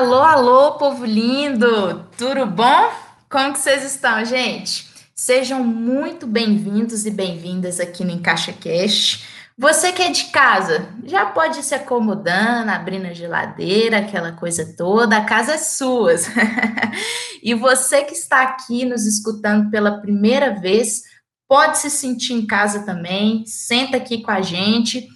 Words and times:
Alô, 0.00 0.22
alô, 0.22 0.72
povo 0.78 1.04
lindo! 1.04 2.06
Tudo 2.16 2.46
bom? 2.46 2.90
Como 3.28 3.52
que 3.52 3.58
vocês 3.58 3.84
estão, 3.84 4.24
gente? 4.24 4.88
Sejam 5.14 5.62
muito 5.62 6.26
bem-vindos 6.26 7.04
e 7.04 7.10
bem-vindas 7.10 7.78
aqui 7.78 8.02
no 8.02 8.10
Encaixa 8.10 8.50
Cast. 8.50 9.22
Você 9.58 9.92
que 9.92 10.00
é 10.00 10.10
de 10.10 10.24
casa, 10.28 10.88
já 11.04 11.26
pode 11.26 11.62
se 11.62 11.74
acomodando, 11.74 12.70
abrindo 12.70 13.08
a 13.08 13.12
geladeira, 13.12 13.98
aquela 13.98 14.32
coisa 14.32 14.74
toda, 14.74 15.18
a 15.18 15.24
casa 15.26 15.52
é 15.52 15.58
sua. 15.58 16.14
e 17.42 17.52
você 17.52 18.02
que 18.02 18.14
está 18.14 18.40
aqui 18.40 18.86
nos 18.86 19.04
escutando 19.04 19.70
pela 19.70 20.00
primeira 20.00 20.58
vez, 20.58 21.02
pode 21.46 21.76
se 21.76 21.90
sentir 21.90 22.32
em 22.32 22.46
casa 22.46 22.86
também, 22.86 23.44
senta 23.44 23.98
aqui 23.98 24.22
com 24.22 24.30
a 24.30 24.40
gente 24.40 25.06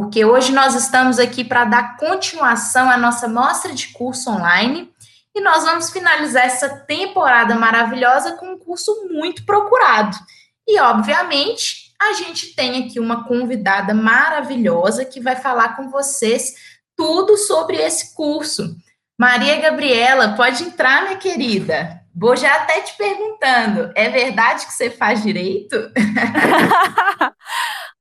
porque 0.00 0.24
hoje 0.24 0.50
nós 0.50 0.74
estamos 0.74 1.18
aqui 1.18 1.44
para 1.44 1.66
dar 1.66 1.98
continuação 1.98 2.88
à 2.88 2.96
nossa 2.96 3.28
mostra 3.28 3.74
de 3.74 3.88
curso 3.88 4.30
online 4.30 4.90
e 5.34 5.42
nós 5.42 5.62
vamos 5.62 5.90
finalizar 5.90 6.46
essa 6.46 6.70
temporada 6.70 7.54
maravilhosa 7.54 8.34
com 8.38 8.54
um 8.54 8.58
curso 8.58 9.08
muito 9.10 9.44
procurado. 9.44 10.16
E, 10.66 10.80
obviamente, 10.80 11.92
a 12.00 12.14
gente 12.14 12.54
tem 12.54 12.86
aqui 12.86 12.98
uma 12.98 13.28
convidada 13.28 13.92
maravilhosa 13.92 15.04
que 15.04 15.20
vai 15.20 15.36
falar 15.36 15.76
com 15.76 15.90
vocês 15.90 16.54
tudo 16.96 17.36
sobre 17.36 17.76
esse 17.76 18.14
curso. 18.14 18.74
Maria 19.18 19.60
Gabriela, 19.60 20.34
pode 20.34 20.64
entrar, 20.64 21.02
minha 21.02 21.18
querida. 21.18 22.00
Vou 22.16 22.34
já 22.36 22.54
até 22.54 22.80
te 22.80 22.96
perguntando, 22.96 23.92
é 23.94 24.08
verdade 24.08 24.64
que 24.64 24.72
você 24.72 24.88
faz 24.88 25.22
direito? 25.22 25.76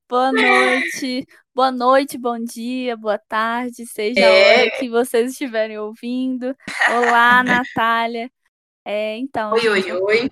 Boa 0.09 0.31
noite. 0.31 1.27
Boa 1.59 1.73
noite, 1.73 2.17
bom 2.17 2.39
dia, 2.41 2.95
boa 2.95 3.17
tarde, 3.17 3.85
seja 3.85 4.21
é. 4.21 4.23
a 4.23 4.61
hora 4.61 4.79
que 4.79 4.89
vocês 4.89 5.33
estiverem 5.33 5.77
ouvindo. 5.77 6.55
Olá, 6.89 7.43
Natália. 7.75 8.31
É, 8.85 9.17
então, 9.17 9.51
oi, 9.51 9.67
oi, 9.67 9.91
oi. 9.91 10.29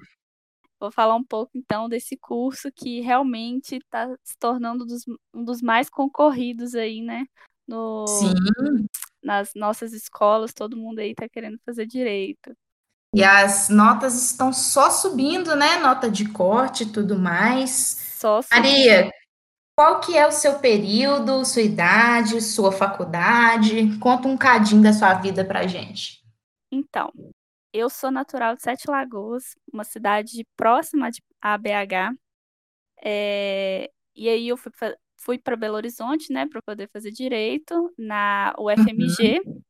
Vou 0.79 0.89
falar 0.89 1.15
um 1.15 1.23
pouco 1.25 1.51
então 1.53 1.89
desse 1.89 2.15
curso 2.15 2.71
que 2.73 3.01
realmente 3.01 3.75
está 3.75 4.07
se 4.23 4.37
tornando 4.39 4.85
dos, 4.85 5.03
um 5.33 5.43
dos 5.43 5.61
mais 5.61 5.89
concorridos 5.89 6.73
aí, 6.73 7.01
né? 7.01 7.25
No, 7.67 8.07
Sim. 8.07 8.33
Nas 9.21 9.51
nossas 9.53 9.91
escolas, 9.91 10.53
todo 10.53 10.77
mundo 10.77 10.99
aí 10.99 11.11
está 11.11 11.27
querendo 11.27 11.59
fazer 11.65 11.85
direito. 11.85 12.55
E 13.13 13.21
as 13.21 13.67
notas 13.67 14.15
estão 14.15 14.53
só 14.53 14.89
subindo, 14.89 15.57
né? 15.57 15.77
Nota 15.79 16.09
de 16.09 16.31
corte 16.31 16.83
e 16.83 16.89
tudo 16.89 17.19
mais. 17.19 18.15
Só 18.15 18.41
subindo. 18.41 18.63
Maria, 18.63 19.11
qual 19.77 19.99
que 19.99 20.17
é 20.17 20.25
o 20.25 20.31
seu 20.31 20.57
período, 20.57 21.45
sua 21.45 21.61
idade, 21.61 22.41
sua 22.41 22.71
faculdade? 22.71 23.95
Conta 23.99 24.27
um 24.27 24.35
cadinho 24.35 24.81
da 24.81 24.91
sua 24.91 25.13
vida 25.13 25.45
pra 25.45 25.67
gente. 25.67 26.19
Então, 26.71 27.13
eu 27.71 27.87
sou 27.87 28.09
natural 28.09 28.55
de 28.55 28.63
Sete 28.63 28.89
Lagoas, 28.89 29.55
uma 29.71 29.83
cidade 29.83 30.43
próxima 30.57 31.11
a 31.39 31.55
BH. 31.59 32.17
É, 33.03 33.91
e 34.15 34.27
aí 34.27 34.47
eu 34.47 34.57
fui, 34.57 34.71
fui 35.15 35.37
para 35.37 35.55
Belo 35.55 35.75
Horizonte, 35.75 36.33
né, 36.33 36.47
para 36.47 36.59
poder 36.63 36.89
fazer 36.91 37.11
direito 37.11 37.93
na 37.95 38.55
UFMG 38.57 39.43
uhum. 39.45 39.61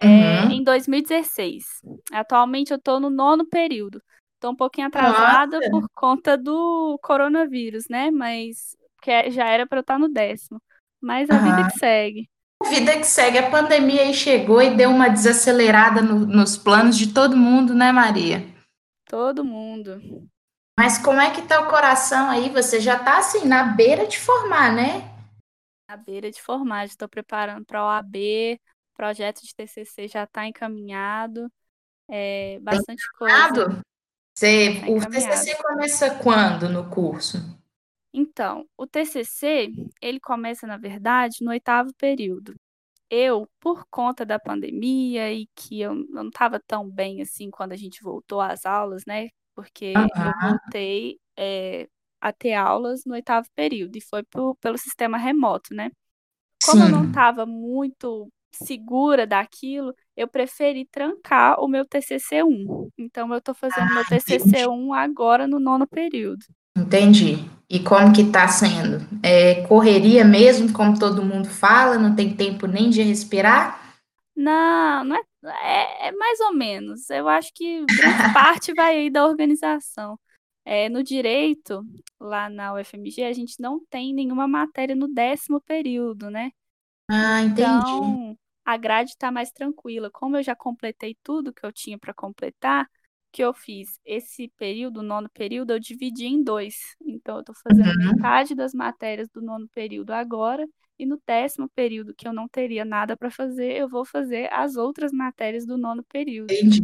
É, 0.00 0.46
uhum. 0.46 0.50
em 0.50 0.64
2016. 0.64 1.64
Atualmente 2.10 2.72
eu 2.72 2.76
estou 2.76 2.98
no 2.98 3.08
nono 3.08 3.46
período. 3.46 4.02
Estou 4.34 4.50
um 4.50 4.56
pouquinho 4.56 4.88
atrasada 4.88 5.58
Nossa. 5.58 5.70
por 5.70 5.88
conta 5.94 6.36
do 6.36 6.98
coronavírus, 7.00 7.88
né? 7.88 8.10
Mas 8.10 8.76
que 9.00 9.30
já 9.30 9.46
era 9.46 9.66
para 9.66 9.78
eu 9.78 9.82
estar 9.82 9.98
no 9.98 10.08
décimo. 10.08 10.60
Mas 11.00 11.30
a 11.30 11.34
uhum. 11.34 11.44
vida 11.44 11.70
que 11.70 11.78
segue. 11.78 12.30
A 12.62 12.68
vida 12.68 12.98
que 12.98 13.04
segue. 13.04 13.38
A 13.38 13.50
pandemia 13.50 14.02
aí 14.02 14.14
chegou 14.14 14.60
e 14.60 14.76
deu 14.76 14.90
uma 14.90 15.08
desacelerada 15.08 16.02
no, 16.02 16.26
nos 16.26 16.56
planos 16.56 16.96
de 16.96 17.12
todo 17.12 17.36
mundo, 17.36 17.74
né, 17.74 17.92
Maria? 17.92 18.44
Todo 19.04 19.44
mundo. 19.44 20.00
Mas 20.78 20.98
como 20.98 21.20
é 21.20 21.30
que 21.30 21.42
tá 21.42 21.60
o 21.60 21.68
coração 21.68 22.30
aí? 22.30 22.50
Você 22.50 22.80
já 22.80 22.98
tá 22.98 23.18
assim, 23.18 23.46
na 23.46 23.64
beira 23.64 24.06
de 24.06 24.18
formar, 24.18 24.72
né? 24.72 25.10
Na 25.88 25.96
beira 25.96 26.30
de 26.30 26.40
formar, 26.40 26.84
estou 26.84 27.08
preparando 27.08 27.64
para 27.64 27.82
o 27.82 27.86
OAB, 27.86 28.60
projeto 28.94 29.40
de 29.42 29.54
TCC 29.54 30.06
já 30.06 30.24
está 30.24 30.46
encaminhado, 30.46 31.50
é, 32.08 32.58
bastante 32.60 33.02
encaminhado? 33.14 33.64
coisa. 33.64 33.82
Você, 34.36 34.80
tá 34.80 34.90
o 34.92 35.10
TCC 35.10 35.56
começa 35.56 36.14
quando 36.16 36.68
no 36.68 36.88
curso? 36.88 37.57
Então, 38.18 38.66
o 38.76 38.84
TCC, 38.84 39.70
ele 40.02 40.18
começa, 40.18 40.66
na 40.66 40.76
verdade, 40.76 41.36
no 41.40 41.52
oitavo 41.52 41.94
período. 41.94 42.56
Eu, 43.08 43.48
por 43.60 43.86
conta 43.88 44.26
da 44.26 44.40
pandemia 44.40 45.32
e 45.32 45.46
que 45.54 45.80
eu 45.80 45.94
não 45.94 46.26
estava 46.26 46.60
tão 46.66 46.90
bem 46.90 47.22
assim 47.22 47.48
quando 47.48 47.72
a 47.72 47.76
gente 47.76 48.02
voltou 48.02 48.40
às 48.40 48.66
aulas, 48.66 49.04
né? 49.06 49.28
Porque 49.54 49.94
uhum. 49.96 50.02
eu 50.02 50.50
voltei 50.50 51.20
é, 51.36 51.88
a 52.20 52.32
ter 52.32 52.54
aulas 52.54 53.04
no 53.06 53.14
oitavo 53.14 53.46
período 53.54 53.94
e 53.96 54.00
foi 54.00 54.24
pelo 54.60 54.76
sistema 54.76 55.16
remoto, 55.16 55.72
né? 55.72 55.88
Como 56.64 56.82
Sim. 56.82 56.88
eu 56.88 56.90
não 56.90 57.06
estava 57.06 57.46
muito 57.46 58.28
segura 58.50 59.28
daquilo, 59.28 59.94
eu 60.16 60.26
preferi 60.26 60.84
trancar 60.86 61.60
o 61.60 61.68
meu 61.68 61.84
TCC1. 61.84 62.90
Então, 62.98 63.30
eu 63.30 63.38
estou 63.38 63.54
fazendo 63.54 63.92
ah, 63.92 63.94
meu 63.94 64.04
TCC1 64.04 64.92
agora 64.92 65.46
no 65.46 65.60
nono 65.60 65.86
período. 65.86 66.44
Entendi. 66.78 67.48
E 67.70 67.80
como 67.80 68.12
que 68.14 68.30
tá 68.30 68.48
sendo? 68.48 69.06
É 69.22 69.66
correria 69.66 70.24
mesmo, 70.24 70.72
como 70.72 70.98
todo 70.98 71.24
mundo 71.24 71.48
fala, 71.48 71.98
não 71.98 72.14
tem 72.14 72.34
tempo 72.34 72.66
nem 72.66 72.88
de 72.88 73.02
respirar? 73.02 73.94
Não, 74.34 75.04
não 75.04 75.16
é, 75.16 75.20
é, 75.44 76.08
é 76.08 76.12
mais 76.12 76.40
ou 76.40 76.54
menos. 76.54 77.10
Eu 77.10 77.28
acho 77.28 77.52
que 77.52 77.84
grande 77.84 77.86
parte 78.32 78.72
vai 78.72 78.96
aí 78.96 79.10
da 79.10 79.26
organização. 79.26 80.18
É, 80.64 80.88
no 80.88 81.02
direito, 81.02 81.82
lá 82.20 82.48
na 82.48 82.74
UFMG, 82.74 83.24
a 83.24 83.32
gente 83.32 83.60
não 83.60 83.80
tem 83.90 84.14
nenhuma 84.14 84.46
matéria 84.46 84.94
no 84.94 85.08
décimo 85.08 85.60
período, 85.60 86.30
né? 86.30 86.50
Ah, 87.10 87.42
entendi. 87.42 87.60
Então, 87.62 88.38
a 88.64 88.76
grade 88.76 89.10
está 89.10 89.30
mais 89.30 89.50
tranquila. 89.50 90.10
Como 90.10 90.36
eu 90.36 90.42
já 90.42 90.54
completei 90.54 91.16
tudo 91.22 91.54
que 91.54 91.64
eu 91.64 91.72
tinha 91.72 91.98
para 91.98 92.12
completar, 92.12 92.86
que 93.38 93.44
eu 93.44 93.54
fiz 93.54 94.00
esse 94.04 94.48
período, 94.58 94.98
o 94.98 95.02
nono 95.04 95.30
período, 95.32 95.72
eu 95.72 95.78
dividi 95.78 96.26
em 96.26 96.42
dois. 96.42 96.96
Então, 97.06 97.36
eu 97.36 97.40
estou 97.42 97.54
fazendo 97.54 97.88
uhum. 97.88 98.12
metade 98.12 98.52
das 98.52 98.74
matérias 98.74 99.28
do 99.28 99.40
nono 99.40 99.68
período 99.68 100.10
agora, 100.10 100.66
e 100.98 101.06
no 101.06 101.22
décimo 101.24 101.68
período, 101.68 102.12
que 102.16 102.26
eu 102.26 102.32
não 102.32 102.48
teria 102.48 102.84
nada 102.84 103.16
para 103.16 103.30
fazer, 103.30 103.76
eu 103.76 103.88
vou 103.88 104.04
fazer 104.04 104.52
as 104.52 104.74
outras 104.74 105.12
matérias 105.12 105.64
do 105.64 105.78
nono 105.78 106.02
período. 106.02 106.50
Entendi. 106.50 106.82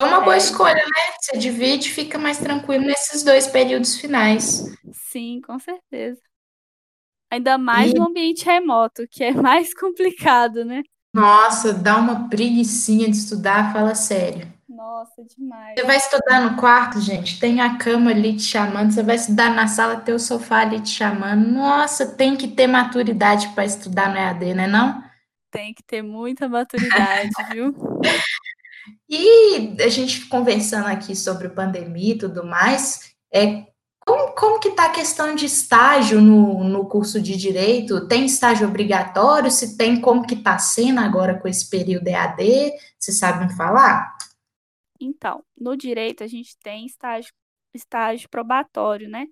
É 0.00 0.04
uma 0.04 0.22
boa 0.22 0.34
é. 0.34 0.38
escolha, 0.38 0.74
né? 0.74 1.14
Você 1.20 1.38
divide 1.38 1.86
e 1.86 1.92
fica 1.92 2.18
mais 2.18 2.38
tranquilo 2.38 2.84
nesses 2.84 3.22
dois 3.22 3.46
períodos 3.46 3.96
finais. 3.96 4.74
Sim, 4.90 5.40
com 5.40 5.56
certeza. 5.60 6.20
Ainda 7.30 7.56
mais 7.56 7.92
e... 7.92 7.94
no 7.94 8.08
ambiente 8.08 8.44
remoto, 8.44 9.06
que 9.08 9.22
é 9.22 9.30
mais 9.40 9.72
complicado, 9.72 10.64
né? 10.64 10.82
Nossa, 11.14 11.72
dá 11.72 11.96
uma 11.96 12.28
preguiçinha 12.28 13.08
de 13.08 13.16
estudar, 13.16 13.72
fala 13.72 13.94
sério. 13.94 14.52
Nossa, 14.74 15.22
demais. 15.36 15.74
Você 15.78 15.84
vai 15.84 15.96
estudar 15.98 16.40
no 16.40 16.56
quarto, 16.56 16.98
gente? 16.98 17.38
Tem 17.38 17.60
a 17.60 17.76
cama 17.76 18.10
ali 18.10 18.34
te 18.34 18.42
chamando. 18.42 18.90
Você 18.90 19.02
vai 19.02 19.16
estudar 19.16 19.54
na 19.54 19.66
sala, 19.66 20.00
tem 20.00 20.14
o 20.14 20.18
sofá 20.18 20.60
ali 20.60 20.80
te 20.80 20.88
chamando. 20.88 21.46
Nossa, 21.46 22.06
tem 22.06 22.36
que 22.36 22.48
ter 22.48 22.66
maturidade 22.66 23.48
para 23.50 23.66
estudar 23.66 24.08
no 24.08 24.16
EAD, 24.16 24.54
né 24.54 24.66
não? 24.66 25.04
Tem 25.50 25.74
que 25.74 25.82
ter 25.82 26.00
muita 26.00 26.48
maturidade, 26.48 27.30
viu? 27.52 27.74
E 29.06 29.76
a 29.82 29.88
gente 29.88 30.26
conversando 30.26 30.86
aqui 30.86 31.14
sobre 31.14 31.50
pandemia 31.50 32.14
e 32.14 32.18
tudo 32.18 32.42
mais, 32.42 33.14
é, 33.30 33.66
como, 34.06 34.32
como 34.34 34.58
que 34.58 34.68
está 34.68 34.86
a 34.86 34.90
questão 34.90 35.34
de 35.34 35.44
estágio 35.44 36.18
no, 36.18 36.64
no 36.64 36.86
curso 36.86 37.20
de 37.20 37.36
Direito? 37.36 38.08
Tem 38.08 38.24
estágio 38.24 38.66
obrigatório? 38.66 39.50
Se 39.50 39.76
tem, 39.76 40.00
como 40.00 40.26
que 40.26 40.34
está 40.34 40.58
sendo 40.58 41.00
agora 41.00 41.38
com 41.38 41.46
esse 41.46 41.68
período 41.68 42.08
EAD? 42.08 42.72
Vocês 42.98 43.18
sabem 43.18 43.50
falar? 43.50 44.16
Então, 45.04 45.44
no 45.56 45.76
direito 45.76 46.22
a 46.22 46.26
gente 46.26 46.56
tem 46.58 46.86
estágio, 46.86 47.32
estágio 47.74 48.28
probatório, 48.28 49.08
né? 49.08 49.26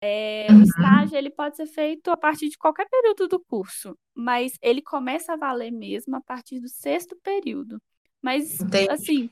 É, 0.00 0.46
uhum. 0.50 0.60
O 0.60 0.62
estágio 0.62 1.16
ele 1.16 1.30
pode 1.30 1.56
ser 1.56 1.66
feito 1.66 2.10
a 2.10 2.16
partir 2.16 2.48
de 2.48 2.56
qualquer 2.56 2.88
período 2.88 3.28
do 3.28 3.38
curso, 3.38 3.96
mas 4.14 4.52
ele 4.62 4.80
começa 4.80 5.34
a 5.34 5.36
valer 5.36 5.70
mesmo 5.70 6.16
a 6.16 6.20
partir 6.20 6.58
do 6.58 6.68
sexto 6.68 7.16
período. 7.22 7.80
Mas, 8.22 8.60
Entendi. 8.60 8.88
assim, 8.88 9.30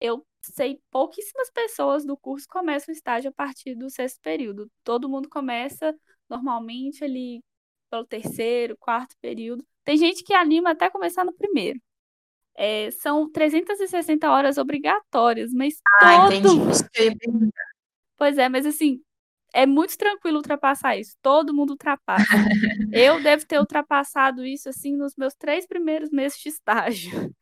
eu 0.00 0.24
sei 0.40 0.78
pouquíssimas 0.90 1.50
pessoas 1.50 2.04
do 2.04 2.16
curso 2.16 2.46
começam 2.48 2.92
o 2.92 2.96
estágio 2.96 3.30
a 3.30 3.32
partir 3.32 3.74
do 3.74 3.90
sexto 3.90 4.20
período. 4.20 4.70
Todo 4.84 5.08
mundo 5.08 5.28
começa 5.28 5.94
normalmente 6.28 7.02
ali 7.02 7.42
pelo 7.90 8.04
terceiro, 8.04 8.76
quarto 8.78 9.16
período. 9.20 9.64
Tem 9.84 9.96
gente 9.96 10.22
que 10.22 10.34
anima 10.34 10.70
até 10.70 10.90
começar 10.90 11.24
no 11.24 11.32
primeiro. 11.32 11.80
É, 12.56 12.90
são 12.92 13.30
360 13.30 14.30
horas 14.30 14.58
obrigatórias, 14.58 15.52
mas 15.52 15.74
ah, 16.00 16.28
todo... 16.28 16.34
entendi. 16.34 17.50
Pois 18.16 18.38
é, 18.38 18.48
mas 18.48 18.64
assim, 18.64 19.00
é 19.52 19.66
muito 19.66 19.96
tranquilo 19.96 20.38
ultrapassar 20.38 20.96
isso. 20.96 21.16
Todo 21.22 21.54
mundo 21.54 21.70
ultrapassa. 21.70 22.24
Eu 22.92 23.22
devo 23.22 23.46
ter 23.46 23.58
ultrapassado 23.58 24.44
isso 24.44 24.68
assim 24.68 24.96
nos 24.96 25.14
meus 25.16 25.34
três 25.34 25.66
primeiros 25.66 26.10
meses 26.10 26.38
de 26.38 26.48
estágio. 26.48 27.32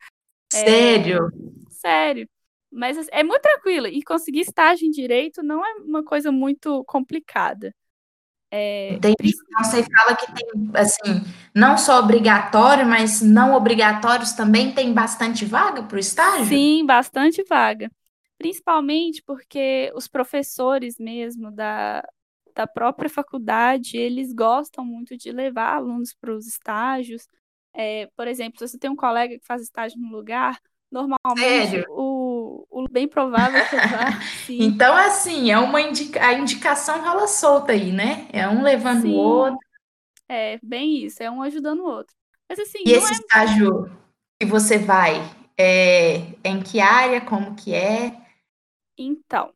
Sério? 0.51 1.27
É, 1.27 1.71
sério. 1.71 2.29
Mas 2.71 2.97
assim, 2.97 3.09
é 3.11 3.23
muito 3.23 3.41
tranquilo. 3.41 3.87
E 3.87 4.03
conseguir 4.03 4.41
estágio 4.41 4.87
em 4.87 4.91
direito 4.91 5.41
não 5.41 5.65
é 5.65 5.73
uma 5.75 6.03
coisa 6.03 6.31
muito 6.31 6.83
complicada. 6.85 7.73
É, 8.55 8.93
Entendi. 8.93 9.15
Então, 9.23 9.63
você 9.63 9.83
fala 9.83 10.15
que 10.15 10.31
tem, 10.31 10.45
assim, 10.75 11.25
não 11.55 11.75
só 11.75 11.99
obrigatório, 11.99 12.85
mas 12.85 13.19
não 13.19 13.55
obrigatórios 13.55 14.33
também 14.33 14.71
tem 14.71 14.93
bastante 14.93 15.43
vaga 15.43 15.81
para 15.81 15.95
o 15.95 15.99
estágio? 15.99 16.45
Sim, 16.45 16.85
bastante 16.85 17.43
vaga. 17.49 17.89
Principalmente 18.37 19.23
porque 19.25 19.91
os 19.95 20.07
professores 20.07 20.99
mesmo 20.99 21.51
da, 21.51 22.03
da 22.53 22.67
própria 22.67 23.09
faculdade, 23.09 23.97
eles 23.97 24.31
gostam 24.31 24.85
muito 24.85 25.17
de 25.17 25.31
levar 25.31 25.77
alunos 25.77 26.13
para 26.13 26.31
os 26.31 26.45
estágios. 26.45 27.27
É, 27.73 28.07
por 28.15 28.27
exemplo, 28.27 28.59
se 28.59 28.67
você 28.67 28.77
tem 28.77 28.91
um 28.91 28.95
colega 28.95 29.39
que 29.39 29.45
faz 29.45 29.63
estágio 29.63 29.99
no 29.99 30.15
lugar, 30.15 30.59
normalmente 30.91 31.83
o, 31.89 31.93
o, 31.95 32.12
bem 32.93 33.07
provável 33.07 33.65
que 33.67 33.75
vá. 33.75 34.19
então, 34.47 34.95
assim, 34.95 35.51
é 35.51 35.57
uma 35.57 35.81
indica, 35.81 36.23
a 36.23 36.33
indicação 36.33 37.03
rola 37.03 37.27
solta 37.27 37.71
aí, 37.71 37.91
né? 37.91 38.27
É 38.31 38.47
um 38.47 38.61
levando 38.61 39.01
sim. 39.01 39.11
o 39.11 39.15
outro. 39.15 39.59
É, 40.29 40.59
bem 40.61 41.03
isso, 41.03 41.21
é 41.21 41.29
um 41.29 41.41
ajudando 41.41 41.79
o 41.79 41.85
outro. 41.85 42.15
Mas 42.47 42.59
assim. 42.59 42.83
E 42.85 42.91
esse 42.91 43.11
é... 43.11 43.15
estágio 43.15 43.91
que 44.39 44.45
você 44.45 44.77
vai, 44.77 45.15
é, 45.57 46.17
é 46.43 46.49
em 46.49 46.61
que 46.61 46.79
área? 46.79 47.19
Como 47.19 47.55
que 47.55 47.73
é? 47.73 48.15
Então, 48.95 49.51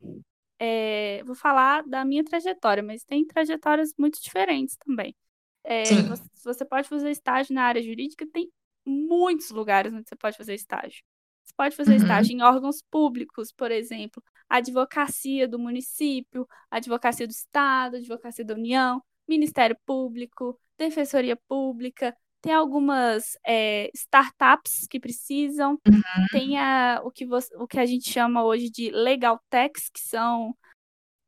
é, 0.58 1.22
vou 1.24 1.36
falar 1.36 1.84
da 1.84 2.04
minha 2.04 2.24
trajetória, 2.24 2.82
mas 2.82 3.04
tem 3.04 3.24
trajetórias 3.24 3.94
muito 3.96 4.20
diferentes 4.20 4.76
também. 4.76 5.14
É, 5.62 5.84
você, 5.84 6.24
você 6.44 6.64
pode 6.64 6.88
fazer 6.88 7.10
estágio 7.10 7.54
na 7.54 7.62
área 7.62 7.82
jurídica, 7.82 8.26
tem 8.32 8.50
muitos 8.84 9.50
lugares 9.50 9.92
onde 9.92 10.08
você 10.08 10.16
pode 10.16 10.36
fazer 10.36 10.54
estágio. 10.54 11.02
Você 11.48 11.54
pode 11.56 11.76
fazer 11.76 11.92
uhum. 11.92 11.96
estágio 11.96 12.36
em 12.36 12.42
órgãos 12.42 12.82
públicos, 12.90 13.50
por 13.50 13.70
exemplo, 13.70 14.22
advocacia 14.48 15.48
do 15.48 15.58
município, 15.58 16.46
advocacia 16.70 17.26
do 17.26 17.30
estado, 17.30 17.96
advocacia 17.96 18.44
da 18.44 18.54
União, 18.54 19.02
Ministério 19.26 19.76
Público, 19.86 20.60
Defensoria 20.76 21.36
Pública, 21.48 22.14
tem 22.42 22.52
algumas 22.52 23.36
é, 23.44 23.90
startups 23.94 24.86
que 24.86 25.00
precisam, 25.00 25.72
uhum. 25.86 26.26
tem 26.30 26.58
a, 26.58 27.00
o, 27.02 27.10
que 27.10 27.24
você, 27.24 27.54
o 27.56 27.66
que 27.66 27.80
a 27.80 27.86
gente 27.86 28.10
chama 28.10 28.44
hoje 28.44 28.70
de 28.70 28.90
legal 28.90 29.40
techs, 29.48 29.88
que 29.88 30.00
são 30.00 30.54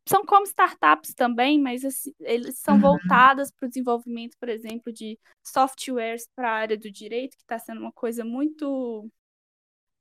são 0.09 0.25
como 0.25 0.45
startups 0.45 1.15
também, 1.15 1.61
mas 1.61 1.85
assim, 1.85 2.13
eles 2.21 2.59
são 2.59 2.75
uhum. 2.75 2.81
voltadas 2.81 3.53
para 3.53 3.67
o 3.67 3.69
desenvolvimento, 3.69 4.37
por 4.39 4.49
exemplo, 4.49 4.93
de 4.93 5.17
softwares 5.43 6.29
para 6.35 6.51
a 6.51 6.55
área 6.55 6.77
do 6.77 6.91
direito, 6.91 7.37
que 7.37 7.43
está 7.43 7.59
sendo 7.59 7.81
uma 7.81 7.93
coisa 7.93 8.25
muito 8.25 9.09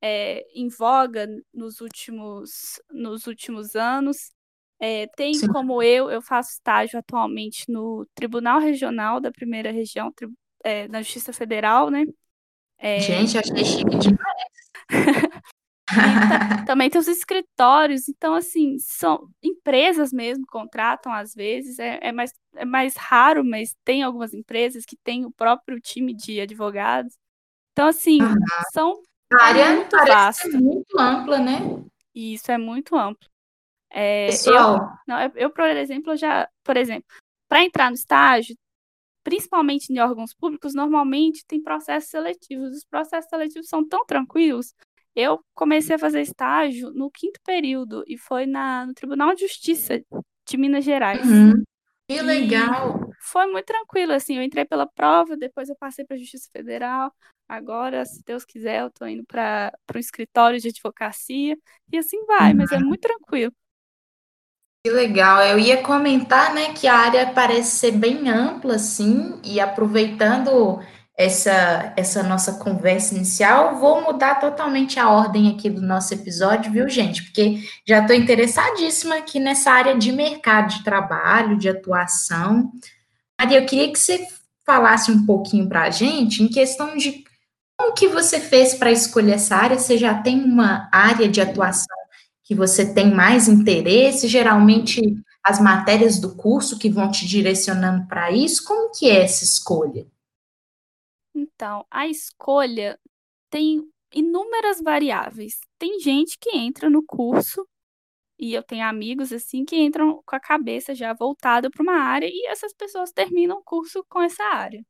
é, 0.02 0.46
em 0.54 0.68
voga 0.68 1.26
nos 1.52 1.80
últimos, 1.80 2.80
nos 2.90 3.26
últimos 3.26 3.74
anos. 3.74 4.32
É, 4.78 5.06
tem 5.08 5.34
Sim. 5.34 5.48
como 5.48 5.82
eu, 5.82 6.10
eu 6.10 6.22
faço 6.22 6.52
estágio 6.52 6.98
atualmente 6.98 7.70
no 7.70 8.06
Tribunal 8.14 8.60
Regional 8.60 9.20
da 9.20 9.30
Primeira 9.30 9.70
Região, 9.70 10.12
é, 10.64 10.88
na 10.88 11.02
Justiça 11.02 11.32
Federal, 11.32 11.90
né? 11.90 12.04
Gente, 12.98 13.36
achei 13.36 13.62
chique 13.62 13.98
demais. 13.98 14.50
também 16.66 16.88
tem 16.88 17.00
os 17.00 17.08
escritórios, 17.08 18.08
então, 18.08 18.34
assim, 18.34 18.78
são 18.78 19.28
empresas 19.42 20.12
mesmo 20.12 20.46
contratam 20.46 21.12
às 21.12 21.34
vezes, 21.34 21.78
é, 21.78 21.98
é, 22.00 22.12
mais, 22.12 22.32
é 22.54 22.64
mais 22.64 22.96
raro, 22.96 23.44
mas 23.44 23.74
tem 23.84 24.02
algumas 24.02 24.32
empresas 24.32 24.84
que 24.84 24.96
têm 24.96 25.24
o 25.24 25.32
próprio 25.32 25.80
time 25.80 26.14
de 26.14 26.40
advogados. 26.40 27.14
Então, 27.72 27.88
assim, 27.88 28.22
uhum. 28.22 28.34
são 28.72 29.02
a 29.32 29.44
área 29.44 29.62
é 29.62 29.76
muito 29.76 29.96
vasta. 29.96 30.48
muito 30.58 30.98
ampla, 30.98 31.38
né? 31.38 31.58
Isso 32.14 32.50
é 32.50 32.58
muito 32.58 32.96
amplo. 32.96 33.28
É, 33.90 34.26
Pessoal. 34.26 34.76
Eu, 34.76 34.88
não, 35.06 35.20
eu, 35.20 35.32
eu, 35.34 35.50
por 35.50 35.64
exemplo, 35.64 36.16
já, 36.16 36.48
por 36.62 36.76
exemplo, 36.76 37.04
para 37.48 37.64
entrar 37.64 37.90
no 37.90 37.96
estágio, 37.96 38.56
principalmente 39.22 39.92
em 39.92 39.98
órgãos 39.98 40.32
públicos, 40.34 40.74
normalmente 40.74 41.44
tem 41.46 41.62
processos 41.62 42.10
seletivos. 42.10 42.76
Os 42.76 42.84
processos 42.84 43.28
seletivos 43.28 43.68
são 43.68 43.86
tão 43.86 44.04
tranquilos. 44.04 44.74
Eu 45.14 45.40
comecei 45.54 45.96
a 45.96 45.98
fazer 45.98 46.22
estágio 46.22 46.92
no 46.92 47.10
quinto 47.10 47.40
período 47.44 48.04
e 48.06 48.16
foi 48.16 48.46
na, 48.46 48.86
no 48.86 48.94
Tribunal 48.94 49.34
de 49.34 49.42
Justiça 49.42 50.00
de 50.46 50.56
Minas 50.56 50.84
Gerais. 50.84 51.28
Uhum. 51.28 51.62
Que 52.08 52.22
legal! 52.22 52.99
Foi 53.20 53.46
muito 53.46 53.66
tranquilo, 53.66 54.12
assim, 54.12 54.36
eu 54.36 54.42
entrei 54.42 54.64
pela 54.64 54.86
prova, 54.86 55.36
depois 55.36 55.68
eu 55.68 55.76
passei 55.76 56.04
para 56.04 56.16
a 56.16 56.18
Justiça 56.18 56.48
Federal, 56.52 57.12
agora, 57.48 58.04
se 58.04 58.22
Deus 58.24 58.44
quiser, 58.44 58.80
eu 58.80 58.86
estou 58.88 59.06
indo 59.06 59.24
para 59.24 59.72
o 59.94 59.98
escritório 59.98 60.58
de 60.58 60.68
advocacia, 60.68 61.56
e 61.92 61.98
assim 61.98 62.24
vai, 62.26 62.54
mas 62.54 62.72
é 62.72 62.78
muito 62.78 63.02
tranquilo. 63.02 63.52
Que 64.82 64.90
legal. 64.90 65.42
Eu 65.42 65.58
ia 65.58 65.82
comentar, 65.82 66.54
né, 66.54 66.72
que 66.72 66.88
a 66.88 66.94
área 66.96 67.30
parece 67.34 67.76
ser 67.76 67.92
bem 67.92 68.30
ampla, 68.30 68.76
assim, 68.76 69.38
e 69.44 69.60
aproveitando 69.60 70.80
essa, 71.20 71.92
essa 71.98 72.22
nossa 72.22 72.54
conversa 72.54 73.14
inicial, 73.14 73.76
vou 73.76 74.00
mudar 74.00 74.36
totalmente 74.36 74.98
a 74.98 75.10
ordem 75.10 75.54
aqui 75.54 75.68
do 75.68 75.82
nosso 75.82 76.14
episódio, 76.14 76.72
viu, 76.72 76.88
gente? 76.88 77.24
Porque 77.24 77.62
já 77.86 78.00
estou 78.00 78.16
interessadíssima 78.16 79.16
aqui 79.16 79.38
nessa 79.38 79.70
área 79.70 79.94
de 79.98 80.12
mercado 80.12 80.70
de 80.70 80.82
trabalho, 80.82 81.58
de 81.58 81.68
atuação. 81.68 82.72
Maria, 83.40 83.58
eu 83.58 83.64
queria 83.64 83.90
que 83.90 83.98
você 83.98 84.28
falasse 84.66 85.10
um 85.10 85.24
pouquinho 85.24 85.66
para 85.66 85.84
a 85.84 85.90
gente 85.90 86.42
em 86.42 86.48
questão 86.48 86.94
de 86.94 87.24
como 87.74 87.94
que 87.94 88.06
você 88.06 88.38
fez 88.38 88.74
para 88.74 88.92
escolher 88.92 89.32
essa 89.32 89.56
área. 89.56 89.78
Você 89.78 89.96
já 89.96 90.20
tem 90.20 90.44
uma 90.44 90.90
área 90.92 91.26
de 91.26 91.40
atuação 91.40 91.96
que 92.44 92.54
você 92.54 92.92
tem 92.92 93.10
mais 93.10 93.48
interesse, 93.48 94.28
geralmente 94.28 95.00
as 95.42 95.58
matérias 95.58 96.20
do 96.20 96.36
curso 96.36 96.78
que 96.78 96.90
vão 96.90 97.10
te 97.10 97.26
direcionando 97.26 98.06
para 98.06 98.30
isso, 98.30 98.62
como 98.62 98.90
que 98.92 99.08
é 99.08 99.22
essa 99.22 99.42
escolha? 99.42 100.06
Então, 101.34 101.86
a 101.90 102.06
escolha 102.06 102.98
tem 103.48 103.88
inúmeras 104.12 104.82
variáveis. 104.82 105.60
Tem 105.78 105.98
gente 105.98 106.36
que 106.38 106.54
entra 106.54 106.90
no 106.90 107.02
curso 107.02 107.66
e 108.40 108.54
eu 108.54 108.62
tenho 108.62 108.86
amigos 108.86 109.32
assim 109.32 109.64
que 109.64 109.76
entram 109.76 110.22
com 110.24 110.34
a 110.34 110.40
cabeça 110.40 110.94
já 110.94 111.12
voltada 111.12 111.70
para 111.70 111.82
uma 111.82 112.00
área 112.00 112.26
e 112.26 112.46
essas 112.46 112.72
pessoas 112.72 113.12
terminam 113.12 113.58
o 113.58 113.62
curso 113.62 114.04
com 114.08 114.22
essa 114.22 114.42
área. 114.44 114.82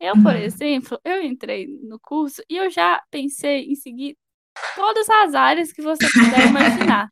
Eu, 0.00 0.14
por 0.14 0.34
uhum. 0.34 0.42
exemplo, 0.42 0.98
eu 1.04 1.22
entrei 1.22 1.66
no 1.66 1.98
curso 2.00 2.42
e 2.50 2.56
eu 2.56 2.68
já 2.70 3.02
pensei 3.10 3.64
em 3.64 3.76
seguir 3.76 4.16
todas 4.74 5.08
as 5.08 5.34
áreas 5.34 5.72
que 5.72 5.82
você 5.82 6.06
puder 6.12 6.48
imaginar. 6.48 7.08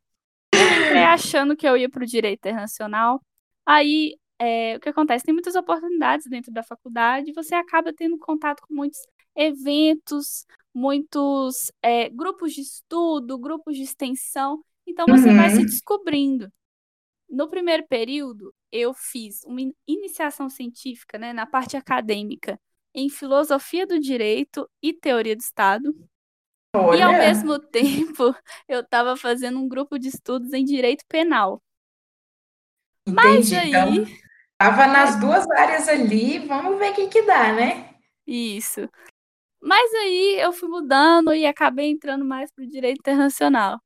Eu 0.52 0.84
entrei 0.84 1.04
achando 1.04 1.56
que 1.56 1.66
eu 1.66 1.76
ia 1.76 1.88
para 1.88 2.02
o 2.02 2.06
direito 2.06 2.40
internacional. 2.40 3.20
Aí, 3.64 4.16
é, 4.38 4.76
o 4.76 4.80
que 4.80 4.88
acontece? 4.88 5.24
Tem 5.24 5.32
muitas 5.32 5.54
oportunidades 5.54 6.26
dentro 6.28 6.52
da 6.52 6.62
faculdade 6.62 7.32
você 7.32 7.54
acaba 7.54 7.92
tendo 7.92 8.18
contato 8.18 8.62
com 8.66 8.74
muitos 8.74 9.00
eventos, 9.36 10.44
muitos 10.74 11.70
é, 11.82 12.08
grupos 12.08 12.52
de 12.52 12.62
estudo, 12.62 13.38
grupos 13.38 13.76
de 13.76 13.82
extensão. 13.82 14.62
Então, 14.86 15.06
você 15.06 15.28
uhum. 15.28 15.36
vai 15.36 15.50
se 15.50 15.58
uhum. 15.58 15.64
descobrindo. 15.64 16.52
No 17.28 17.48
primeiro 17.48 17.86
período, 17.86 18.54
eu 18.70 18.92
fiz 18.92 19.42
uma 19.44 19.60
iniciação 19.86 20.50
científica 20.50 21.18
né, 21.18 21.32
na 21.32 21.46
parte 21.46 21.76
acadêmica 21.76 22.60
em 22.94 23.08
filosofia 23.08 23.86
do 23.86 23.98
direito 23.98 24.68
e 24.82 24.92
teoria 24.92 25.34
do 25.34 25.40
Estado. 25.40 25.94
Olha. 26.74 26.98
E 26.98 27.02
ao 27.02 27.12
mesmo 27.12 27.58
tempo, 27.70 28.34
eu 28.68 28.80
estava 28.80 29.16
fazendo 29.16 29.58
um 29.58 29.68
grupo 29.68 29.98
de 29.98 30.08
estudos 30.08 30.52
em 30.52 30.64
direito 30.64 31.04
penal. 31.08 31.62
Entendi. 33.06 33.16
Mas 33.16 33.52
aí. 33.52 33.68
Então, 33.68 34.06
tava 34.58 34.86
nas 34.86 35.18
duas 35.18 35.48
áreas 35.50 35.88
ali, 35.88 36.38
vamos 36.40 36.78
ver 36.78 36.92
o 36.92 36.94
que, 36.94 37.08
que 37.08 37.22
dá, 37.22 37.52
né? 37.52 37.94
Isso. 38.26 38.88
Mas 39.60 39.92
aí 39.94 40.40
eu 40.40 40.52
fui 40.52 40.68
mudando 40.68 41.32
e 41.32 41.46
acabei 41.46 41.90
entrando 41.90 42.24
mais 42.24 42.50
para 42.52 42.64
o 42.64 42.68
direito 42.68 42.98
internacional. 42.98 43.80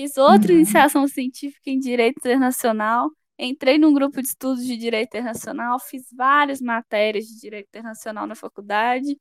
Fiz 0.00 0.16
outra 0.16 0.50
uhum. 0.50 0.60
iniciação 0.60 1.06
científica 1.06 1.68
em 1.68 1.78
direito 1.78 2.16
internacional, 2.16 3.10
entrei 3.38 3.76
num 3.76 3.92
grupo 3.92 4.22
de 4.22 4.28
estudos 4.28 4.64
de 4.64 4.74
direito 4.74 5.08
internacional, 5.08 5.78
fiz 5.78 6.06
várias 6.16 6.58
matérias 6.58 7.26
de 7.26 7.38
direito 7.38 7.68
internacional 7.68 8.26
na 8.26 8.34
faculdade, 8.34 9.14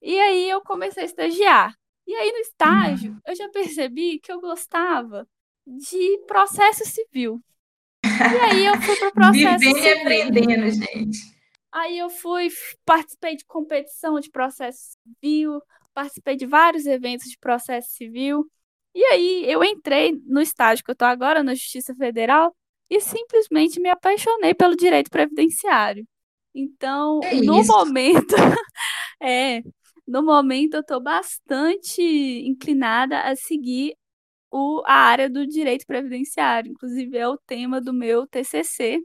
e 0.00 0.20
aí 0.20 0.48
eu 0.48 0.60
comecei 0.60 1.02
a 1.02 1.06
estagiar. 1.06 1.74
E 2.06 2.14
aí, 2.14 2.30
no 2.30 2.38
estágio, 2.38 3.10
uhum. 3.10 3.18
eu 3.26 3.34
já 3.34 3.48
percebi 3.48 4.20
que 4.20 4.30
eu 4.30 4.40
gostava 4.40 5.26
de 5.66 6.18
processo 6.28 6.84
civil. 6.84 7.42
E 8.04 8.38
aí 8.52 8.66
eu 8.66 8.80
fui 8.82 8.94
para 8.94 9.08
o 9.08 9.12
processo 9.14 9.58
Vivendo 9.58 9.76
civil. 9.78 9.88
e 9.88 10.00
aprendendo, 10.00 10.70
gente. 10.70 11.18
Aí 11.72 11.98
eu 11.98 12.08
fui, 12.08 12.50
participei 12.84 13.34
de 13.34 13.44
competição 13.46 14.20
de 14.20 14.30
processo 14.30 14.96
civil, 15.02 15.60
participei 15.92 16.36
de 16.36 16.46
vários 16.46 16.86
eventos 16.86 17.28
de 17.28 17.36
processo 17.36 17.90
civil. 17.94 18.48
E 18.94 19.02
aí 19.04 19.44
eu 19.50 19.64
entrei 19.64 20.12
no 20.26 20.40
estágio 20.40 20.84
que 20.84 20.90
eu 20.90 20.94
estou 20.94 21.08
agora, 21.08 21.42
na 21.42 21.54
Justiça 21.54 21.94
Federal, 21.94 22.54
e 22.88 23.00
simplesmente 23.00 23.80
me 23.80 23.88
apaixonei 23.88 24.54
pelo 24.54 24.76
direito 24.76 25.10
previdenciário. 25.10 26.06
Então, 26.54 27.20
é 27.24 27.34
no 27.34 27.60
isso. 27.60 27.72
momento, 27.72 28.34
é, 29.20 29.62
no 30.06 30.22
momento 30.22 30.74
eu 30.74 30.80
estou 30.80 31.02
bastante 31.02 32.00
inclinada 32.02 33.20
a 33.22 33.34
seguir 33.34 33.96
o, 34.50 34.82
a 34.86 34.94
área 34.94 35.28
do 35.28 35.46
direito 35.46 35.84
previdenciário. 35.86 36.70
Inclusive, 36.70 37.18
é 37.18 37.28
o 37.28 37.36
tema 37.38 37.80
do 37.80 37.92
meu 37.92 38.26
TCC. 38.28 39.00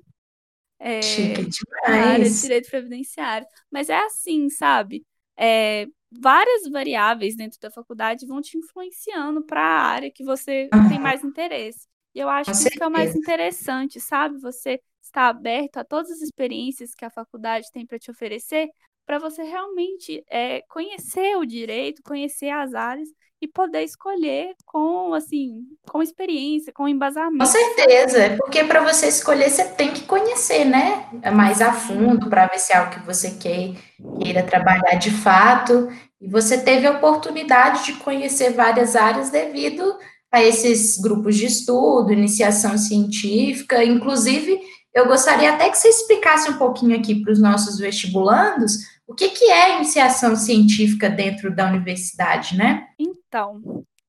É, 0.78 1.02
Chique 1.02 1.50
na 1.88 1.96
área 2.12 2.30
de 2.30 2.36
demais. 2.36 2.42
direito 2.42 2.70
previdenciário. 2.70 3.48
Mas 3.72 3.90
é 3.90 3.98
assim, 3.98 4.50
sabe? 4.50 5.04
É, 5.40 5.88
várias 6.12 6.70
variáveis 6.70 7.36
dentro 7.36 7.60
da 7.60 7.72
faculdade 7.72 8.26
vão 8.28 8.42
te 8.42 8.58
influenciando 8.58 9.44
para 9.46 9.62
a 9.62 9.82
área 9.84 10.12
que 10.12 10.24
você 10.24 10.74
tem 10.88 11.00
Aham, 11.00 11.00
mais 11.00 11.24
interesse. 11.24 11.88
E 12.14 12.20
eu 12.20 12.30
acho 12.30 12.54
com 12.54 12.58
que 12.58 12.64
isso 12.66 12.84
é 12.84 12.88
o 12.88 12.92
mais 12.92 13.16
interessante, 13.16 14.00
sabe? 14.00 14.40
Você 14.40 14.82
estar 15.02 15.30
aberto 15.30 15.78
a 15.78 15.84
todas 15.86 16.12
as 16.12 16.22
experiências 16.22 16.94
que 16.96 17.06
a 17.06 17.10
faculdade 17.10 17.72
tem 17.72 17.86
para 17.86 18.00
te 18.00 18.12
oferecer, 18.12 18.68
para 19.06 19.20
você 19.20 19.44
realmente 19.44 20.24
é, 20.30 20.62
conhecer 20.70 21.38
o 21.38 21.46
direito, 21.46 22.02
conhecer 22.04 22.50
as 22.50 22.74
áreas 22.74 23.10
e 23.42 23.48
poder 23.48 23.84
escolher 23.84 24.54
com, 24.66 25.14
assim, 25.14 25.64
com 25.90 26.02
experiência, 26.02 26.74
com 26.74 26.84
Com 26.84 26.90
embasamento, 26.90 27.46
sabe? 27.46 27.64
certeza, 27.76 28.18
é 28.18 28.36
porque 28.36 28.64
para 28.64 28.82
você 28.82 29.08
escolher 29.08 29.50
você 29.50 29.64
tem 29.64 29.92
que 29.92 30.02
conhecer, 30.02 30.66
né, 30.66 31.08
mais 31.34 31.62
a 31.62 31.72
fundo 31.72 32.30
para 32.30 32.48
ver 32.48 32.60
se 32.60 32.74
é 32.74 32.78
algo 32.78 32.92
que 32.92 33.06
você 33.06 33.32
quer, 33.32 33.74
queira 34.22 34.44
trabalhar 34.44 34.96
de 34.96 35.12
fato. 35.12 35.90
E 36.22 36.28
você 36.28 36.58
teve 36.58 36.86
a 36.86 36.92
oportunidade 36.92 37.86
de 37.86 37.94
conhecer 37.94 38.52
várias 38.52 38.96
áreas 38.96 39.30
devido 39.30 39.98
a 40.32 40.44
esses 40.44 40.98
grupos 40.98 41.38
de 41.38 41.46
estudo, 41.46 42.12
iniciação 42.12 42.78
científica. 42.78 43.84
Inclusive, 43.84 44.60
eu 44.94 45.08
gostaria 45.08 45.54
até 45.54 45.70
que 45.70 45.78
você 45.78 45.88
explicasse 45.88 46.50
um 46.50 46.58
pouquinho 46.58 46.98
aqui 46.98 47.22
para 47.22 47.32
os 47.32 47.40
nossos 47.40 47.80
vestibulandos 47.80 49.00
o 49.08 49.16
que 49.16 49.30
que 49.30 49.46
é 49.46 49.78
iniciação 49.78 50.36
científica 50.36 51.10
dentro 51.10 51.56
da 51.56 51.68
universidade, 51.68 52.56
né? 52.56 52.86
Então, 53.00 53.19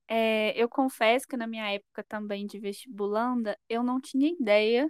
é, 0.09 0.53
eu 0.61 0.69
confesso 0.69 1.27
que 1.29 1.37
na 1.37 1.47
minha 1.47 1.71
época 1.73 2.05
também 2.05 2.47
de 2.47 2.59
vestibulanda, 2.59 3.59
eu 3.69 3.83
não 3.83 4.01
tinha 4.01 4.29
ideia 4.29 4.89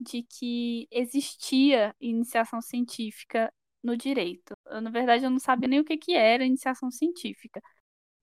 de 0.00 0.22
que 0.22 0.88
existia 0.90 1.94
iniciação 2.00 2.60
científica 2.62 3.52
no 3.82 3.96
direito. 3.96 4.54
Eu, 4.66 4.80
na 4.80 4.90
verdade, 4.90 5.24
eu 5.24 5.30
não 5.30 5.38
sabia 5.38 5.68
nem 5.68 5.80
o 5.80 5.84
que 5.84 5.96
que 5.98 6.14
era 6.14 6.44
iniciação 6.44 6.90
científica. 6.90 7.60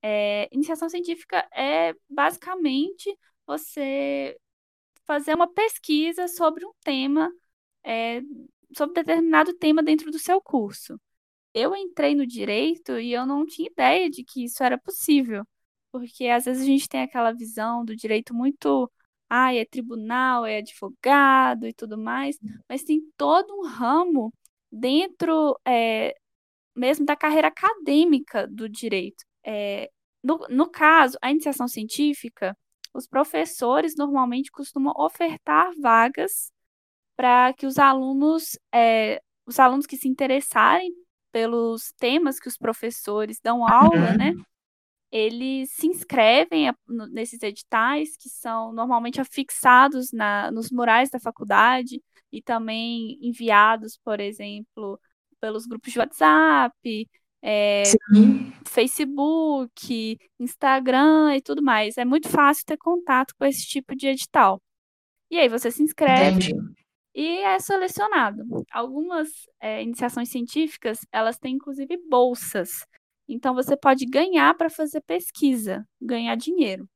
É, 0.02 0.48
iniciação 0.52 0.90
científica 0.90 1.48
é 1.54 1.94
basicamente 2.10 3.16
você 3.46 4.38
fazer 5.06 5.36
uma 5.36 5.52
pesquisa 5.52 6.28
sobre 6.28 6.66
um 6.66 6.72
tema, 6.84 7.32
é, 7.84 8.22
sobre 8.76 8.96
determinado 9.04 9.54
tema 9.56 9.84
dentro 9.84 10.12
do 10.12 10.20
seu 10.20 10.42
curso. 10.42 11.00
Eu 11.54 11.76
entrei 11.76 12.16
no 12.16 12.26
direito 12.28 13.00
e 13.00 13.14
eu 13.14 13.26
não 13.26 13.46
tinha 13.46 13.68
ideia 13.70 14.10
de 14.10 14.24
que 14.24 14.44
isso 14.46 14.64
era 14.64 14.78
possível, 14.78 15.44
porque 15.92 16.28
às 16.28 16.46
vezes 16.46 16.64
a 16.64 16.66
gente 16.66 16.88
tem 16.90 17.02
aquela 17.02 17.32
visão 17.34 17.84
do 17.86 17.96
direito 17.96 18.34
muito, 18.34 18.92
ah, 19.30 19.54
é 19.54 19.66
tribunal, 19.66 20.46
é 20.46 20.58
advogado 20.60 21.68
e 21.68 21.74
tudo 21.74 21.98
mais, 21.98 22.38
mas 22.70 22.84
tem 22.84 23.02
todo 23.18 23.54
um 23.56 23.66
ramo 23.68 24.34
dentro, 24.72 25.60
é, 25.66 26.16
mesmo 26.76 27.06
da 27.06 27.16
carreira 27.16 27.50
acadêmica 27.50 28.48
do 28.48 28.70
direito. 28.70 29.26
É, 29.46 29.90
no, 30.24 30.40
no 30.50 30.70
caso, 30.70 31.18
a 31.22 31.32
iniciação 31.32 31.68
científica, 31.68 32.58
os 32.94 33.08
professores 33.08 33.96
normalmente 33.96 34.52
costumam 34.52 34.94
ofertar 34.98 35.72
vagas 35.82 36.52
para 37.16 37.54
que 37.54 37.66
os 37.66 37.78
alunos, 37.80 38.58
é, 38.74 39.22
os 39.46 39.60
alunos 39.60 39.86
que 39.88 39.98
se 39.98 40.08
interessarem 40.08 40.92
pelos 41.32 41.92
temas 41.98 42.40
que 42.40 42.48
os 42.48 42.58
professores 42.58 43.40
dão 43.42 43.68
aula, 43.68 44.14
né? 44.18 44.32
Uhum. 44.32 44.44
Eles 45.12 45.72
se 45.72 45.88
inscrevem 45.88 46.72
nesses 47.12 47.42
editais 47.42 48.18
que 48.18 48.30
são 48.30 48.74
normalmente 48.74 49.22
afixados 49.22 50.12
na, 50.12 50.52
nos 50.52 50.70
murais 50.70 51.10
da 51.10 51.20
faculdade 51.20 52.02
e 52.32 52.42
também 52.42 53.18
enviados, 53.22 53.98
por 54.04 54.20
exemplo, 54.20 55.00
pelos 55.40 55.66
grupos 55.66 55.94
de 55.94 56.00
WhatsApp, 56.00 57.08
é, 57.42 57.84
Facebook, 58.66 60.18
Instagram 60.40 61.36
e 61.38 61.42
tudo 61.42 61.64
mais. 61.64 61.98
É 61.98 62.04
muito 62.04 62.28
fácil 62.28 62.66
ter 62.66 62.78
contato 62.78 63.34
com 63.38 63.46
esse 63.46 63.66
tipo 63.66 63.96
de 63.96 64.08
edital. 64.08 64.62
E 65.32 65.38
aí 65.38 65.48
você 65.48 65.72
se 65.72 65.84
inscreve 65.84 66.52
entendi. 66.52 66.54
E 67.18 67.40
é 67.40 67.60
selecionado. 67.60 68.44
Algumas 68.72 69.30
é, 69.62 69.84
iniciações 69.84 70.30
científicas, 70.30 71.00
elas 71.12 71.40
têm 71.40 71.56
inclusive 71.56 71.98
bolsas. 72.10 72.86
Então 73.28 73.56
você 73.56 73.78
pode 73.78 74.06
ganhar 74.08 74.56
para 74.58 74.70
fazer 74.72 75.02
pesquisa, 75.02 75.88
ganhar 76.02 76.36
dinheiro. 76.38 76.90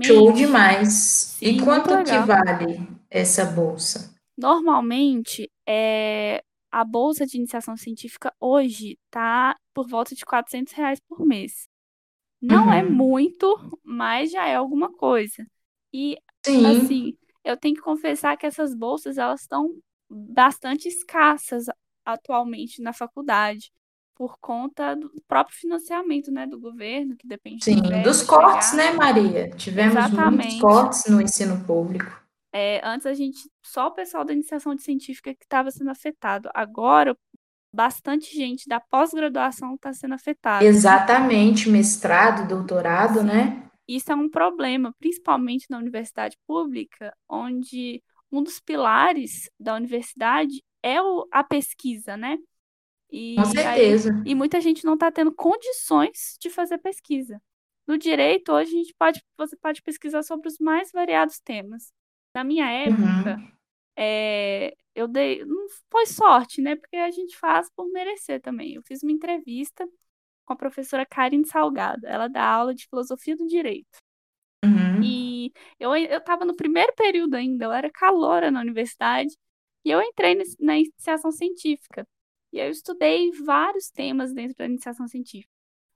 Show 0.00 0.30
Atualmente, 0.30 0.32
demais. 0.32 1.36
E 1.42 1.56
sim, 1.56 1.62
muito 1.62 1.92
quanto 1.92 2.02
que 2.04 2.16
vale 2.20 2.86
essa 3.10 3.44
bolsa? 3.44 4.14
Normalmente, 4.36 5.50
é, 5.66 6.42
a 6.70 6.84
bolsa 6.84 7.24
de 7.26 7.36
iniciação 7.38 7.76
científica 7.76 8.34
hoje 8.40 8.98
está 9.06 9.56
por 9.72 9.88
volta 9.88 10.14
de 10.14 10.24
400 10.24 10.72
reais 10.72 11.00
por 11.08 11.24
mês. 11.26 11.68
Não 12.40 12.72
é 12.72 12.82
Uhum. 12.82 12.90
muito, 12.90 13.46
mas 13.84 14.30
já 14.32 14.46
é 14.48 14.56
alguma 14.56 14.92
coisa. 14.92 15.46
E, 15.92 16.18
Sim, 16.46 16.62
assim, 16.62 17.16
eu 17.44 17.56
tenho 17.56 17.74
que 17.74 17.82
confessar 17.82 18.36
que 18.36 18.46
essas 18.46 18.74
bolsas, 18.74 19.18
elas 19.18 19.42
estão 19.42 19.70
bastante 20.08 20.88
escassas 20.88 21.66
atualmente 22.04 22.82
na 22.82 22.92
faculdade, 22.92 23.72
por 24.14 24.38
conta 24.38 24.94
do 24.94 25.10
próprio 25.26 25.56
financiamento, 25.56 26.30
né, 26.30 26.46
do 26.46 26.58
governo, 26.58 27.16
que 27.16 27.26
depende 27.26 27.64
sim. 27.64 27.82
do 27.82 28.02
Dos 28.02 28.22
cortes, 28.22 28.70
chegar. 28.70 28.92
né, 28.92 28.92
Maria? 28.92 29.50
Tivemos 29.50 29.94
muitos 29.94 30.12
Exatamente. 30.12 30.60
cortes 30.60 31.04
no 31.10 31.20
ensino 31.20 31.64
público. 31.64 32.24
É, 32.52 32.80
antes 32.84 33.06
a 33.06 33.14
gente, 33.14 33.50
só 33.60 33.88
o 33.88 33.90
pessoal 33.90 34.24
da 34.24 34.32
iniciação 34.32 34.74
de 34.74 34.82
científica 34.82 35.34
que 35.34 35.44
estava 35.44 35.72
sendo 35.72 35.90
afetado. 35.90 36.48
Agora, 36.54 37.16
bastante 37.74 38.32
gente 38.32 38.68
da 38.68 38.78
pós-graduação 38.78 39.74
está 39.74 39.92
sendo 39.92 40.14
afetada. 40.14 40.64
Exatamente, 40.64 41.68
mestrado, 41.68 42.46
doutorado, 42.46 43.24
né? 43.24 43.64
Isso 43.88 44.12
é 44.12 44.14
um 44.14 44.28
problema, 44.30 44.94
principalmente 44.98 45.66
na 45.70 45.78
universidade 45.78 46.36
pública, 46.46 47.16
onde 47.28 48.02
um 48.32 48.42
dos 48.42 48.60
pilares 48.60 49.50
da 49.58 49.74
universidade 49.74 50.62
é 50.82 51.00
o- 51.02 51.26
a 51.30 51.44
pesquisa, 51.44 52.16
né? 52.16 52.38
Com 53.36 53.44
E 53.46 53.62
aí, 53.62 53.96
certeza. 53.96 54.10
e 54.24 54.34
muita 54.34 54.60
gente 54.60 54.84
não 54.84 54.94
está 54.94 55.10
tendo 55.12 55.32
condições 55.34 56.36
de 56.40 56.50
fazer 56.50 56.78
pesquisa. 56.78 57.40
No 57.86 57.98
direito, 57.98 58.52
hoje 58.52 58.70
a 58.74 58.78
gente 58.78 58.94
pode, 58.98 59.22
você 59.36 59.56
pode 59.56 59.82
pesquisar 59.82 60.22
sobre 60.22 60.48
os 60.48 60.58
mais 60.58 60.90
variados 60.92 61.38
temas. 61.40 61.92
Na 62.34 62.42
minha 62.44 62.68
época, 62.70 63.38
Uhum. 63.38 63.52
é, 63.96 64.74
eu 64.94 65.08
dei, 65.08 65.44
não 65.44 65.66
foi 65.90 66.06
sorte, 66.06 66.60
né? 66.62 66.76
Porque 66.76 66.96
a 66.96 67.10
gente 67.10 67.36
faz 67.36 67.70
por 67.76 67.88
merecer 67.90 68.40
também. 68.40 68.74
Eu 68.74 68.82
fiz 68.82 69.02
uma 69.02 69.12
entrevista 69.12 69.86
com 70.44 70.52
a 70.52 70.56
professora 70.56 71.06
Karine 71.06 71.46
Salgado. 71.46 72.06
Ela 72.06 72.28
dá 72.28 72.44
aula 72.44 72.74
de 72.74 72.86
filosofia 72.86 73.36
do 73.36 73.46
direito. 73.46 73.98
Uhum. 74.64 75.02
E 75.02 75.52
eu 75.78 75.94
eu 75.94 76.18
estava 76.18 76.44
no 76.44 76.56
primeiro 76.56 76.92
período 76.94 77.34
ainda, 77.34 77.66
eu 77.66 77.72
era 77.72 77.90
caloura 77.90 78.50
na 78.50 78.60
universidade, 78.60 79.36
e 79.84 79.90
eu 79.90 80.00
entrei 80.00 80.38
na 80.58 80.78
iniciação 80.78 81.30
científica. 81.30 82.06
E 82.52 82.58
eu 82.58 82.70
estudei 82.70 83.30
vários 83.32 83.90
temas 83.90 84.32
dentro 84.32 84.56
da 84.56 84.64
iniciação 84.64 85.06
científica. 85.06 85.52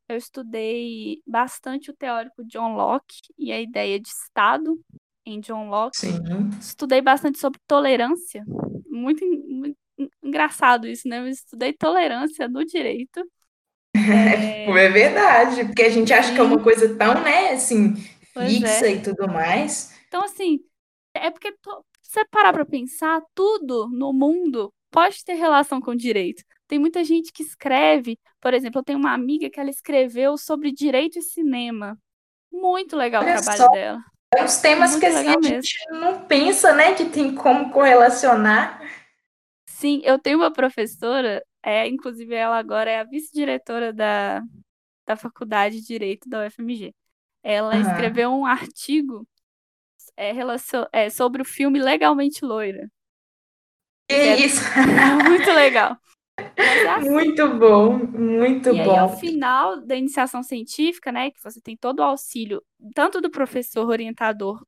Eu 0.08 0.16
estudei 0.16 1.22
bastante 1.26 1.90
o 1.90 1.96
teórico 1.96 2.44
John 2.44 2.74
Locke 2.74 3.20
e 3.38 3.52
a 3.52 3.60
ideia 3.60 4.00
de 4.00 4.08
Estado 4.08 4.78
em 5.24 5.38
John 5.40 5.68
Locke. 5.68 5.98
Sim. 5.98 6.18
Estudei 6.58 7.00
bastante 7.00 7.38
sobre 7.38 7.60
tolerância. 7.66 8.42
Muito, 8.86 9.24
muito 9.24 9.76
en- 9.98 10.08
engraçado 10.22 10.86
isso, 10.86 11.06
né? 11.06 11.20
Eu 11.20 11.28
estudei 11.28 11.72
tolerância 11.72 12.48
no 12.48 12.64
direito. 12.64 13.22
É, 13.94 14.66
É 14.66 14.88
verdade, 14.90 15.64
porque 15.64 15.82
a 15.82 15.90
gente 15.90 16.12
acha 16.12 16.32
que 16.32 16.40
é 16.40 16.42
uma 16.42 16.62
coisa 16.62 16.94
tão, 16.96 17.14
né, 17.22 17.50
assim, 17.52 17.94
pois 18.32 18.62
fixa 18.62 18.86
é. 18.86 18.88
e 18.88 19.00
tudo 19.02 19.26
mais. 19.28 19.92
Então, 20.08 20.24
assim, 20.24 20.60
é 21.14 21.30
porque 21.30 21.52
to- 21.58 21.84
se 22.02 22.12
você 22.12 22.24
parar 22.26 22.52
pra 22.52 22.64
pensar, 22.66 23.20
tudo 23.34 23.88
no 23.90 24.12
mundo 24.12 24.72
pode 24.90 25.24
ter 25.24 25.34
relação 25.34 25.80
com 25.80 25.94
direito. 25.94 26.42
Tem 26.66 26.78
muita 26.78 27.04
gente 27.04 27.32
que 27.32 27.42
escreve, 27.42 28.18
por 28.40 28.54
exemplo, 28.54 28.80
eu 28.80 28.84
tenho 28.84 28.98
uma 28.98 29.12
amiga 29.14 29.50
que 29.50 29.60
ela 29.60 29.70
escreveu 29.70 30.36
sobre 30.38 30.72
direito 30.72 31.18
e 31.18 31.22
cinema. 31.22 31.98
Muito 32.52 32.96
legal 32.96 33.24
o 33.24 33.26
Olha 33.26 33.28
trabalho 33.28 33.58
só, 33.58 33.68
dela. 33.70 34.00
é 34.36 34.44
uns 34.44 34.58
temas 34.58 34.96
que 34.96 35.06
assim 35.06 35.28
a 35.28 35.40
mesmo. 35.40 35.70
gente 35.70 35.76
não 35.92 36.22
pensa, 36.26 36.74
né, 36.74 36.94
que 36.94 37.06
tem 37.06 37.34
como 37.34 37.70
correlacionar. 37.72 38.80
Sim, 39.66 40.00
eu 40.04 40.18
tenho 40.18 40.38
uma 40.38 40.52
professora, 40.52 41.42
é, 41.62 41.88
inclusive 41.88 42.34
ela 42.34 42.58
agora 42.58 42.90
é 42.90 43.00
a 43.00 43.04
vice-diretora 43.04 43.92
da, 43.92 44.42
da 45.06 45.16
Faculdade 45.16 45.80
de 45.80 45.86
Direito 45.86 46.28
da 46.28 46.40
UFMG. 46.40 46.94
Ela 47.42 47.78
Aham. 47.78 47.80
escreveu 47.80 48.30
um 48.32 48.46
artigo 48.46 49.26
é, 50.16 50.32
relacion- 50.32 50.86
é, 50.92 51.10
sobre 51.10 51.42
o 51.42 51.44
filme 51.46 51.80
Legalmente 51.80 52.44
Loira, 52.44 52.90
é 54.08 54.36
isso? 54.36 54.60
muito 55.24 55.50
legal. 55.52 55.96
Assim. 56.96 57.08
Muito 57.10 57.48
bom, 57.58 57.98
muito 57.98 58.70
e 58.70 58.74
bom. 58.74 58.76
E 58.76 58.80
aí, 58.80 58.96
ao 58.96 59.08
final 59.08 59.80
da 59.80 59.96
iniciação 59.96 60.42
científica, 60.42 61.10
né, 61.12 61.30
que 61.30 61.42
você 61.42 61.60
tem 61.60 61.76
todo 61.76 62.00
o 62.00 62.02
auxílio, 62.02 62.62
tanto 62.94 63.20
do 63.20 63.30
professor 63.30 63.86
orientador, 63.88 64.62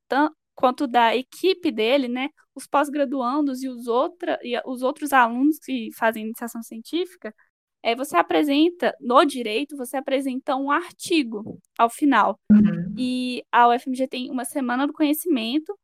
quanto 0.55 0.87
da 0.87 1.17
equipe 1.17 1.71
dele, 1.71 2.09
né, 2.09 2.29
os 2.55 2.67
pós-graduandos 2.67 3.63
e 3.63 3.69
os, 3.69 3.87
outra, 3.87 4.39
e 4.43 4.61
os 4.67 4.83
outros 4.83 5.13
alunos 5.13 5.59
que 5.59 5.91
fazem 5.95 6.25
iniciação 6.25 6.63
científica, 6.63 7.35
é, 7.83 7.95
você 7.97 8.17
apresenta, 8.17 8.95
no 9.01 9.25
direito, 9.25 9.77
você 9.77 9.97
apresenta 9.97 10.55
um 10.55 10.71
artigo 10.71 11.59
ao 11.79 11.89
final. 11.89 12.39
Uhum. 12.51 12.95
E 12.97 13.43
a 13.51 13.69
UFMG 13.69 14.07
tem 14.07 14.31
uma 14.31 14.45
semana 14.45 14.87
do 14.87 14.93
conhecimento, 14.93 15.77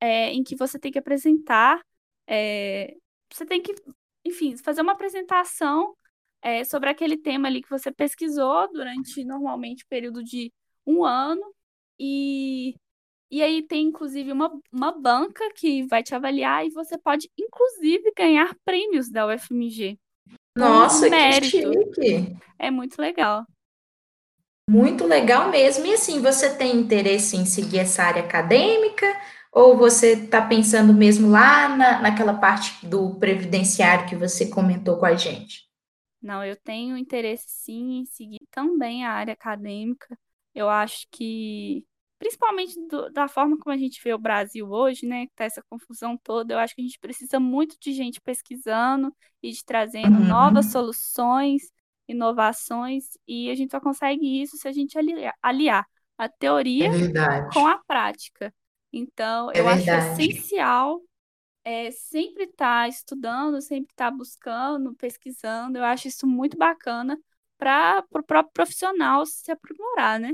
é, 0.00 0.30
em 0.32 0.42
que 0.42 0.54
você 0.56 0.78
tem 0.78 0.92
que 0.92 0.98
apresentar, 0.98 1.80
é, 2.26 2.94
você 3.32 3.46
tem 3.46 3.62
que, 3.62 3.74
enfim, 4.24 4.56
fazer 4.58 4.82
uma 4.82 4.92
apresentação 4.92 5.94
é, 6.42 6.64
sobre 6.64 6.90
aquele 6.90 7.16
tema 7.16 7.48
ali 7.48 7.62
que 7.62 7.70
você 7.70 7.90
pesquisou 7.90 8.70
durante, 8.72 9.24
normalmente, 9.24 9.86
período 9.86 10.22
de 10.22 10.52
um 10.86 11.04
ano, 11.04 11.42
e, 11.98 12.74
e 13.30 13.42
aí 13.42 13.62
tem, 13.62 13.86
inclusive, 13.86 14.32
uma, 14.32 14.50
uma 14.72 14.92
banca 14.92 15.44
que 15.54 15.86
vai 15.86 16.02
te 16.02 16.14
avaliar 16.14 16.66
e 16.66 16.70
você 16.70 16.96
pode, 16.98 17.30
inclusive, 17.38 18.12
ganhar 18.16 18.54
prêmios 18.64 19.10
da 19.10 19.26
UFMG. 19.26 19.98
Nossa, 20.56 21.08
que 21.08 21.44
chique! 21.44 22.36
É 22.58 22.70
muito 22.70 23.00
legal. 23.00 23.46
Muito 24.68 25.04
legal 25.06 25.50
mesmo. 25.50 25.86
E 25.86 25.94
assim, 25.94 26.20
você 26.20 26.54
tem 26.54 26.76
interesse 26.76 27.36
em 27.36 27.46
seguir 27.46 27.78
essa 27.78 28.02
área 28.02 28.22
acadêmica? 28.22 29.06
Ou 29.50 29.76
você 29.76 30.12
está 30.12 30.42
pensando 30.42 30.92
mesmo 30.92 31.30
lá 31.30 31.74
na, 31.74 32.02
naquela 32.02 32.34
parte 32.34 32.86
do 32.86 33.14
previdenciário 33.14 34.06
que 34.06 34.14
você 34.14 34.48
comentou 34.48 34.98
com 34.98 35.06
a 35.06 35.14
gente? 35.16 35.68
Não, 36.20 36.44
eu 36.44 36.56
tenho 36.56 36.96
interesse 36.98 37.46
sim 37.48 38.00
em 38.00 38.04
seguir 38.04 38.40
também 38.50 39.04
a 39.04 39.12
área 39.12 39.32
acadêmica. 39.32 40.18
Eu 40.54 40.68
acho 40.68 41.06
que, 41.10 41.86
principalmente 42.18 42.74
do, 42.88 43.10
da 43.10 43.28
forma 43.28 43.56
como 43.58 43.74
a 43.74 43.78
gente 43.78 44.00
vê 44.02 44.12
o 44.14 44.18
Brasil 44.18 44.68
hoje, 44.70 45.06
né, 45.06 45.26
que 45.26 45.32
tá 45.34 45.44
essa 45.44 45.62
confusão 45.70 46.16
toda, 46.18 46.54
eu 46.54 46.58
acho 46.58 46.74
que 46.74 46.80
a 46.82 46.84
gente 46.84 46.98
precisa 46.98 47.40
muito 47.40 47.76
de 47.80 47.92
gente 47.92 48.20
pesquisando 48.20 49.14
e 49.42 49.52
de 49.52 49.64
trazendo 49.64 50.20
Uhum. 50.20 50.20
novas 50.20 50.70
soluções, 50.70 51.62
inovações, 52.08 53.16
e 53.26 53.50
a 53.50 53.54
gente 53.54 53.70
só 53.70 53.80
consegue 53.80 54.42
isso 54.42 54.56
se 54.56 54.66
a 54.68 54.72
gente 54.72 54.98
aliar, 54.98 55.34
aliar 55.42 55.86
a 56.16 56.28
É 56.80 56.86
teoria 56.86 56.88
verdade. 56.88 57.54
com 57.54 57.66
a 57.66 57.78
prática. 57.84 58.54
Então, 58.92 59.52
É 59.52 59.60
eu 59.60 59.68
acho 59.68 59.94
verdade. 59.94 59.94
essencial 59.94 61.00
é, 61.64 61.90
sempre 61.90 62.44
estar 62.44 62.88
estudando, 62.88 63.60
sempre 63.60 63.92
estar 63.92 64.10
buscando, 64.10 64.94
pesquisando. 64.94 65.78
Eu 65.78 65.84
acho 65.84 66.08
isso 66.08 66.26
muito 66.26 66.56
bacana 66.56 67.18
para 67.58 68.04
o 68.12 68.22
próprio 68.24 68.52
profissional 68.52 69.26
se 69.26 69.50
aprimorar, 69.52 70.18
né? 70.20 70.32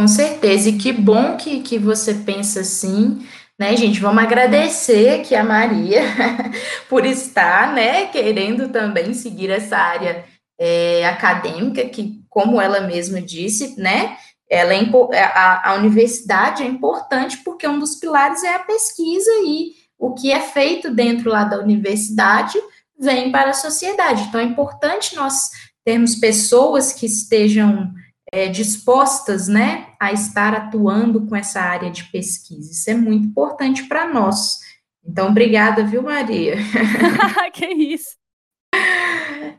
Com 0.00 0.08
certeza. 0.08 0.70
E 0.70 0.78
que 0.78 0.92
bom 0.92 1.36
que, 1.36 1.60
que 1.60 1.78
você 1.78 2.14
pensa 2.14 2.60
assim, 2.60 3.18
né, 3.58 3.76
gente? 3.76 4.00
Vamos 4.00 4.22
agradecer 4.22 5.20
aqui 5.20 5.34
a 5.34 5.44
Maria 5.44 6.00
por 6.88 7.04
estar, 7.04 7.74
né, 7.74 8.06
querendo 8.06 8.70
também 8.70 9.12
seguir 9.12 9.50
essa 9.50 9.76
área 9.76 10.24
é, 10.58 11.06
acadêmica, 11.06 11.84
que, 11.84 12.18
como 12.30 12.58
ela 12.58 12.80
mesma 12.80 13.20
disse, 13.20 13.78
né, 13.78 14.16
ela 14.48 14.72
é, 14.72 15.22
a, 15.22 15.72
a 15.72 15.74
universidade 15.74 16.62
é 16.62 16.66
importante 16.66 17.36
porque 17.44 17.68
um 17.68 17.78
dos 17.78 17.96
pilares 17.96 18.42
é 18.42 18.54
a 18.54 18.60
pesquisa 18.60 19.30
e 19.44 19.72
o 19.98 20.14
que 20.14 20.32
é 20.32 20.40
feito 20.40 20.90
dentro 20.90 21.28
lá 21.28 21.44
da 21.44 21.58
universidade 21.58 22.58
vem 22.98 23.30
para 23.30 23.50
a 23.50 23.54
sociedade. 23.54 24.22
Então, 24.22 24.40
é 24.40 24.44
importante 24.44 25.14
nós 25.14 25.50
termos 25.84 26.14
pessoas 26.14 26.90
que 26.90 27.04
estejam 27.04 27.92
é, 28.32 28.48
dispostas, 28.48 29.46
né, 29.46 29.89
a 30.00 30.12
estar 30.12 30.54
atuando 30.54 31.26
com 31.26 31.36
essa 31.36 31.60
área 31.60 31.90
de 31.90 32.04
pesquisa. 32.04 32.72
Isso 32.72 32.88
é 32.88 32.94
muito 32.94 33.26
importante 33.26 33.84
para 33.86 34.08
nós. 34.08 34.58
Então, 35.04 35.28
obrigada, 35.28 35.84
viu, 35.84 36.02
Maria? 36.02 36.56
que 37.52 37.66
isso. 37.66 38.18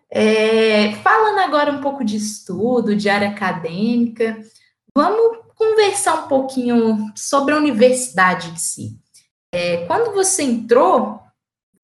É, 0.09 0.95
falando 0.95 1.39
agora 1.39 1.71
um 1.71 1.79
pouco 1.79 2.03
de 2.03 2.17
estudo, 2.17 2.95
de 2.95 3.07
área 3.07 3.29
acadêmica, 3.29 4.39
vamos 4.95 5.37
conversar 5.55 6.25
um 6.25 6.27
pouquinho 6.27 7.11
sobre 7.15 7.53
a 7.53 7.57
universidade 7.57 8.49
em 8.49 8.55
si. 8.55 8.99
É, 9.53 9.85
quando 9.85 10.11
você 10.13 10.41
entrou, 10.41 11.21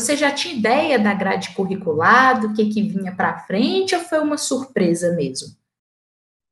você 0.01 0.17
já 0.17 0.31
tinha 0.31 0.55
ideia 0.55 0.97
da 0.97 1.13
grade 1.13 1.53
curricular, 1.53 2.39
do 2.39 2.53
que, 2.53 2.69
que 2.69 2.81
vinha 2.81 3.15
para 3.15 3.39
frente, 3.39 3.95
ou 3.95 4.01
foi 4.01 4.19
uma 4.19 4.37
surpresa 4.37 5.15
mesmo? 5.15 5.55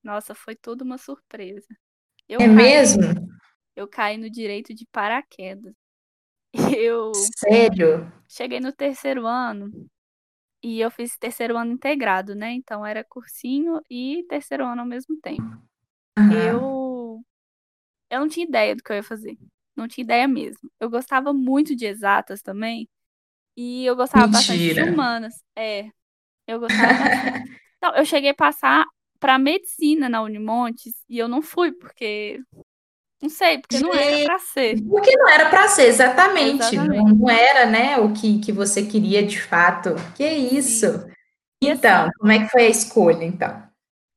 Nossa, 0.04 0.36
foi 0.36 0.56
tudo 0.56 0.84
uma 0.84 1.00
surpresa. 1.00 1.68
Eu 2.28 2.40
é 2.40 2.46
caí, 2.46 2.56
mesmo? 2.56 3.04
Eu 3.76 3.88
caí 3.88 4.18
no 4.18 4.30
direito 4.30 4.74
de 4.74 4.86
paraquedas. 4.92 5.74
Eu. 6.80 7.12
Sério? 7.38 8.12
Cheguei 8.28 8.60
no 8.60 8.72
terceiro 8.72 9.28
ano 9.28 9.72
e 10.64 10.80
eu 10.80 10.90
fiz 10.90 11.16
terceiro 11.16 11.56
ano 11.58 11.74
integrado, 11.74 12.34
né? 12.34 12.52
Então 12.54 12.84
era 12.86 13.04
cursinho 13.04 13.80
e 13.90 14.26
terceiro 14.28 14.66
ano 14.66 14.82
ao 14.82 14.88
mesmo 14.88 15.16
tempo. 15.22 15.62
Uhum. 16.18 16.32
Eu. 16.32 17.22
Eu 18.10 18.20
não 18.20 18.28
tinha 18.28 18.48
ideia 18.48 18.76
do 18.76 18.82
que 18.82 18.92
eu 18.92 18.96
ia 18.96 19.04
fazer. 19.04 19.38
Não 19.76 19.88
tinha 19.88 20.04
ideia 20.04 20.28
mesmo. 20.28 20.72
Eu 20.80 20.90
gostava 20.90 21.34
muito 21.34 21.76
de 21.76 21.86
exatas 21.86 22.42
também. 22.42 22.90
E 23.56 23.86
eu 23.86 23.96
gostava 23.96 24.26
Mentira. 24.26 24.40
bastante 24.40 24.74
de 24.74 24.82
humanas. 24.82 25.44
É. 25.56 25.90
Eu 26.48 26.60
gostava 26.60 26.94
bastante. 26.94 27.62
Então, 27.78 27.96
eu 27.96 28.06
cheguei 28.06 28.32
a 28.32 28.36
passar 28.36 28.86
para 29.26 29.40
medicina 29.40 30.08
na 30.08 30.22
Unimontes 30.22 30.94
e 31.10 31.18
eu 31.18 31.28
não 31.28 31.42
fui, 31.42 31.72
porque. 31.72 32.40
Não 33.20 33.28
sei, 33.28 33.58
porque 33.58 33.80
não 33.80 33.92
era 33.92 34.24
para 34.24 34.38
ser. 34.38 34.84
Porque 34.84 35.18
não 35.18 35.28
era 35.28 35.50
para 35.50 35.68
ser, 35.68 35.88
exatamente. 35.88 36.62
exatamente. 36.62 37.04
Não, 37.04 37.16
não, 37.16 37.30
era, 37.32 37.66
né, 37.66 37.98
o 37.98 38.14
que, 38.14 38.40
que 38.40 38.52
você 38.52 38.86
queria 38.86 39.26
de 39.26 39.42
fato. 39.42 39.96
Que 40.16 40.30
isso. 40.30 40.86
Então, 41.60 42.08
como 42.20 42.32
é 42.32 42.44
que 42.44 42.52
foi 42.52 42.68
a 42.68 42.70
escolha, 42.70 43.24
então? 43.24 43.58
O 43.58 43.64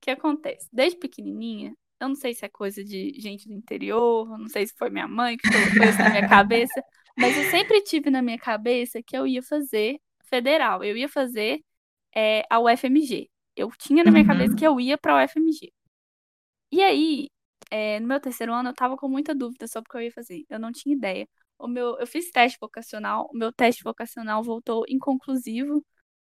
que 0.02 0.10
acontece? 0.10 0.68
Desde 0.70 0.98
pequenininha, 0.98 1.72
eu 1.98 2.08
não 2.08 2.14
sei 2.14 2.34
se 2.34 2.44
é 2.44 2.48
coisa 2.50 2.84
de 2.84 3.18
gente 3.18 3.48
do 3.48 3.54
interior, 3.54 4.28
não 4.38 4.48
sei 4.48 4.66
se 4.66 4.74
foi 4.76 4.90
minha 4.90 5.08
mãe 5.08 5.38
que 5.38 5.48
colocou 5.50 5.88
isso 5.88 5.98
na 6.02 6.10
minha 6.10 6.28
cabeça, 6.28 6.84
mas 7.16 7.34
eu 7.34 7.44
sempre 7.50 7.80
tive 7.80 8.10
na 8.10 8.20
minha 8.20 8.38
cabeça 8.38 9.02
que 9.02 9.16
eu 9.16 9.26
ia 9.26 9.42
fazer 9.42 9.98
federal, 10.24 10.84
eu 10.84 10.98
ia 10.98 11.08
fazer 11.08 11.62
é, 12.14 12.42
a 12.50 12.60
UFMG. 12.60 13.30
Eu 13.60 13.70
tinha 13.78 14.04
na 14.04 14.10
minha 14.10 14.22
uhum. 14.22 14.28
cabeça 14.28 14.56
que 14.56 14.66
eu 14.66 14.80
ia 14.80 14.96
para 14.96 15.20
a 15.20 15.24
UFMG. 15.24 15.72
E 16.70 16.82
aí, 16.82 17.28
é, 17.70 17.98
no 18.00 18.06
meu 18.08 18.20
terceiro 18.20 18.52
ano, 18.52 18.70
eu 18.70 18.74
tava 18.74 18.96
com 18.96 19.08
muita 19.08 19.34
dúvida 19.34 19.66
sobre 19.66 19.88
o 19.88 19.90
que 19.90 19.96
eu 19.96 20.02
ia 20.02 20.12
fazer. 20.12 20.44
Eu 20.48 20.58
não 20.58 20.72
tinha 20.72 20.94
ideia. 20.94 21.26
O 21.58 21.66
meu, 21.66 21.98
eu 21.98 22.06
fiz 22.06 22.30
teste 22.30 22.58
vocacional, 22.60 23.28
o 23.32 23.36
meu 23.36 23.52
teste 23.52 23.82
vocacional 23.82 24.42
voltou 24.42 24.84
inconclusivo, 24.88 25.84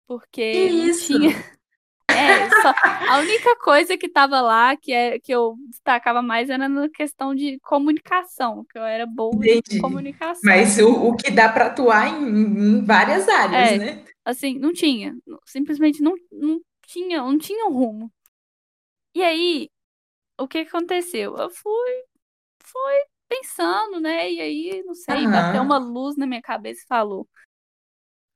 porque 0.07 0.51
que 0.51 0.69
não 0.69 0.88
isso? 0.88 1.13
tinha. 1.13 1.29
É, 2.07 2.49
só, 2.61 2.73
a 3.09 3.19
única 3.19 3.55
coisa 3.57 3.97
que 3.97 4.07
tava 4.07 4.39
lá, 4.39 4.77
que, 4.77 4.93
é, 4.93 5.19
que 5.19 5.33
eu 5.33 5.55
destacava 5.67 6.21
mais, 6.21 6.49
era 6.49 6.69
na 6.69 6.88
questão 6.88 7.35
de 7.35 7.59
comunicação, 7.59 8.65
que 8.71 8.77
eu 8.77 8.83
era 8.83 9.05
boa 9.05 9.35
Entendi. 9.35 9.77
em 9.77 9.81
comunicação. 9.81 10.41
Mas 10.45 10.79
o, 10.79 11.09
o 11.09 11.15
que 11.15 11.29
dá 11.29 11.49
para 11.49 11.65
atuar 11.65 12.07
em, 12.07 12.25
em, 12.25 12.85
várias 12.85 13.27
áreas, 13.27 13.71
é, 13.71 13.77
né? 13.77 14.05
Assim, 14.23 14.57
não 14.57 14.71
tinha. 14.71 15.13
Simplesmente 15.45 16.01
não, 16.01 16.13
não 16.31 16.61
tinha, 16.88 17.19
não 17.19 17.38
tinha 17.38 17.67
um 17.67 17.74
rumo. 17.74 18.12
E 19.13 19.24
aí, 19.24 19.69
o 20.39 20.48
que 20.48 20.60
aconteceu? 20.60 21.38
Eu 21.38 21.50
fui, 21.50 22.04
fui 22.63 22.93
pensando, 23.30 24.00
né? 24.00 24.32
E 24.32 24.41
aí, 24.41 24.84
não 24.86 24.95
sei, 24.95 25.26
Aham. 25.26 25.32
bateu 25.32 25.63
uma 25.63 25.78
luz 25.78 26.17
na 26.17 26.28
minha 26.28 26.41
cabeça 26.41 26.82
e 26.84 26.88
falou: 26.88 27.28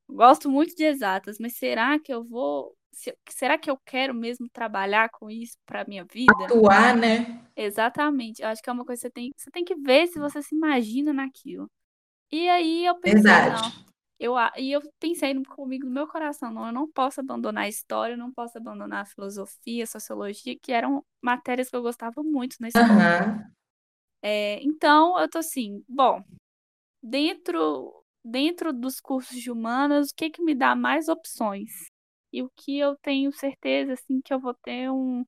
Gosto 0.10 0.50
muito 0.50 0.76
de 0.76 0.84
exatas, 0.84 1.38
mas 1.40 1.58
será 1.58 2.00
que 2.00 2.14
eu 2.14 2.24
vou 2.24 2.76
se, 2.92 3.16
será 3.30 3.58
que 3.58 3.70
eu 3.70 3.78
quero 3.86 4.14
mesmo 4.14 4.50
trabalhar 4.52 5.10
com 5.10 5.30
isso 5.30 5.58
para 5.66 5.86
minha 5.86 6.06
vida? 6.06 6.34
Atuar, 6.46 6.96
né? 6.96 7.40
Exatamente. 7.56 8.42
Eu 8.42 8.48
acho 8.48 8.62
que 8.62 8.70
é 8.70 8.74
uma 8.74 8.86
coisa 8.86 9.02
que 9.02 9.08
você 9.08 9.12
tem, 9.12 9.32
você 9.36 9.52
tem 9.52 9.64
que 9.66 9.76
ver 9.76 10.08
se 10.08 10.20
você 10.20 10.42
se 10.42 10.56
imagina 10.56 11.14
naquilo. 11.14 11.70
E 12.32 12.48
aí 12.50 12.86
eu 12.86 12.96
pensei, 13.00 13.24
Verdade. 13.24 13.62
não. 13.62 13.89
Eu, 14.20 14.36
e 14.58 14.72
eu 14.72 14.82
pensei 15.00 15.34
comigo 15.46 15.86
no 15.86 15.92
meu 15.94 16.08
coração, 16.08 16.52
não, 16.52 16.68
eu 16.68 16.74
não 16.74 16.92
posso 16.92 17.22
abandonar 17.22 17.66
a 17.66 17.70
história, 17.70 18.14
eu 18.14 18.18
não 18.18 18.32
posso 18.34 18.58
abandonar 18.58 19.02
a 19.04 19.06
filosofia, 19.06 19.84
a 19.86 19.88
sociologia, 19.88 20.58
que 20.62 20.72
eram 20.74 21.06
matérias 21.22 21.70
que 21.70 21.76
eu 21.76 21.82
gostava 21.82 22.22
muito 22.24 22.58
na 22.60 22.68
escola. 22.68 23.18
Aham. 23.20 23.52
É, 24.22 24.62
então, 24.64 25.18
eu 25.20 25.30
tô 25.30 25.38
assim, 25.40 25.84
bom, 25.88 26.22
dentro, 27.04 28.04
dentro 28.24 28.74
dos 28.74 29.00
cursos 29.02 29.40
de 29.42 29.52
humanas, 29.52 30.12
o 30.12 30.16
que 30.16 30.30
que 30.32 30.44
me 30.44 30.56
dá 30.56 30.76
mais 30.76 31.10
opções? 31.10 31.72
e 32.34 32.44
o 32.44 32.50
que 32.56 32.78
eu 32.80 32.96
tenho 32.98 33.32
certeza 33.34 33.94
assim 33.94 34.22
que 34.22 34.34
eu 34.34 34.40
vou 34.40 34.54
ter 34.56 34.92
um, 34.92 35.26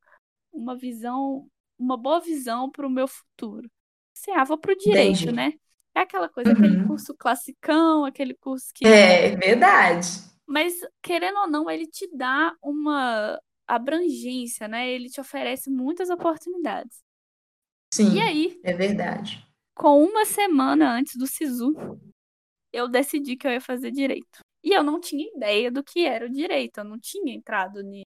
uma 0.51 0.75
visão, 0.77 1.47
uma 1.79 1.97
boa 1.97 2.19
visão 2.21 2.71
para 2.71 2.87
o 2.87 2.89
meu 2.89 3.07
futuro. 3.07 3.69
Assim, 4.15 4.31
ah, 4.31 4.43
vou 4.45 4.57
para 4.57 4.73
o 4.73 4.77
direito, 4.77 5.31
Entendi. 5.31 5.33
né? 5.33 5.53
É 5.95 6.01
aquela 6.01 6.29
coisa, 6.29 6.51
aquele 6.53 6.77
Uhum. 6.77 6.87
curso 6.87 7.13
classicão, 7.15 8.05
aquele 8.05 8.33
curso 8.33 8.67
que. 8.73 8.85
É 8.85 9.35
verdade. 9.35 10.07
Mas, 10.47 10.73
querendo 11.01 11.37
ou 11.39 11.47
não, 11.47 11.69
ele 11.69 11.87
te 11.87 12.09
dá 12.15 12.53
uma 12.61 13.39
abrangência, 13.67 14.67
né? 14.67 14.89
Ele 14.89 15.09
te 15.09 15.21
oferece 15.21 15.69
muitas 15.69 16.09
oportunidades. 16.09 16.99
Sim, 17.93 18.15
E 18.15 18.21
aí, 18.21 18.59
é 18.63 18.73
verdade. 18.73 19.45
com 19.75 20.03
uma 20.03 20.25
semana 20.25 20.93
antes 20.93 21.15
do 21.17 21.27
SISU, 21.27 21.73
eu 22.73 22.87
decidi 22.87 23.35
que 23.35 23.47
eu 23.47 23.51
ia 23.51 23.61
fazer 23.61 23.91
direito. 23.91 24.39
E 24.63 24.71
eu 24.73 24.83
não 24.83 24.99
tinha 24.99 25.27
ideia 25.35 25.71
do 25.71 25.83
que 25.83 26.05
era 26.05 26.25
o 26.25 26.29
direito, 26.29 26.79
eu 26.79 26.83
não 26.83 26.99
tinha 26.99 27.33
entrado 27.33 27.81
nisso. 27.83 28.05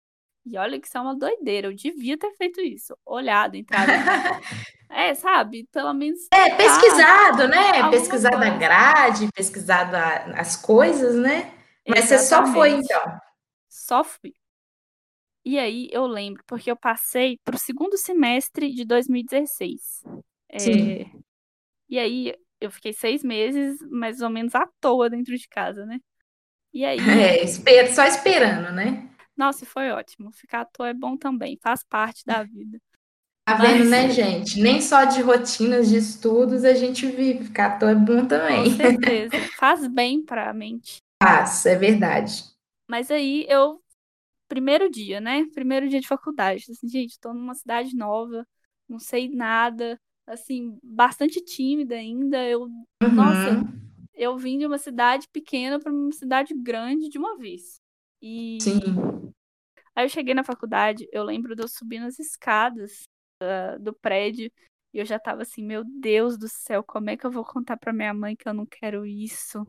E 0.50 0.58
olha 0.58 0.80
que 0.80 0.88
isso 0.88 0.98
é 0.98 1.02
uma 1.02 1.16
doideira, 1.18 1.68
eu 1.68 1.74
devia 1.76 2.18
ter 2.18 2.32
feito 2.38 2.62
isso, 2.62 2.98
olhado, 3.06 3.56
entrado. 3.56 3.94
é, 4.90 5.14
sabe? 5.16 5.68
Pelo 5.72 5.94
menos. 5.94 6.20
É, 6.32 6.56
pesquisado, 6.56 7.48
né? 7.48 7.90
Pesquisado 7.90 8.44
a 8.44 8.50
coisa. 8.50 8.58
grade, 8.58 9.28
pesquisado 9.34 9.96
a- 9.96 10.40
as 10.40 10.56
coisas, 10.56 11.16
né? 11.16 11.52
Mas 11.88 12.06
você 12.06 12.20
só 12.20 12.46
foi, 12.46 12.72
Exatamente. 12.72 12.84
então. 12.84 13.02
Só 13.70 14.04
fui. 14.04 14.34
E 15.46 15.58
aí 15.58 15.90
eu 15.92 16.06
lembro, 16.06 16.44
porque 16.46 16.70
eu 16.70 16.76
passei 16.78 17.38
pro 17.44 17.58
segundo 17.58 17.98
semestre 17.98 18.74
de 18.74 18.86
2016. 18.86 20.04
Sim. 20.58 21.00
É, 21.04 21.20
E 21.90 22.00
aí 22.00 22.36
eu 22.62 22.72
fiquei 22.72 22.94
seis 22.94 23.24
meses 23.24 23.80
mais 23.92 24.22
ou 24.22 24.30
menos 24.30 24.56
à 24.56 24.68
toa 24.82 25.10
dentro 25.10 25.38
de 25.38 25.48
casa, 25.50 25.86
né? 25.86 26.00
E 26.74 26.86
aí, 26.86 27.20
É, 27.66 27.88
só 27.88 28.04
esperando, 28.06 28.72
né? 28.74 29.09
Nossa, 29.40 29.66
foi 29.66 29.90
ótimo. 29.92 30.32
Ficar 30.34 30.62
à 30.62 30.66
toa 30.66 30.90
é 30.90 30.94
bom 30.94 31.18
também, 31.18 31.58
faz 31.64 31.84
parte 31.84 32.24
da 32.26 32.44
vida. 32.44 32.80
Tá 33.48 33.56
vendo, 33.56 33.86
Mas- 33.86 33.90
né, 33.90 34.10
gente? 34.12 34.62
Nem 34.62 34.80
só 34.82 35.06
de 35.06 35.22
rotinas 35.22 35.90
de 35.90 35.98
estudos 35.98 36.64
a 36.64 36.74
gente 36.76 37.08
vive. 37.08 37.46
Ficar 37.46 37.66
à 37.66 37.78
toa 37.80 37.92
é 37.92 37.96
bom 37.96 38.26
Com 38.28 38.28
também. 38.28 38.70
certeza. 38.76 39.34
Faz 39.58 39.88
bem 39.88 40.24
pra 40.24 40.54
mente. 40.54 40.98
Faz, 41.24 41.66
é 41.66 41.76
verdade. 41.76 42.44
Mas 42.88 43.12
aí 43.12 43.46
eu. 43.50 43.82
Primeiro 44.48 44.90
dia, 44.90 45.22
né? 45.22 45.46
Primeiro 45.54 45.90
dia 45.90 46.02
de 46.02 46.08
faculdade. 46.08 46.66
Assim, 46.72 46.88
gente, 46.88 47.20
tô 47.20 47.34
numa 47.34 47.56
cidade 47.56 47.96
nova, 47.96 48.48
não 48.90 49.00
sei 49.00 49.30
nada. 49.30 50.00
Assim, 50.28 50.80
bastante 50.84 51.42
tímida 51.44 51.96
ainda. 51.96 52.44
Eu, 52.48 52.68
nossa, 53.10 53.60
Uhum, 53.60 53.68
eu 54.14 54.38
vim 54.38 54.58
de 54.60 54.66
uma 54.68 54.78
cidade 54.80 55.28
pequena 55.32 55.80
para 55.80 55.92
uma 55.94 56.12
cidade 56.14 56.54
grande 56.56 57.10
de 57.10 57.18
uma 57.20 57.38
vez. 57.38 57.82
E 58.22 58.62
sim. 58.62 59.32
aí 59.96 60.06
eu 60.06 60.10
cheguei 60.10 60.34
na 60.34 60.44
faculdade, 60.44 61.08
eu 61.12 61.24
lembro 61.24 61.56
de 61.56 61.64
eu 61.64 61.68
subir 61.68 62.00
nas 62.00 62.20
escadas 62.20 63.04
da- 63.40 63.78
do 63.78 63.94
prédio 63.94 64.52
e 64.94 64.98
eu 65.00 65.06
já 65.06 65.20
tava 65.20 65.44
assim, 65.44 65.64
meu 65.64 65.84
Deus 65.86 66.38
do 66.38 66.48
céu, 66.48 66.84
como 66.84 67.10
é 67.10 67.18
que 67.18 67.26
eu 67.26 67.32
vou 67.32 67.46
contar 67.46 67.78
pra 67.78 67.94
minha 67.94 68.14
mãe 68.14 68.36
que 68.36 68.48
eu 68.48 68.54
não 68.54 68.66
quero 68.66 69.06
isso? 69.06 69.66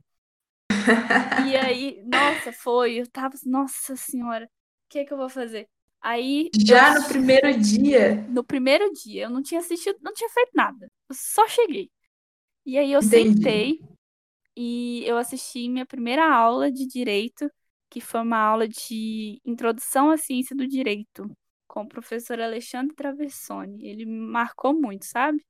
E 1.36 1.56
aí, 1.56 2.02
nossa, 2.04 2.52
foi, 2.52 2.96
eu 3.00 3.10
tava, 3.10 3.34
assim, 3.34 3.48
nossa 3.50 3.96
senhora, 3.96 4.44
o 4.46 4.48
que 4.88 4.98
é 5.00 5.04
que 5.04 5.12
eu 5.12 5.16
vou 5.16 5.28
fazer? 5.28 5.68
Aí 6.00 6.54
Já 6.66 6.90
eu- 6.90 6.94
no 6.94 7.08
primeiro 7.08 7.58
dia. 7.58 8.24
no 8.26 8.44
primeiro 8.44 8.92
dia, 8.92 9.24
eu 9.24 9.30
não 9.30 9.42
tinha 9.42 9.60
assistido, 9.60 9.98
não 10.02 10.12
tinha 10.12 10.28
feito 10.30 10.50
nada. 10.54 10.90
Eu 11.08 11.14
só 11.14 11.46
cheguei. 11.48 11.90
E 12.66 12.78
aí 12.78 12.92
eu 12.92 13.02
Entendi. 13.02 13.02
sentei 13.02 13.80
e 14.56 15.04
eu 15.06 15.18
assisti 15.18 15.68
minha 15.68 15.86
primeira 15.86 16.24
aula 16.34 16.70
de 16.72 16.86
direito, 16.86 17.50
que 17.90 18.00
foi 18.00 18.20
uma 18.20 18.38
aula 18.38 18.68
de 18.68 19.40
introdução 19.44 20.10
à 20.10 20.16
ciência 20.16 20.54
do 20.56 20.66
direito, 20.66 21.28
com 21.66 21.82
o 21.82 21.88
professor 21.88 22.40
Alexandre 22.40 22.94
Traversoni. 22.94 23.86
Ele 23.86 24.06
marcou 24.06 24.72
muito, 24.72 25.04
sabe? 25.06 25.44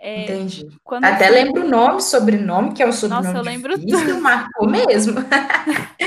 É, 0.00 0.24
Entendi. 0.24 0.66
Até 1.02 1.28
fui- 1.28 1.34
lembro 1.36 1.64
o 1.64 1.68
nome, 1.68 2.02
sobrenome, 2.02 2.74
que 2.74 2.82
é 2.82 2.86
um 2.86 2.92
sobrenome 2.92 3.26
Nossa, 3.26 3.38
eu 3.38 3.42
lembro 3.44 3.78
difícil, 3.78 4.20
marcou 4.20 4.68
mesmo. 4.68 5.14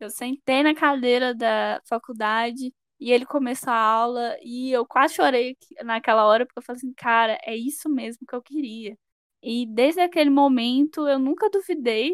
Eu 0.00 0.10
sentei 0.10 0.62
na 0.62 0.74
cadeira 0.76 1.34
da 1.34 1.80
faculdade 1.84 2.72
e 3.00 3.10
ele 3.10 3.26
começou 3.26 3.72
a 3.72 3.76
aula 3.76 4.36
e 4.42 4.70
eu 4.70 4.86
quase 4.86 5.14
chorei 5.14 5.56
naquela 5.84 6.24
hora 6.24 6.46
porque 6.46 6.58
eu 6.60 6.62
falei 6.62 6.78
assim, 6.78 6.92
cara, 6.94 7.36
é 7.44 7.56
isso 7.56 7.88
mesmo 7.88 8.24
que 8.24 8.34
eu 8.34 8.40
queria. 8.40 8.96
E 9.42 9.66
desde 9.66 10.00
aquele 10.00 10.30
momento 10.30 11.08
eu 11.08 11.18
nunca 11.18 11.50
duvidei 11.50 12.12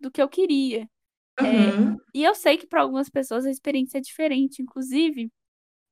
do 0.00 0.10
que 0.10 0.22
eu 0.22 0.28
queria. 0.28 0.88
Uhum, 1.40 2.00
E 2.14 2.24
eu 2.24 2.34
sei 2.34 2.56
que 2.56 2.66
para 2.66 2.80
algumas 2.82 3.08
pessoas 3.10 3.44
a 3.46 3.50
experiência 3.50 3.98
é 3.98 4.00
diferente. 4.00 4.62
Inclusive, 4.62 5.30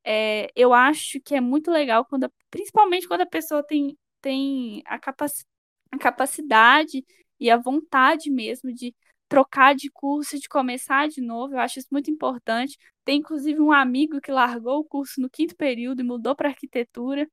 é, 0.04 0.50
eu 0.56 0.72
acho 0.74 1.20
que 1.22 1.34
é 1.34 1.40
muito 1.40 1.70
legal 1.70 2.04
quando, 2.06 2.24
a- 2.26 2.32
principalmente 2.50 3.08
quando 3.08 3.22
a 3.22 3.26
pessoa 3.26 3.62
tem, 3.64 3.98
tem 4.22 4.82
a, 4.86 4.98
capaci- 4.98 5.44
a 5.92 5.98
capacidade 5.98 7.04
e 7.40 7.50
a 7.50 7.56
vontade 7.58 8.30
mesmo 8.30 8.72
de 8.74 8.94
trocar 9.28 9.74
de 9.74 9.90
curso, 9.90 10.38
de 10.40 10.48
começar 10.48 11.08
de 11.08 11.20
novo. 11.22 11.54
Eu 11.54 11.60
acho 11.60 11.78
isso 11.80 11.88
muito 11.92 12.10
importante. 12.10 12.78
Tem 13.04 13.18
inclusive 13.20 13.60
um 13.60 13.72
amigo 13.72 14.20
que 14.20 14.32
largou 14.32 14.80
o 14.80 14.84
curso 14.84 15.20
no 15.20 15.30
quinto 15.30 15.56
período 15.56 16.00
e 16.00 16.04
mudou 16.04 16.36
para 16.36 16.48
arquitetura. 16.50 17.28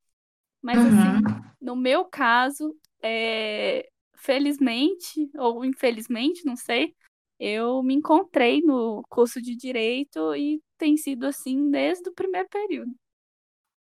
Mas 0.61 0.85
assim, 0.85 1.21
uhum. 1.21 1.51
no 1.59 1.75
meu 1.75 2.05
caso, 2.05 2.75
é, 3.01 3.89
felizmente 4.17 5.29
ou 5.35 5.65
infelizmente, 5.65 6.45
não 6.45 6.55
sei, 6.55 6.95
eu 7.41 7.81
me 7.81 7.95
encontrei 7.95 8.61
no 8.61 9.03
curso 9.09 9.41
de 9.41 9.55
direito 9.55 10.35
e 10.35 10.61
tem 10.77 10.95
sido 10.95 11.25
assim 11.25 11.71
desde 11.71 12.07
o 12.07 12.13
primeiro 12.13 12.47
período. 12.47 12.91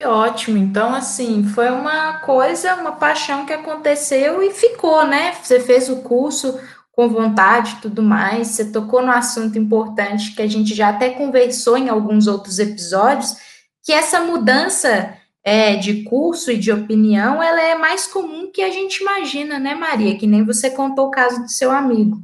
Ótimo. 0.04 0.58
Então, 0.58 0.94
assim, 0.94 1.44
foi 1.46 1.70
uma 1.70 2.20
coisa, 2.20 2.76
uma 2.76 2.92
paixão 2.92 3.46
que 3.46 3.54
aconteceu 3.54 4.44
e 4.44 4.52
ficou, 4.52 5.08
né? 5.08 5.34
Você 5.42 5.62
fez 5.62 5.90
o 5.90 6.02
curso 6.02 6.60
com 6.92 7.08
vontade 7.08 7.80
tudo 7.82 8.04
mais. 8.04 8.50
Você 8.50 8.70
tocou 8.72 9.02
no 9.02 9.12
assunto 9.12 9.58
importante 9.58 10.36
que 10.36 10.42
a 10.42 10.48
gente 10.48 10.76
já 10.76 10.90
até 10.90 11.12
conversou 11.12 11.78
em 11.78 11.88
alguns 11.88 12.28
outros 12.28 12.60
episódios, 12.60 13.38
que 13.82 13.94
essa 13.94 14.20
mudança 14.20 15.18
é, 15.42 15.78
de 15.78 16.04
curso 16.04 16.52
e 16.52 16.58
de 16.58 16.74
opinião, 16.74 17.42
ela 17.42 17.62
é 17.62 17.76
mais 17.76 18.06
comum 18.06 18.52
que 18.52 18.62
a 18.62 18.70
gente 18.70 18.98
imagina, 18.98 19.58
né, 19.58 19.74
Maria? 19.74 20.18
Que 20.18 20.28
nem 20.28 20.44
você 20.44 20.70
contou 20.70 21.08
o 21.08 21.12
caso 21.12 21.42
do 21.42 21.50
seu 21.50 21.72
amigo. 21.72 22.18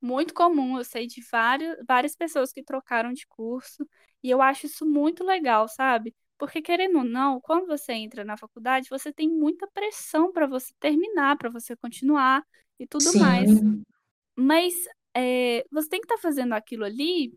Muito 0.00 0.32
comum, 0.34 0.78
eu 0.78 0.84
sei 0.84 1.06
de 1.06 1.20
várias, 1.30 1.76
várias 1.86 2.14
pessoas 2.16 2.52
que 2.52 2.62
trocaram 2.62 3.12
de 3.12 3.26
curso 3.26 3.88
e 4.22 4.30
eu 4.30 4.40
acho 4.42 4.66
isso 4.66 4.86
muito 4.86 5.24
legal, 5.24 5.68
sabe? 5.68 6.14
Porque 6.38 6.62
querendo 6.62 6.98
ou 6.98 7.04
não, 7.04 7.40
quando 7.40 7.66
você 7.66 7.92
entra 7.94 8.24
na 8.24 8.36
faculdade, 8.36 8.88
você 8.90 9.12
tem 9.12 9.28
muita 9.28 9.66
pressão 9.68 10.32
para 10.32 10.46
você 10.46 10.72
terminar, 10.78 11.36
para 11.36 11.50
você 11.50 11.76
continuar 11.76 12.44
e 12.78 12.86
tudo 12.86 13.12
mais. 13.16 13.60
Sim, 13.60 13.84
Mas 14.36 14.74
é, 15.14 15.64
você 15.70 15.88
tem 15.88 16.00
que 16.00 16.06
estar 16.06 16.18
fazendo 16.18 16.52
aquilo 16.54 16.84
ali 16.84 17.34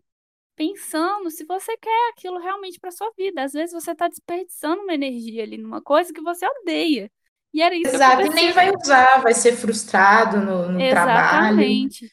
pensando 0.56 1.30
se 1.30 1.44
você 1.46 1.76
quer 1.78 2.10
aquilo 2.12 2.38
realmente 2.38 2.80
para 2.80 2.90
sua 2.92 3.10
vida. 3.18 3.42
Às 3.44 3.52
vezes 3.54 3.72
você 3.74 3.92
está 3.92 4.08
desperdiçando 4.08 4.82
uma 4.82 4.94
energia 4.94 5.42
ali 5.44 5.58
numa 5.58 5.82
coisa 5.82 6.12
que 6.12 6.22
você 6.22 6.46
odeia. 6.46 7.10
E 7.54 7.62
era 7.62 7.74
isso 7.76 8.02
que 8.02 8.12
exato. 8.12 8.26
E 8.26 8.30
nem 8.34 8.52
vai 8.52 8.70
usar, 8.70 9.20
vai 9.22 9.34
ser 9.34 9.52
frustrado 9.56 10.38
no, 10.40 10.70
no 10.72 10.86
trabalho. 10.88 11.64
Exatamente. 11.66 12.10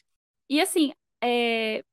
E 0.50 0.60
assim, 0.60 0.92
é, 1.22 1.84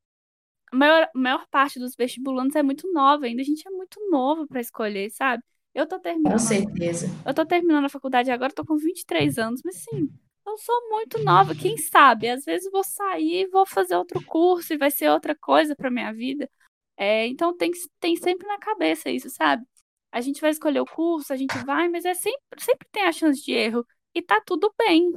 a 0.72 0.76
maior, 0.78 1.04
a 1.04 1.20
maior 1.20 1.48
parte 1.50 1.80
dos 1.80 1.96
vestibulantes 1.96 2.56
é 2.56 2.63
muito 2.63 2.91
nova, 2.93 3.26
ainda 3.26 3.41
a 3.41 3.46
gente 3.46 3.67
é 3.67 3.72
muito 3.72 4.00
novo 4.10 4.48
para 4.48 4.62
escolher, 4.62 5.10
sabe? 5.12 5.43
Eu 5.74 5.88
tô 5.88 6.00
Com 6.24 6.38
terminando, 6.38 6.38
certeza. 6.38 7.08
eu 7.26 7.34
tô 7.34 7.46
terminando 7.46 7.86
a 7.86 7.89
faculdade 7.89 8.32
agora, 8.32 8.54
tô 8.54 8.65
com 8.65 8.78
23 8.78 9.38
anos, 9.38 9.62
mas 9.65 9.78
sim, 9.84 10.10
eu 10.46 10.58
sou 10.58 10.89
muito 10.89 11.24
nova, 11.24 11.56
quem 11.56 11.78
sabe? 11.78 12.30
Às 12.30 12.46
vezes 12.46 12.72
vou 12.72 12.84
sair 12.84 13.43
e 13.46 13.50
vou 13.50 13.65
fazer 13.65 13.96
outro 13.98 14.24
curso 14.26 14.74
e 14.74 14.78
vai 14.78 14.91
ser 14.91 15.10
outra 15.12 15.36
coisa 15.36 15.76
para 15.76 15.91
minha 15.91 16.13
vida. 16.13 16.50
É, 16.98 17.28
então 17.28 17.56
tem, 17.56 17.72
tem 18.00 18.15
sempre 18.17 18.48
na 18.48 18.58
cabeça 18.60 19.10
isso, 19.10 19.30
sabe? 19.30 19.65
A 20.12 20.22
gente 20.22 20.41
vai 20.41 20.52
escolher 20.52 20.80
o 20.82 20.86
curso, 20.86 21.34
a 21.34 21.38
gente 21.38 21.58
vai, 21.65 21.89
mas 21.89 22.06
é 22.06 22.13
sempre, 22.13 22.41
sempre 22.60 22.88
tem 22.91 23.04
a 23.04 23.12
chance 23.12 23.43
de 23.43 23.52
erro 23.52 23.86
e 24.15 24.22
tá 24.22 24.41
tudo 24.46 24.74
bem. 24.78 25.12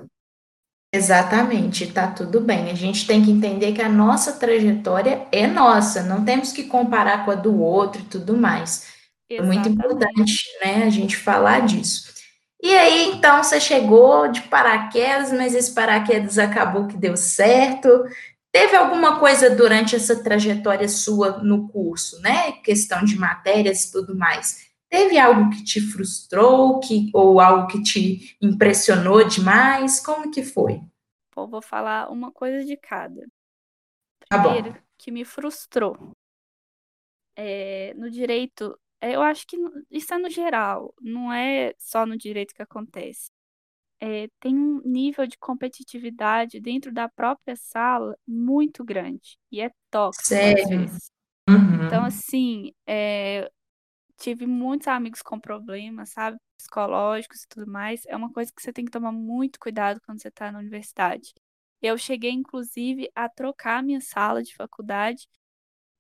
Exatamente, 0.93 1.87
tá 1.87 2.09
tudo 2.09 2.41
bem. 2.41 2.71
A 2.71 2.75
gente 2.75 3.07
tem 3.07 3.25
que 3.25 3.31
entender 3.31 3.73
que 3.73 3.83
a 3.83 3.89
nossa 3.89 4.33
trajetória 4.33 5.27
é 5.31 5.47
nossa, 5.47 6.03
não 6.03 6.25
temos 6.25 6.53
que 6.53 6.65
comparar 6.65 7.25
com 7.25 7.31
a 7.31 7.37
do 7.37 7.61
outro 7.61 8.03
e 8.03 8.07
tudo 8.07 8.37
mais. 8.37 8.89
É 9.31 9.41
muito 9.41 9.69
Exatamente. 9.69 9.69
importante, 9.69 10.45
né, 10.65 10.85
a 10.85 10.91
gente 10.91 11.17
falar 11.17 11.61
disso. 11.61 12.11
E 12.63 12.77
aí, 12.77 13.13
então, 13.13 13.43
você 13.43 13.61
chegou 13.61 14.29
de 14.29 14.43
paraquedas, 14.43 15.33
mas 15.33 15.55
esse 15.55 15.73
paraquedas 15.73 16.39
acabou 16.39 16.87
que 16.87 16.97
deu 16.97 17.17
certo. 17.17 18.05
Teve 18.53 18.77
alguma 18.77 19.19
coisa 19.19 19.49
durante 19.49 19.97
essa 19.97 20.23
trajetória 20.23 20.89
sua 20.89 21.39
no 21.39 21.69
curso, 21.69 22.21
né? 22.21 22.53
Questão 22.65 23.03
de 23.05 23.17
matérias 23.17 23.85
e 23.85 23.93
tudo 23.93 24.15
mais. 24.15 24.70
Teve 24.91 25.19
algo 25.19 25.51
que 25.51 25.65
te 25.65 25.81
frustrou, 25.81 26.81
que, 26.81 27.11
ou 27.15 27.41
algo 27.41 27.67
que 27.69 27.83
te 27.83 28.37
impressionou 28.43 29.25
demais? 29.27 30.01
Como 30.01 30.31
que 30.31 30.43
foi? 30.43 30.81
Pô, 31.33 31.47
vou 31.49 31.61
falar 31.63 32.09
uma 32.11 32.31
coisa 32.33 32.65
de 32.65 32.77
cada. 32.77 33.27
Tá. 34.29 34.43
Primeiro, 34.43 34.75
que 34.99 35.11
me 35.13 35.25
frustrou. 35.25 35.97
É, 37.37 37.95
no 37.95 38.11
direito, 38.11 38.79
é, 39.01 39.15
eu 39.17 39.23
acho 39.23 39.47
que 39.47 39.57
isso 39.91 40.13
é 40.15 40.19
no 40.19 40.29
geral, 40.31 40.95
não 41.01 41.33
é 41.33 41.73
só 41.79 42.05
no 42.07 42.17
direito 42.19 42.55
que 42.55 42.63
acontece. 42.63 43.31
é, 44.01 44.29
tem 44.41 44.57
um 44.57 44.81
nível 44.85 45.27
de 45.27 45.39
competitividade 45.39 46.61
dentro 46.61 46.93
da 46.93 47.09
própria 47.09 47.57
sala 47.57 48.17
muito 48.27 48.85
grande 48.85 49.39
e 49.53 49.61
é 49.63 49.71
tóxico 49.91 50.53
Sério? 50.53 50.69
vezes. 50.69 51.11
Então, 51.87 52.05
Uhum. 52.05 52.05
assim, 52.05 52.73
é, 52.87 53.51
tive 54.21 54.47
muitos 54.47 54.89
amigos 54.89 55.23
com 55.23 55.41
problemas, 55.41 56.11
sabe, 56.11 56.39
psicológicos 56.59 57.45
e 57.45 57.49
tudo 57.49 57.71
mais. 57.71 58.07
É 58.07 58.17
uma 58.17 58.33
coisa 58.33 58.53
que 58.55 58.63
você 58.63 58.73
tem 58.73 58.87
que 58.87 58.93
tomar 58.93 59.13
muito 59.13 59.61
cuidado 59.61 60.01
quando 60.07 60.23
você 60.23 60.29
está 60.29 60.53
na 60.53 60.61
universidade. 60.61 61.35
Eu 61.83 61.99
cheguei, 61.99 62.33
inclusive, 62.33 63.11
a 63.17 63.29
trocar 63.29 63.83
minha 63.85 64.01
sala 64.03 64.43
de 64.45 64.55
faculdade 64.57 65.29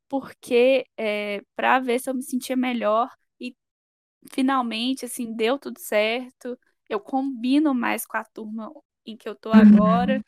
porque 0.08 0.86
é, 0.96 1.42
para 1.56 1.78
ver 1.80 2.00
se 2.00 2.10
eu 2.10 2.14
me 2.14 2.22
sentia 2.22 2.56
melhor 2.56 3.10
e 3.40 3.56
finalmente, 4.32 5.04
assim, 5.06 5.34
deu 5.34 5.58
tudo 5.58 5.78
certo. 5.80 6.58
Eu 6.88 7.00
combino 7.00 7.74
mais 7.74 8.06
com 8.06 8.16
a 8.16 8.24
turma 8.24 8.72
em 9.06 9.16
que 9.16 9.28
eu 9.28 9.34
tô 9.36 9.52
agora, 9.52 10.12
Uhum. 10.12 10.22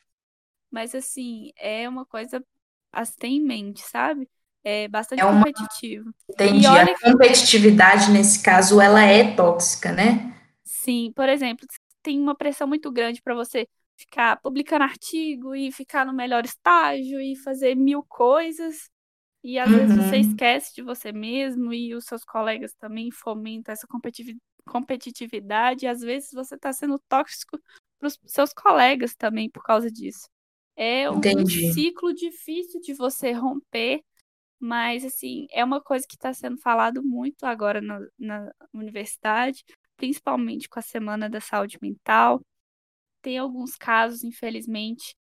mas 0.71 0.95
assim, 0.95 1.51
é 1.57 1.87
uma 1.89 2.05
coisa 2.05 2.45
a 2.91 3.05
se 3.05 3.15
ter 3.17 3.27
em 3.27 3.41
mente, 3.41 3.81
sabe? 3.83 4.29
É 4.63 4.87
bastante 4.87 5.23
É 5.23 5.25
uma 5.25 5.43
competitivo. 5.43 6.13
Entendi. 6.29 6.77
A 6.79 6.85
olha 6.85 6.95
que, 6.95 7.03
competitividade, 7.03 8.11
nesse 8.11 8.41
caso, 8.43 8.81
ela 8.81 9.03
é 9.03 9.35
tóxica, 9.35 9.91
né? 9.91 10.33
sim, 10.63 11.11
por 11.15 11.29
exemplo, 11.29 11.67
tem 12.01 12.19
uma 12.19 12.35
pressão 12.35 12.67
muito 12.67 12.91
grande 12.91 13.21
para 13.21 13.35
você 13.35 13.67
ficar 13.97 14.37
publicando 14.41 14.83
artigo 14.83 15.55
e 15.55 15.71
ficar 15.71 16.05
no 16.05 16.13
melhor 16.13 16.45
estágio 16.45 17.19
e 17.21 17.35
fazer 17.37 17.75
mil 17.75 18.03
coisas. 18.03 18.89
E 19.43 19.59
às 19.59 19.73
vezes 19.73 19.95
você 19.95 20.17
Uhum. 20.17 20.19
esquece 20.19 20.73
de 20.75 20.81
você 20.83 21.13
mesmo 21.13 21.73
e 21.73 21.95
os 21.95 22.05
seus 22.05 22.25
colegas 22.25 22.73
também 22.75 23.11
fomentam 23.11 23.73
essa 23.73 23.87
competitividade, 24.67 25.85
e 25.85 25.87
às 25.89 26.01
vezes 26.01 26.31
você 26.33 26.55
está 26.55 26.73
sendo 26.73 26.99
tóxico 27.09 27.59
para 27.99 28.07
os 28.09 28.19
seus 28.27 28.53
colegas 28.53 29.15
também 29.15 29.49
por 29.51 29.63
causa 29.63 29.91
disso. 29.91 30.27
É 30.75 31.09
um, 31.11 31.27
um 31.43 31.45
Entendi. 31.45 31.69
ciclo 31.73 32.13
difícil 32.13 32.81
de 32.81 32.93
você 32.95 33.31
romper, 33.33 34.01
mas 34.63 35.03
assim, 35.03 35.45
é 35.51 35.61
uma 35.63 35.81
coisa 35.81 36.05
que 36.07 36.15
está 36.15 36.33
sendo 36.33 36.57
falado 36.57 37.03
muito 37.03 37.45
agora 37.45 37.81
na, 37.81 37.99
na 38.17 38.49
universidade, 38.73 39.61
principalmente 39.97 40.69
com 40.69 40.79
a 40.79 40.81
Semana 40.81 41.29
da 41.29 41.41
Saúde 41.41 41.77
Mental. 41.81 42.41
Tem 43.21 43.37
alguns 43.37 43.75
casos, 43.75 44.23
infelizmente, 44.23 45.13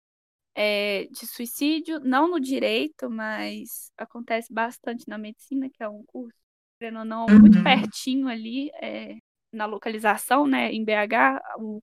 é, 0.55 1.07
de 1.07 1.27
suicídio, 1.27 1.99
não 2.01 2.29
no 2.31 2.39
direito, 2.39 3.11
mas 3.11 3.91
acontece 3.97 4.53
bastante 4.53 5.09
na 5.09 5.19
medicina, 5.19 5.69
que 5.69 5.83
é 5.83 5.89
um 5.89 6.05
curso, 6.05 6.39
querendo 6.79 7.01
ou 7.01 7.05
não, 7.05 7.27
muito 7.27 7.59
Uhum. 7.59 7.65
pertinho 7.65 8.29
ali, 8.29 8.71
é, 8.81 9.17
na 9.53 9.67
localização, 9.67 10.47
né, 10.47 10.73
em 10.73 10.85
BH, 10.85 11.41
o, 11.59 11.83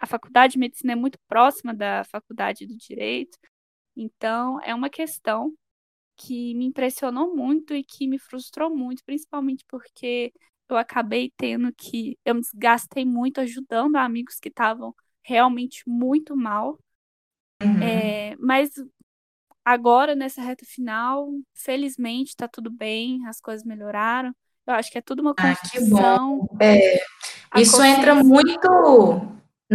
a 0.00 0.06
faculdade 0.06 0.54
de 0.54 0.58
medicina 0.58 0.94
é 0.94 0.96
muito 0.96 1.16
próxima 1.28 1.72
da 1.72 2.02
faculdade 2.04 2.66
do 2.66 2.76
direito, 2.76 3.38
então 3.96 4.60
é 4.62 4.74
uma 4.74 4.90
questão 4.90 5.54
que 6.18 6.54
me 6.56 6.66
impressionou 6.66 7.34
muito 7.36 7.74
e 7.74 7.84
que 7.84 8.08
me 8.08 8.18
frustrou 8.18 8.74
muito, 8.76 9.04
principalmente 9.06 9.64
porque 9.68 10.32
eu 10.68 10.76
acabei 10.76 11.32
tendo 11.38 11.72
que, 11.74 12.18
eu 12.26 12.34
me 12.34 12.42
desgastei 12.42 13.06
muito 13.06 13.40
ajudando 13.40 13.96
amigos 13.96 14.38
que 14.40 14.50
estavam 14.50 14.94
realmente 15.22 15.82
muito 15.88 16.36
mal, 16.36 16.78
Uhum. 17.62 17.82
é, 17.82 18.36
mas 18.38 18.70
agora, 19.64 20.14
nessa 20.14 20.42
reta 20.42 20.64
final, 20.66 21.28
felizmente 21.54 22.36
tá 22.36 22.48
tudo 22.48 22.70
bem, 22.70 23.26
as 23.26 23.40
coisas 23.40 23.64
melhoraram. 23.66 24.34
Eu 24.66 24.74
acho 24.74 24.90
que 24.90 24.98
é 24.98 25.02
tudo 25.02 25.20
uma 25.22 25.34
Ah, 25.36 25.54
construção. 25.54 26.48
É, 26.60 27.00
A 27.50 27.60
isso 27.60 27.82
entra 27.82 28.14
muito 28.14 28.68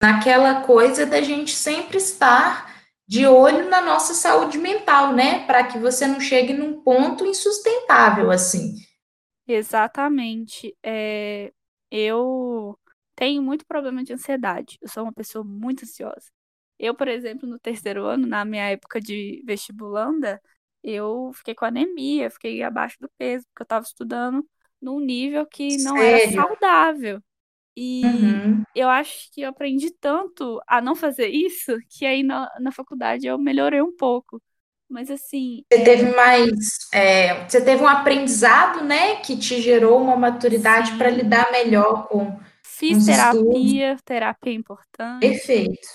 naquela 0.02 0.62
coisa 0.62 1.06
da 1.06 1.22
gente 1.22 1.52
sempre 1.52 1.98
estar 1.98 2.73
de 3.08 3.26
olho 3.28 3.70
na 3.70 3.82
nossa 3.82 4.14
saúde 4.14 4.58
mental, 4.58 5.14
né? 5.14 5.46
Para 5.46 5.64
que 5.66 5.78
você 5.80 6.08
não 6.08 6.20
chegue 6.20 6.54
num 6.54 6.82
ponto 6.82 7.26
insustentável 7.26 8.32
assim. 8.32 8.76
Exatamente. 9.48 10.76
É, 10.84 11.52
eu 11.92 12.80
tenho 13.16 13.42
muito 13.42 13.66
problema 13.66 14.04
de 14.04 14.14
ansiedade. 14.14 14.78
Eu 14.82 14.88
sou 14.90 15.04
uma 15.04 15.14
pessoa 15.14 15.44
muito 15.44 15.84
ansiosa. 15.84 16.32
Eu, 16.80 16.96
por 16.96 17.08
exemplo, 17.08 17.48
no 17.48 17.60
terceiro 17.60 18.06
ano, 18.06 18.26
na 18.28 18.46
minha 18.46 18.70
época 18.70 19.00
de 19.02 19.42
vestibulanda, 19.46 20.42
eu 20.84 21.32
fiquei 21.34 21.54
com 21.56 21.66
anemia, 21.66 22.30
fiquei 22.30 22.64
abaixo 22.64 22.98
do 23.00 23.10
peso, 23.18 23.46
porque 23.48 23.62
eu 23.62 23.66
estava 23.66 23.86
estudando 23.86 24.48
num 24.82 25.00
nível 25.00 25.46
que 25.46 25.78
não 25.78 26.02
era 26.02 26.20
Sério? 26.20 26.46
saudável. 26.60 27.22
E 27.78 28.42
Uhum. 28.44 28.66
eu 28.76 28.90
acho 28.90 29.32
que 29.32 29.42
eu 29.42 29.50
aprendi 29.50 29.92
tanto 29.92 30.62
a 30.68 30.82
não 30.82 30.96
fazer 30.96 31.30
isso, 31.30 31.74
que 31.90 32.06
aí 32.06 32.24
na, 32.24 32.50
na 32.60 32.72
faculdade 32.72 33.28
eu 33.28 33.38
melhorei 33.38 33.82
um 33.82 33.96
pouco. 33.96 34.42
Mas 34.90 35.10
assim, 35.12 35.64
Você 35.72 35.80
é, 35.80 35.84
teve 35.84 36.16
mais, 36.16 36.52
é, 36.94 37.48
você 37.50 37.60
teve 37.64 37.82
um 37.82 37.88
aprendizado, 37.88 38.84
né, 38.84 39.16
que 39.18 39.36
te 39.36 39.60
gerou 39.62 40.00
uma 40.02 40.16
maturidade 40.16 40.94
para 40.98 41.10
lidar 41.10 41.52
melhor 41.52 42.08
com 42.08 42.38
fiz 42.64 43.02
terapia, 43.04 43.98
terapia 44.06 44.52
é 44.54 44.56
importante. 44.56 45.54
Perfeito, 45.54 45.88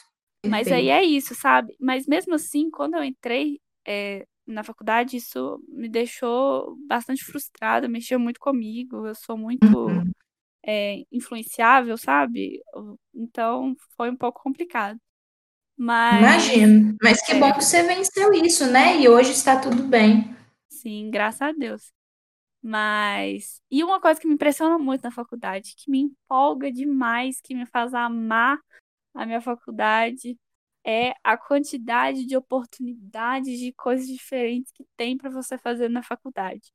Mas 0.44 0.70
aí 0.72 0.88
perfeito. 0.88 0.90
é 0.90 1.02
isso, 1.04 1.34
sabe? 1.34 1.76
Mas 1.80 2.06
mesmo 2.06 2.34
assim, 2.34 2.70
quando 2.70 2.94
eu 2.96 3.04
entrei 3.04 3.60
é, 3.86 4.26
na 4.46 4.64
faculdade, 4.64 5.16
isso 5.16 5.62
me 5.68 5.88
deixou 5.88 6.76
bastante 6.88 7.24
frustrada, 7.24 7.88
mexeu 7.88 8.18
muito 8.20 8.40
comigo. 8.40 9.06
Eu 9.06 9.14
sou 9.14 9.36
muito 9.38 9.62
Uhum. 9.62 10.12
É, 10.70 11.02
influenciável, 11.10 11.96
sabe? 11.96 12.62
Então 13.14 13.74
foi 13.96 14.10
um 14.10 14.16
pouco 14.16 14.42
complicado. 14.42 15.00
Mas, 15.74 16.18
Imagino. 16.20 16.96
Mas 17.02 17.24
que 17.24 17.34
bom 17.36 17.46
é, 17.46 17.52
que 17.54 17.64
você 17.64 17.82
venceu 17.84 18.34
isso, 18.34 18.70
né? 18.70 19.00
E 19.00 19.08
hoje 19.08 19.30
está 19.30 19.58
tudo 19.58 19.82
bem. 19.82 20.36
sim, 20.68 21.10
graças 21.10 21.40
a 21.40 21.52
Deus. 21.52 21.90
Mas. 22.62 23.62
E 23.70 23.82
uma 23.82 23.98
coisa 24.00 24.20
que 24.20 24.26
me 24.26 24.34
impressiona 24.34 24.78
muito 24.78 25.02
na 25.02 25.10
faculdade, 25.10 25.74
que 25.74 25.90
me 25.90 26.00
empolga 26.00 26.70
demais, 26.70 27.40
que 27.40 27.54
me 27.54 27.64
faz 27.64 27.94
amar 27.94 28.58
a 29.14 29.24
minha 29.24 29.40
faculdade, 29.40 30.36
é 30.84 31.14
a 31.24 31.36
quantidade 31.38 32.26
de 32.26 32.36
oportunidades 32.36 33.58
de 33.58 33.72
coisas 33.72 34.06
diferentes 34.06 34.70
que 34.72 34.84
tem 34.96 35.16
para 35.16 35.30
você 35.30 35.56
fazer 35.56 35.88
na 35.88 36.02
faculdade. 36.02 36.72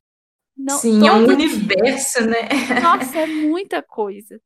Não, 0.58 0.82
Sim, 0.82 1.08
é 1.08 1.12
um 1.13 1.28
dia. 1.28 1.28
universo, 1.28 2.22
né? 2.26 2.50
Nossa, 2.70 3.20
é 3.20 3.28
muita 3.28 3.82
coisa. 3.84 4.42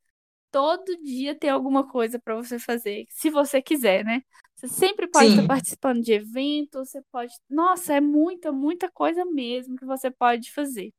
Todo 0.52 0.98
dia 1.04 1.36
tem 1.38 1.50
alguma 1.52 1.88
coisa 1.88 2.20
para 2.20 2.36
você 2.36 2.60
fazer, 2.60 3.06
se 3.10 3.30
você 3.30 3.62
quiser, 3.62 4.06
né? 4.06 4.22
Você 4.56 4.67
sempre 4.70 5.08
pode 5.08 5.30
estar 5.32 5.43
Sim, 5.43 5.46
participando 5.46 6.02
de 6.04 6.13
eventos, 6.13 6.89
você 6.91 7.02
pode. 7.12 7.34
Nossa, 7.50 7.96
é 7.96 8.02
muita, 8.02 8.52
muita 8.52 8.91
coisa 8.91 9.26
mesmo 9.26 9.78
que 9.78 9.86
você 9.86 10.12
pode 10.12 10.52
fazer. 10.54 10.93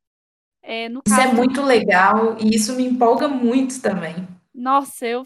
É, 0.62 0.88
no 0.88 1.02
isso 1.04 1.20
é 1.20 1.26
muito 1.32 1.60
legal 1.60 2.36
e 2.38 2.54
isso 2.54 2.72
me 2.76 2.84
empolga 2.84 3.26
muito 3.26 3.82
também. 3.82 4.14
Nossa, 4.54 5.06
eu, 5.06 5.24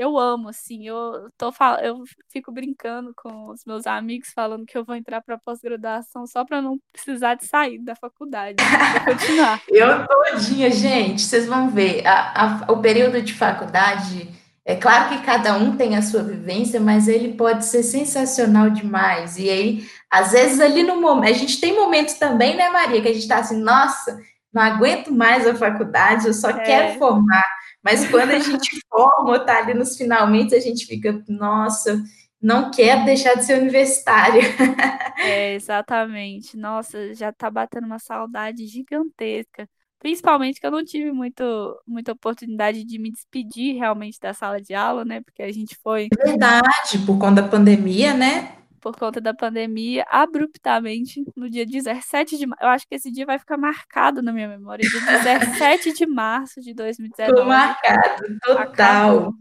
eu 0.00 0.18
amo, 0.18 0.48
assim. 0.48 0.86
Eu, 0.88 1.30
tô, 1.36 1.52
eu 1.82 2.02
fico 2.32 2.50
brincando 2.50 3.12
com 3.14 3.50
os 3.50 3.64
meus 3.66 3.86
amigos, 3.86 4.30
falando 4.34 4.64
que 4.64 4.76
eu 4.76 4.84
vou 4.84 4.94
entrar 4.96 5.20
para 5.20 5.36
pós-graduação 5.38 6.26
só 6.26 6.44
para 6.44 6.62
não 6.62 6.78
precisar 6.92 7.34
de 7.34 7.46
sair 7.46 7.78
da 7.78 7.94
faculdade, 7.94 8.56
para 8.56 9.00
poder 9.00 9.04
continuar. 9.18 9.62
Eu 9.68 10.06
todinha, 10.06 10.70
gente, 10.70 11.20
vocês 11.22 11.46
vão 11.46 11.68
ver, 11.70 12.06
a- 12.06 12.64
a- 12.66 12.72
o 12.72 12.80
período 12.80 13.20
de 13.20 13.34
faculdade, 13.34 14.28
é 14.64 14.74
claro 14.74 15.10
que 15.10 15.22
cada 15.24 15.54
um 15.56 15.76
tem 15.76 15.96
a 15.96 16.02
sua 16.02 16.22
vivência, 16.22 16.80
mas 16.80 17.06
ele 17.06 17.34
pode 17.34 17.64
ser 17.66 17.82
sensacional 17.82 18.70
demais. 18.70 19.36
E 19.38 19.48
aí, 19.50 19.86
às 20.10 20.32
vezes, 20.32 20.60
ali 20.60 20.82
no 20.82 21.00
momento, 21.00 21.30
a 21.34 21.38
gente 21.38 21.60
tem 21.60 21.74
momentos 21.74 22.14
também, 22.14 22.56
né, 22.56 22.70
Maria, 22.70 23.02
que 23.02 23.08
a 23.08 23.12
gente 23.12 23.28
tá 23.28 23.38
assim, 23.38 23.60
nossa, 23.62 24.18
não 24.52 24.62
aguento 24.62 25.12
mais 25.12 25.46
a 25.46 25.54
faculdade, 25.54 26.26
eu 26.26 26.34
só 26.34 26.52
quero 26.52 26.88
É, 26.94 26.98
formar. 26.98 27.44
Mas 27.82 28.08
quando 28.08 28.30
a 28.30 28.38
gente 28.38 28.80
forma, 28.88 29.38
tá 29.44 29.58
ali 29.58 29.74
nos 29.74 29.96
finalmente, 29.96 30.54
a 30.54 30.60
gente 30.60 30.86
fica, 30.86 31.22
nossa, 31.28 32.02
não 32.40 32.70
quero 32.70 33.04
deixar 33.04 33.34
de 33.34 33.44
ser 33.44 33.60
universitária. 33.60 34.42
é, 35.18 35.54
exatamente. 35.54 36.56
Nossa, 36.56 37.14
já 37.14 37.32
tá 37.32 37.50
batendo 37.50 37.86
uma 37.86 37.98
saudade 37.98 38.66
gigantesca. 38.66 39.68
Principalmente 39.98 40.58
que 40.58 40.66
eu 40.66 40.70
não 40.70 40.82
tive 40.82 41.12
muito, 41.12 41.44
muita 41.86 42.12
oportunidade 42.12 42.84
de 42.84 42.98
me 42.98 43.12
despedir 43.12 43.76
realmente 43.76 44.18
da 44.18 44.32
sala 44.32 44.58
de 44.58 44.72
aula, 44.72 45.04
né? 45.04 45.20
Porque 45.20 45.42
a 45.42 45.52
gente 45.52 45.76
foi 45.82 46.08
Verdade, 46.24 46.98
por 47.04 47.18
conta 47.18 47.42
da 47.42 47.48
pandemia, 47.48 48.14
né? 48.14 48.59
Por 48.80 48.96
conta 48.96 49.20
da 49.20 49.34
pandemia, 49.34 50.04
abruptamente, 50.08 51.22
no 51.36 51.50
dia 51.50 51.66
17 51.66 52.38
de 52.38 52.46
março. 52.46 52.64
Eu 52.64 52.68
acho 52.70 52.88
que 52.88 52.94
esse 52.94 53.10
dia 53.10 53.26
vai 53.26 53.38
ficar 53.38 53.56
marcado 53.56 54.22
na 54.22 54.32
minha 54.32 54.48
memória. 54.48 54.88
Dia 54.88 55.00
17 55.00 55.92
de 55.92 56.06
março 56.06 56.60
de 56.60 56.70
Ficou 56.70 56.84
2019. 56.84 57.48
marcado, 57.48 58.38
total. 58.42 59.34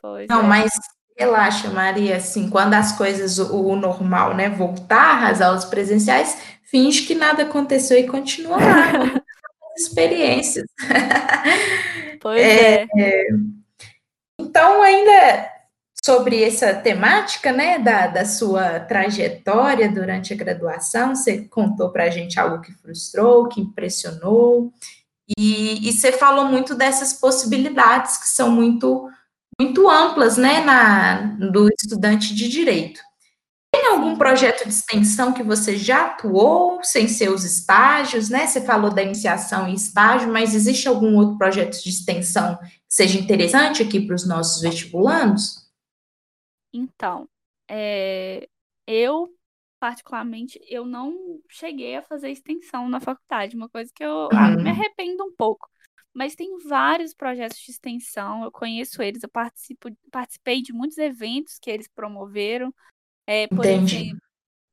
Pois 0.00 0.28
Não, 0.28 0.40
é. 0.40 0.42
mas 0.42 0.70
relaxa, 1.16 1.70
Maria, 1.70 2.16
assim, 2.16 2.50
quando 2.50 2.74
as 2.74 2.92
coisas, 2.92 3.38
o, 3.38 3.68
o 3.68 3.76
normal, 3.76 4.34
né, 4.34 4.50
voltar, 4.50 5.30
as 5.30 5.40
aulas 5.40 5.64
presenciais, 5.64 6.36
finge 6.64 7.06
que 7.06 7.14
nada 7.14 7.44
aconteceu 7.44 7.98
e 7.98 8.06
continua 8.06 8.56
lá, 8.56 8.92
experiências. 9.76 10.66
Pois 12.20 12.40
é. 12.40 12.86
Então, 14.38 14.82
ainda 14.82 15.53
sobre 16.04 16.42
essa 16.42 16.74
temática, 16.74 17.50
né, 17.50 17.78
da, 17.78 18.06
da 18.08 18.26
sua 18.26 18.78
trajetória 18.78 19.90
durante 19.90 20.34
a 20.34 20.36
graduação. 20.36 21.14
Você 21.14 21.48
contou 21.48 21.88
para 21.88 22.04
a 22.04 22.10
gente 22.10 22.38
algo 22.38 22.60
que 22.60 22.74
frustrou, 22.74 23.48
que 23.48 23.62
impressionou, 23.62 24.70
e, 25.38 25.88
e, 25.88 25.92
você 25.94 26.12
falou 26.12 26.44
muito 26.44 26.74
dessas 26.74 27.14
possibilidades 27.14 28.18
que 28.18 28.28
são 28.28 28.50
muito, 28.50 29.08
muito 29.58 29.88
amplas, 29.88 30.36
né, 30.36 30.60
na, 30.60 31.22
do 31.50 31.70
estudante 31.80 32.34
de 32.34 32.50
direito. 32.50 33.00
Tem 33.72 33.86
algum 33.86 34.14
projeto 34.14 34.64
de 34.64 34.74
extensão 34.74 35.32
que 35.32 35.42
você 35.42 35.78
já 35.78 36.04
atuou 36.04 36.80
sem 36.82 37.08
seus 37.08 37.42
estágios, 37.44 38.28
né? 38.28 38.46
Você 38.46 38.60
falou 38.60 38.90
da 38.90 39.02
iniciação 39.02 39.66
e 39.66 39.74
estágio, 39.74 40.30
mas 40.30 40.54
existe 40.54 40.86
algum 40.86 41.16
outro 41.16 41.38
projeto 41.38 41.82
de 41.82 41.88
extensão 41.88 42.58
que 42.58 42.68
seja 42.94 43.18
interessante 43.18 43.82
aqui 43.82 44.00
para 44.00 44.14
os 44.14 44.28
nossos 44.28 44.60
vestibulandos? 44.60 45.63
Então, 46.76 47.28
é, 47.68 48.48
eu 48.86 49.32
particularmente, 49.84 50.58
eu 50.66 50.86
não 50.86 51.38
cheguei 51.46 51.96
a 51.96 52.02
fazer 52.02 52.30
extensão 52.30 52.88
na 52.88 53.00
faculdade, 53.00 53.54
uma 53.54 53.68
coisa 53.68 53.92
que 53.94 54.02
eu 54.02 54.30
ah, 54.32 54.48
me 54.48 54.62
uhum. 54.62 54.70
arrependo 54.70 55.22
um 55.24 55.34
pouco. 55.36 55.68
Mas 56.14 56.34
tem 56.34 56.56
vários 56.66 57.12
projetos 57.12 57.58
de 57.58 57.70
extensão, 57.70 58.44
eu 58.44 58.50
conheço 58.50 59.02
eles, 59.02 59.22
eu 59.22 59.28
participo, 59.28 59.90
participei 60.10 60.62
de 60.62 60.72
muitos 60.72 60.96
eventos 60.96 61.58
que 61.58 61.70
eles 61.70 61.86
promoveram. 61.86 62.74
É, 63.26 63.46
por 63.46 63.66
Entendi. 63.66 63.96
exemplo, 63.96 64.22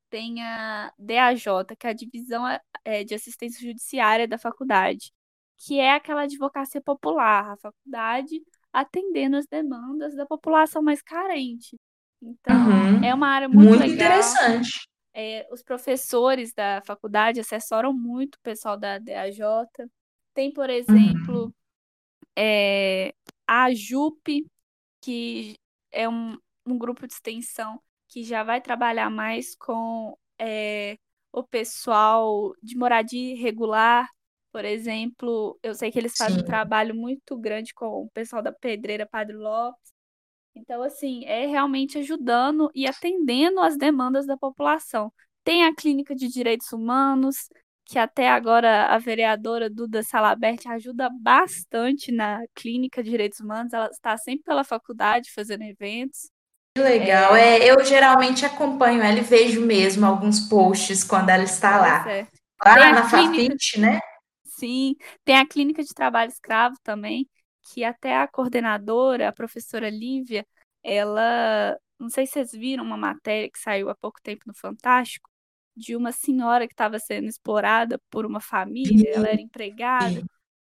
tem 0.09 0.41
a 0.41 0.93
DAJ, 0.97 1.45
que 1.77 1.87
é 1.87 1.89
a 1.89 1.93
Divisão 1.93 2.45
é, 2.85 3.03
de 3.03 3.13
Assistência 3.13 3.59
Judiciária 3.59 4.27
da 4.27 4.37
faculdade, 4.37 5.11
que 5.57 5.77
é 5.77 5.93
aquela 5.93 6.21
advocacia 6.21 6.81
popular, 6.81 7.51
a 7.51 7.57
faculdade 7.57 8.41
atendendo 8.71 9.35
as 9.35 9.45
demandas 9.45 10.15
da 10.15 10.25
população 10.25 10.81
mais 10.81 11.01
carente. 11.01 11.77
Então, 12.21 12.55
uhum. 12.55 13.03
é 13.03 13.13
uma 13.13 13.27
área 13.27 13.49
muito, 13.49 13.69
muito 13.69 13.81
legal. 13.81 13.95
interessante. 13.95 14.87
É, 15.13 15.47
os 15.51 15.61
professores 15.61 16.53
da 16.53 16.81
faculdade 16.85 17.39
assessoram 17.39 17.91
muito 17.91 18.35
o 18.35 18.41
pessoal 18.41 18.77
da 18.77 18.97
DAJ. 18.97 19.39
Tem, 20.33 20.53
por 20.53 20.69
exemplo, 20.69 21.45
uhum. 21.45 21.53
é, 22.37 23.13
a 23.47 23.73
JUP, 23.73 24.45
que 25.01 25.55
é 25.91 26.07
um, 26.07 26.37
um 26.65 26.77
grupo 26.77 27.05
de 27.05 27.13
extensão 27.13 27.81
que 28.07 28.23
já 28.23 28.43
vai 28.43 28.61
trabalhar 28.61 29.09
mais 29.09 29.55
com 29.55 30.17
é, 30.39 30.97
o 31.31 31.43
pessoal 31.43 32.53
de 32.61 32.77
moradia 32.77 33.33
irregular. 33.33 34.07
Por 34.51 34.65
exemplo, 34.65 35.57
eu 35.63 35.73
sei 35.73 35.91
que 35.91 35.99
eles 35.99 36.13
fazem 36.17 36.37
Sim. 36.37 36.43
um 36.43 36.45
trabalho 36.45 36.93
muito 36.93 37.37
grande 37.37 37.73
com 37.73 38.03
o 38.03 38.09
pessoal 38.11 38.41
da 38.41 38.51
Pedreira 38.51 39.05
Padre 39.05 39.35
Lopes. 39.35 39.90
Então, 40.55 40.83
assim, 40.83 41.23
é 41.25 41.45
realmente 41.45 41.97
ajudando 41.97 42.69
e 42.75 42.87
atendendo 42.87 43.59
às 43.61 43.77
demandas 43.77 44.25
da 44.25 44.37
população. 44.37 45.11
Tem 45.43 45.63
a 45.63 45.73
Clínica 45.73 46.13
de 46.13 46.27
Direitos 46.27 46.71
Humanos, 46.71 47.49
que 47.85 47.97
até 47.97 48.29
agora 48.29 48.85
a 48.85 48.97
vereadora 48.97 49.69
Duda 49.69 50.03
Salabert 50.03 50.67
ajuda 50.67 51.09
bastante 51.21 52.11
na 52.11 52.41
Clínica 52.53 53.01
de 53.01 53.09
Direitos 53.09 53.39
Humanos. 53.39 53.73
Ela 53.73 53.87
está 53.87 54.17
sempre 54.17 54.43
pela 54.43 54.63
faculdade 54.63 55.31
fazendo 55.33 55.63
eventos. 55.63 56.29
Que 56.75 56.81
legal. 56.81 57.35
É, 57.35 57.59
é 57.59 57.71
eu 57.71 57.83
geralmente 57.83 58.45
acompanho 58.45 59.01
ela 59.01 59.19
e 59.19 59.21
vejo 59.21 59.61
mesmo 59.65 60.05
alguns 60.05 60.39
posts 60.47 61.03
quando 61.03 61.29
ela 61.29 61.43
está 61.43 61.79
lá. 61.79 62.09
É. 62.09 62.27
Lá 62.63 62.91
na 62.91 63.09
clínica... 63.09 63.53
Fafit, 63.53 63.79
né? 63.79 63.99
Sim, 64.45 64.95
tem 65.25 65.37
a 65.37 65.47
Clínica 65.47 65.83
de 65.83 65.91
Trabalho 65.91 66.29
Escravo 66.29 66.75
também, 66.83 67.27
que 67.61 67.83
até 67.83 68.17
a 68.17 68.27
coordenadora, 68.27 69.29
a 69.29 69.33
professora 69.33 69.89
Lívia, 69.89 70.45
ela, 70.83 71.77
não 71.99 72.09
sei 72.09 72.25
se 72.25 72.33
vocês 72.33 72.51
viram 72.51 72.83
uma 72.83 72.97
matéria 72.97 73.49
que 73.49 73.59
saiu 73.59 73.89
há 73.89 73.95
pouco 73.95 74.21
tempo 74.21 74.43
no 74.47 74.53
Fantástico, 74.53 75.29
de 75.75 75.95
uma 75.95 76.11
senhora 76.11 76.67
que 76.67 76.73
estava 76.73 76.99
sendo 76.99 77.27
explorada 77.27 77.99
por 78.09 78.25
uma 78.25 78.39
família, 78.39 79.09
ela 79.15 79.29
era 79.29 79.41
empregada. 79.41 80.23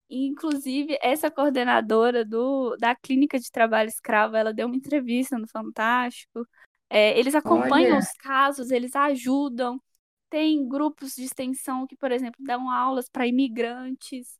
E, 0.10 0.28
inclusive, 0.28 0.98
essa 1.02 1.32
coordenadora 1.32 2.24
do, 2.24 2.76
da 2.78 2.96
clínica 2.96 3.40
de 3.40 3.50
trabalho 3.50 3.90
escravo, 3.90 4.36
ela 4.36 4.54
deu 4.54 4.68
uma 4.68 4.76
entrevista 4.76 5.38
no 5.40 5.48
Fantástico. 5.48 6.48
É, 6.90 7.18
eles 7.18 7.34
acompanham 7.34 7.94
Olha. 7.94 8.00
os 8.00 8.12
casos, 8.20 8.70
eles 8.70 8.96
ajudam. 8.96 9.82
Tem 10.30 10.68
grupos 10.68 11.16
de 11.16 11.24
extensão 11.24 11.88
que, 11.88 11.96
por 11.96 12.12
exemplo, 12.12 12.44
dão 12.44 12.70
aulas 12.70 13.10
para 13.10 13.26
imigrantes. 13.26 14.38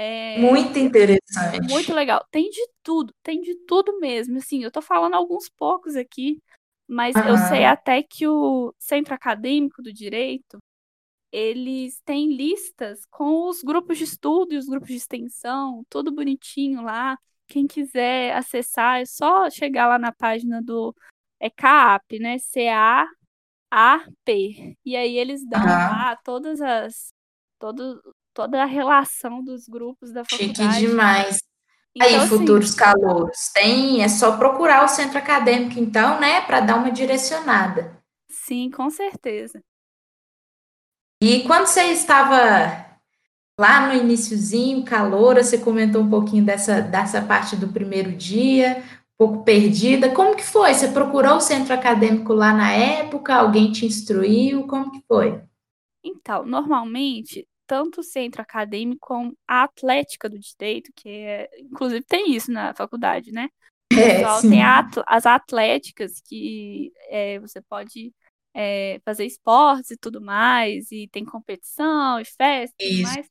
É, 0.00 0.38
muito 0.38 0.78
interessante. 0.78 1.68
Muito 1.68 1.92
legal. 1.92 2.24
Tem 2.30 2.48
de 2.48 2.64
tudo, 2.84 3.12
tem 3.20 3.40
de 3.40 3.56
tudo 3.66 3.98
mesmo. 3.98 4.38
Assim, 4.38 4.62
eu 4.62 4.70
tô 4.70 4.80
falando 4.80 5.14
alguns 5.14 5.48
poucos 5.48 5.96
aqui, 5.96 6.40
mas 6.86 7.16
uhum. 7.16 7.30
eu 7.30 7.36
sei 7.36 7.64
até 7.64 8.00
que 8.00 8.24
o 8.24 8.72
Centro 8.78 9.12
Acadêmico 9.12 9.82
do 9.82 9.92
Direito, 9.92 10.58
eles 11.32 12.00
têm 12.04 12.32
listas 12.32 13.00
com 13.10 13.48
os 13.48 13.60
grupos 13.60 13.98
de 13.98 14.04
estudo 14.04 14.54
e 14.54 14.56
os 14.56 14.66
grupos 14.66 14.86
de 14.90 14.94
extensão, 14.94 15.82
tudo 15.90 16.14
bonitinho 16.14 16.80
lá. 16.82 17.18
Quem 17.48 17.66
quiser 17.66 18.36
acessar, 18.36 19.00
é 19.00 19.04
só 19.04 19.50
chegar 19.50 19.88
lá 19.88 19.98
na 19.98 20.12
página 20.12 20.62
do 20.62 20.94
é 21.40 21.50
CAP, 21.50 22.20
né? 22.20 22.38
C-A-A-P. 22.38 23.16
E 24.84 24.96
aí 24.96 25.18
eles 25.18 25.44
dão 25.44 25.60
uhum. 25.60 25.66
lá 25.66 26.14
todas 26.22 26.60
as 26.60 27.08
todo, 27.58 28.00
toda 28.38 28.62
a 28.62 28.66
relação 28.66 29.42
dos 29.42 29.66
grupos 29.66 30.12
da 30.12 30.24
faculdade. 30.24 30.54
Chique 30.54 30.86
demais. 30.86 31.42
Então, 31.92 32.08
Aí, 32.08 32.14
assim, 32.14 32.28
futuros 32.28 32.72
calouros, 32.72 33.50
tem, 33.52 34.00
é 34.00 34.08
só 34.08 34.36
procurar 34.36 34.84
o 34.84 34.88
centro 34.88 35.18
acadêmico, 35.18 35.80
então, 35.80 36.20
né, 36.20 36.42
para 36.42 36.60
dar 36.60 36.76
uma 36.76 36.92
direcionada. 36.92 38.00
Sim, 38.30 38.70
com 38.70 38.88
certeza. 38.90 39.60
E 41.20 41.42
quando 41.48 41.66
você 41.66 41.86
estava 41.86 43.00
lá 43.58 43.88
no 43.88 43.94
iníciozinho, 43.94 44.84
caloura, 44.84 45.42
você 45.42 45.58
comentou 45.58 46.02
um 46.02 46.08
pouquinho 46.08 46.44
dessa, 46.44 46.80
dessa 46.80 47.20
parte 47.20 47.56
do 47.56 47.72
primeiro 47.72 48.12
dia, 48.12 48.84
um 49.20 49.26
pouco 49.26 49.42
perdida. 49.42 50.12
Como 50.12 50.36
que 50.36 50.44
foi? 50.44 50.74
Você 50.74 50.86
procurou 50.86 51.38
o 51.38 51.40
centro 51.40 51.74
acadêmico 51.74 52.32
lá 52.32 52.52
na 52.52 52.70
época? 52.70 53.34
Alguém 53.34 53.72
te 53.72 53.84
instruiu? 53.84 54.64
Como 54.68 54.92
que 54.92 55.02
foi? 55.08 55.42
Então, 56.04 56.46
normalmente 56.46 57.44
tanto 57.68 58.00
o 58.00 58.02
centro 58.02 58.40
acadêmico 58.40 59.06
como 59.06 59.36
a 59.46 59.64
atlética 59.64 60.28
do 60.28 60.38
direito, 60.38 60.90
que 60.96 61.08
é, 61.08 61.50
inclusive 61.60 62.02
tem 62.02 62.34
isso 62.34 62.50
na 62.50 62.72
faculdade, 62.72 63.30
né? 63.30 63.50
É, 63.92 64.22
tem 64.40 64.62
as 65.06 65.26
atléticas 65.26 66.20
que 66.20 66.92
é, 67.08 67.38
você 67.38 67.60
pode 67.60 68.12
é, 68.54 69.00
fazer 69.04 69.26
esportes 69.26 69.90
e 69.90 69.96
tudo 69.96 70.20
mais, 70.20 70.90
e 70.90 71.06
tem 71.08 71.24
competição 71.24 72.18
e 72.18 72.24
festa 72.24 72.74
e 72.80 72.88
tudo 72.88 73.02
mais. 73.02 73.30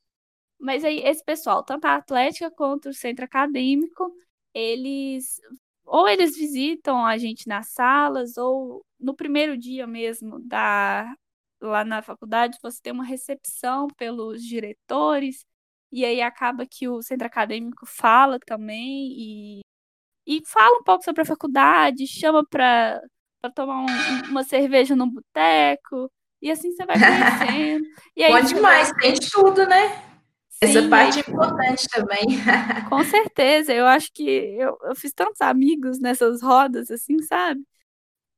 Mas 0.60 0.84
aí 0.84 1.00
esse 1.00 1.24
pessoal, 1.26 1.64
tanto 1.64 1.86
a 1.86 1.96
atlética 1.96 2.52
quanto 2.52 2.90
o 2.90 2.94
centro 2.94 3.26
acadêmico, 3.26 4.12
eles 4.54 5.42
ou 5.84 6.08
eles 6.08 6.36
visitam 6.36 7.04
a 7.06 7.18
gente 7.18 7.48
nas 7.48 7.70
salas, 7.70 8.38
ou 8.38 8.86
no 9.00 9.16
primeiro 9.16 9.58
dia 9.58 9.88
mesmo 9.88 10.40
da 10.40 11.12
lá 11.62 11.84
na 11.84 12.02
faculdade, 12.02 12.58
você 12.62 12.80
tem 12.82 12.94
uma 12.94 13.04
recepção 13.04 13.88
pelos 13.98 14.42
diretores, 14.44 15.46
e 15.92 16.06
aí 16.06 16.22
acaba 16.22 16.66
que 16.66 16.88
o 16.88 17.02
centro 17.02 17.28
acadêmico 17.28 17.86
fala 17.86 18.40
também 18.40 19.14
e, 19.18 19.62
e 20.28 20.42
fala 20.46 20.80
um 20.80 20.84
pouco 20.84 21.04
sobre 21.04 21.22
a 21.22 21.26
faculdade, 21.26 22.08
chama 22.08 22.46
para 22.46 23.02
tomar 23.56 23.82
um, 23.82 24.30
uma 24.30 24.44
cerveja 24.44 24.96
no 24.96 25.08
boteco, 25.08 26.12
e 26.42 26.52
assim 26.52 26.72
você 26.72 26.86
vai 26.86 26.98
conhecendo. 27.00 27.86
E 28.16 28.24
aí, 28.24 28.34
Bom 28.34 28.42
demais, 28.42 28.90
vai... 28.90 29.00
tem 29.02 29.16
tudo, 29.32 29.66
né? 29.66 30.04
Sim, 30.50 30.70
Essa 30.70 30.90
parte 30.90 31.20
é 31.20 31.32
importante 31.32 31.88
também. 31.90 32.26
Com 32.90 33.04
certeza, 33.04 33.74
eu 33.74 33.86
acho 33.86 34.12
que 34.12 34.24
eu, 34.24 34.78
eu 34.84 34.96
fiz 34.96 35.14
tantos 35.14 35.40
amigos 35.42 36.00
nessas 36.00 36.42
rodas, 36.42 36.90
assim, 36.90 37.22
sabe? 37.22 37.62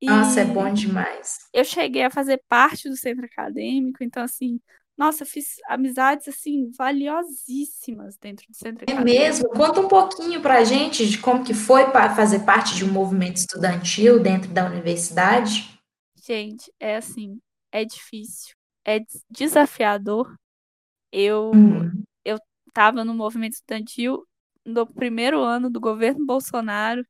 Nossa, 0.01 0.41
é 0.41 0.45
bom 0.45 0.71
demais. 0.73 1.49
Eu 1.53 1.65
cheguei 1.65 2.03
a 2.03 2.09
fazer 2.09 2.41
parte 2.47 2.89
do 2.89 2.95
centro 2.95 3.25
acadêmico, 3.25 4.03
então, 4.03 4.23
assim, 4.23 4.59
nossa, 4.97 5.25
fiz 5.25 5.55
amizades, 5.67 6.27
assim, 6.27 6.71
valiosíssimas 6.77 8.17
dentro 8.17 8.45
do 8.49 8.55
centro 8.55 8.85
é 8.87 8.91
acadêmico. 8.91 9.17
É 9.17 9.27
mesmo? 9.27 9.49
Conta 9.49 9.81
um 9.81 9.87
pouquinho 9.87 10.41
pra 10.41 10.63
gente 10.63 11.07
de 11.07 11.17
como 11.17 11.43
que 11.43 11.53
foi 11.53 11.89
para 11.91 12.13
fazer 12.15 12.39
parte 12.39 12.75
de 12.75 12.83
um 12.83 12.91
movimento 12.91 13.37
estudantil 13.37 14.21
dentro 14.21 14.51
da 14.51 14.65
universidade. 14.65 15.79
Gente, 16.21 16.71
é 16.79 16.97
assim, 16.97 17.39
é 17.71 17.83
difícil, 17.85 18.53
é 18.85 18.99
desafiador. 19.29 20.35
Eu, 21.11 21.51
uhum. 21.53 22.03
eu 22.23 22.37
tava 22.73 23.03
no 23.03 23.13
movimento 23.13 23.53
estudantil 23.53 24.25
no 24.65 24.85
primeiro 24.85 25.41
ano 25.41 25.69
do 25.69 25.79
governo 25.79 26.25
Bolsonaro, 26.25 27.05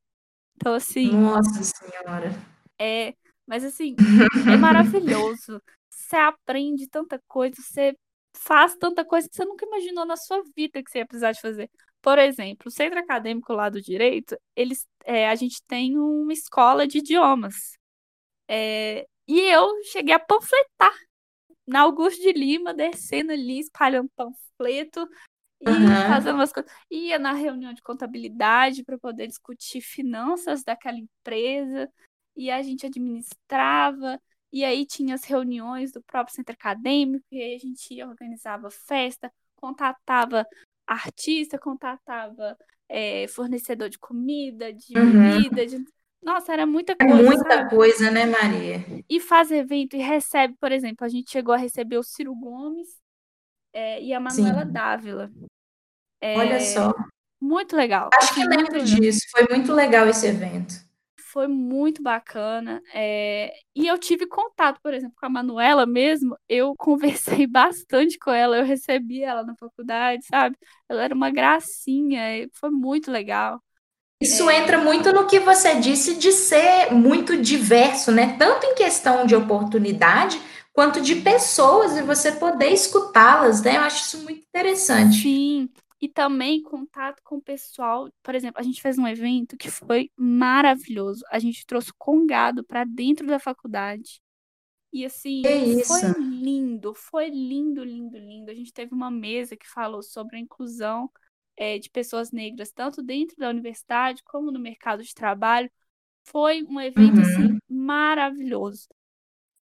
então, 0.55 0.73
assim... 0.73 1.09
Nossa 1.09 1.63
Senhora! 1.63 2.35
É, 2.79 3.13
mas 3.45 3.63
assim, 3.63 3.95
é 4.51 4.57
maravilhoso. 4.57 5.61
Você 5.89 6.15
aprende 6.15 6.87
tanta 6.87 7.21
coisa, 7.27 7.55
você 7.61 7.95
faz 8.35 8.75
tanta 8.75 9.03
coisa 9.03 9.27
que 9.27 9.35
você 9.35 9.45
nunca 9.45 9.65
imaginou 9.65 10.05
na 10.05 10.15
sua 10.15 10.41
vida 10.55 10.81
que 10.81 10.89
você 10.89 10.99
ia 10.99 11.05
precisar 11.05 11.31
de 11.33 11.41
fazer. 11.41 11.69
Por 12.01 12.17
exemplo, 12.17 12.67
o 12.67 12.71
centro 12.71 12.99
acadêmico 12.99 13.51
lá 13.51 13.69
do 13.69 13.81
direito, 13.81 14.37
eles, 14.55 14.87
é, 15.03 15.27
a 15.27 15.35
gente 15.35 15.61
tem 15.67 15.97
uma 15.97 16.31
escola 16.31 16.87
de 16.87 16.99
idiomas. 16.99 17.77
É, 18.47 19.05
e 19.27 19.39
eu 19.41 19.67
cheguei 19.83 20.13
a 20.13 20.19
panfletar 20.19 20.93
na 21.67 21.81
Augusto 21.81 22.21
de 22.21 22.31
Lima, 22.31 22.73
descendo 22.73 23.31
ali, 23.31 23.59
espalhando 23.59 24.09
panfleto 24.15 25.07
e 25.61 25.67
Aham. 25.69 26.07
fazendo 26.07 26.35
umas 26.35 26.51
coisas. 26.51 26.71
Ia 26.89 27.19
na 27.19 27.33
reunião 27.33 27.73
de 27.73 27.81
contabilidade 27.81 28.83
para 28.83 28.97
poder 28.97 29.27
discutir 29.27 29.81
finanças 29.81 30.63
daquela 30.63 30.97
empresa, 30.97 31.91
e 32.39 32.51
a 32.51 32.63
gente 32.63 32.87
administrava, 32.87 34.21
e 34.53 34.65
aí 34.65 34.85
tinha 34.87 35.15
as 35.15 35.25
reuniões 35.25 35.91
do 35.93 36.03
próprio 36.03 36.35
centro 36.35 36.53
acadêmico, 36.55 37.25
e 37.31 37.41
aí 37.43 37.55
a 37.55 37.59
gente 37.59 38.03
organizava 38.03 38.71
festa, 38.71 39.31
contatava 39.57 40.47
artista, 40.87 41.59
contatava 41.59 42.57
é, 42.89 43.27
fornecedor 43.29 43.89
de 43.89 43.99
comida, 43.99 44.73
de 44.73 44.95
Uhum. 44.95 45.41
bebida, 45.41 45.67
de... 45.67 45.83
Nossa, 46.23 46.53
era 46.53 46.65
muita 46.67 46.95
É 46.99 47.05
coisa, 47.05 47.23
muita 47.23 47.49
sabe? 47.55 47.69
coisa, 47.69 48.11
né, 48.11 48.25
Maria? 48.25 48.85
E 49.09 49.19
faz 49.19 49.51
evento 49.51 49.95
e 49.95 49.99
recebe, 49.99 50.55
por 50.59 50.71
exemplo, 50.71 51.05
a 51.05 51.09
gente 51.09 51.31
chegou 51.31 51.53
a 51.53 51.57
receber 51.57 51.97
o 51.97 52.03
Ciro 52.03 52.35
Gomes 52.35 52.87
é, 53.73 54.01
e 54.03 54.13
a 54.13 54.19
Manuela 54.19 54.65
Sim. 54.65 54.71
Dávila. 54.71 55.31
Olha 56.33 56.55
É, 56.55 56.59
só. 56.59 56.93
muito 57.41 57.75
legal. 57.75 58.09
Acho 58.13 58.33
que 58.33 58.43
lembro 58.45 58.73
legal. 58.73 58.85
disso. 58.85 59.21
Foi 59.31 59.47
muito 59.49 59.73
legal 59.73 60.07
esse 60.07 60.27
evento. 60.27 60.73
Foi 61.31 61.47
muito 61.47 62.01
bacana. 62.01 62.81
é, 62.93 63.53
E 63.75 63.87
eu 63.87 63.97
tive 63.99 64.25
contato, 64.27 64.79
por 64.81 64.93
exemplo, 64.93 65.15
com 65.19 65.25
a 65.25 65.29
Manuela 65.29 65.85
mesmo. 65.85 66.37
Eu 66.47 66.75
conversei 66.77 67.47
bastante 67.47 68.17
com 68.19 68.31
ela, 68.31 68.57
eu 68.57 68.65
recebi 68.65 69.21
ela 69.23 69.43
na 69.43 69.55
faculdade, 69.55 70.25
sabe? 70.25 70.57
Ela 70.89 71.03
era 71.03 71.15
uma 71.15 71.29
gracinha, 71.31 72.37
e 72.37 72.49
foi 72.53 72.69
muito 72.71 73.11
legal. 73.11 73.61
Isso 74.21 74.49
É. 74.49 74.49
entra 74.49 74.77
muito 74.77 75.11
no 75.13 75.27
que 75.27 75.39
você 75.39 75.75
disse 75.75 76.15
de 76.15 76.31
ser 76.31 76.91
muito 76.93 77.37
diverso, 77.41 78.11
né? 78.11 78.35
Tanto 78.37 78.65
em 78.65 78.75
questão 78.75 79.25
de 79.25 79.35
oportunidade 79.35 80.39
quanto 80.73 81.01
de 81.01 81.15
pessoas 81.15 81.97
e 81.97 82.01
você 82.01 82.31
poder 82.33 82.67
escutá-las, 82.69 83.61
né? 83.61 83.77
Eu 83.77 83.81
acho 83.81 84.03
isso 84.05 84.23
muito 84.23 84.41
interessante. 84.47 85.29
Sim, 85.31 85.69
e 86.01 86.07
também 86.09 86.61
contato 86.63 87.21
com 87.23 87.37
o 87.37 87.41
pessoal. 87.41 88.09
Por 88.23 88.35
exemplo, 88.35 88.59
a 88.59 88.63
gente 88.63 88.81
fez 88.81 88.97
um 88.97 89.07
evento 89.07 89.57
que 89.57 89.69
foi 89.69 90.11
maravilhoso. 90.17 91.23
A 91.31 91.39
gente 91.39 91.65
trouxe 91.65 91.91
Congado 91.97 92.63
para 92.63 92.83
dentro 92.85 93.27
da 93.27 93.39
faculdade. 93.39 94.21
E 94.91 95.05
assim, 95.05 95.41
Que 95.43 95.83
foi 95.85 96.01
lindo, 96.17 96.93
foi 96.95 97.29
lindo, 97.29 97.83
lindo, 97.83 98.17
lindo. 98.17 98.51
A 98.51 98.55
gente 98.55 98.73
teve 98.73 98.93
uma 98.93 99.11
mesa 99.11 99.55
que 99.55 99.67
falou 99.67 100.01
sobre 100.01 100.37
a 100.37 100.39
inclusão 100.39 101.11
é, 101.57 101.77
de 101.77 101.89
pessoas 101.89 102.31
negras, 102.31 102.71
tanto 102.71 103.01
dentro 103.03 103.35
da 103.37 103.49
universidade 103.49 104.23
como 104.23 104.51
no 104.51 104.59
mercado 104.59 105.03
de 105.03 105.13
trabalho. 105.13 105.69
Foi 106.25 106.63
um 106.63 106.79
evento 106.81 107.19
Uhum. 107.19 107.21
assim 107.21 107.59
maravilhoso. 107.69 108.87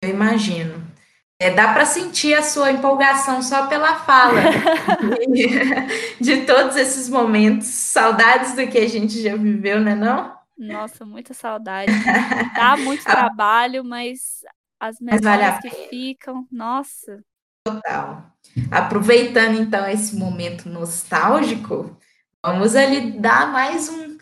Eu 0.01 0.09
imagino. 0.09 0.75
É, 1.39 1.49
dá 1.51 1.73
para 1.73 1.85
sentir 1.85 2.33
a 2.33 2.43
sua 2.43 2.71
empolgação 2.71 3.41
só 3.41 3.67
pela 3.67 3.95
fala 3.99 4.41
de, 5.27 5.47
de 6.21 6.45
todos 6.45 6.75
esses 6.77 7.09
momentos, 7.09 7.67
saudades 7.67 8.55
do 8.55 8.67
que 8.67 8.77
a 8.77 8.87
gente 8.87 9.21
já 9.21 9.35
viveu, 9.35 9.81
né, 9.81 9.95
não? 9.95 10.33
Nossa, 10.57 11.05
muita 11.05 11.33
saudade. 11.33 11.91
Dá 12.55 12.77
muito 12.77 13.03
trabalho, 13.03 13.83
mas 13.83 14.43
as 14.79 14.97
Mas 15.01 15.21
vale 15.21 15.43
memórias 15.43 15.61
que 15.61 15.89
ficam, 15.89 16.47
nossa. 16.51 17.23
Total. 17.65 18.31
Aproveitando 18.71 19.59
então 19.59 19.87
esse 19.87 20.15
momento 20.15 20.69
nostálgico, 20.69 21.97
vamos 22.45 22.75
ali 22.75 23.19
dar 23.19 23.51
mais 23.51 23.89
um, 23.89 24.17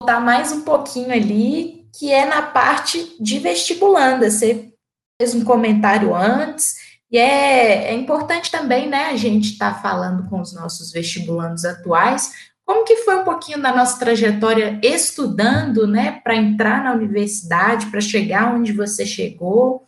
voltar 0.00 0.20
mais 0.20 0.52
um 0.52 0.62
pouquinho 0.62 1.12
ali, 1.12 1.88
que 1.98 2.12
é 2.12 2.24
na 2.24 2.42
parte 2.42 3.16
de 3.20 3.38
vestibulanda. 3.38 4.30
Você 4.30 4.72
fez 5.20 5.34
um 5.34 5.44
comentário 5.44 6.14
antes, 6.14 6.76
e 7.10 7.18
é, 7.18 7.90
é 7.90 7.94
importante 7.94 8.50
também, 8.50 8.88
né, 8.88 9.06
a 9.06 9.16
gente 9.16 9.52
estar 9.52 9.74
tá 9.74 9.80
falando 9.80 10.28
com 10.28 10.40
os 10.40 10.52
nossos 10.52 10.92
vestibulandos 10.92 11.64
atuais, 11.64 12.32
como 12.64 12.84
que 12.84 12.96
foi 12.96 13.16
um 13.16 13.24
pouquinho 13.24 13.62
da 13.62 13.74
nossa 13.74 13.98
trajetória 13.98 14.80
estudando, 14.82 15.86
né, 15.86 16.20
para 16.20 16.34
entrar 16.34 16.82
na 16.82 16.92
universidade, 16.92 17.86
para 17.86 18.00
chegar 18.00 18.52
onde 18.54 18.72
você 18.72 19.06
chegou. 19.06 19.86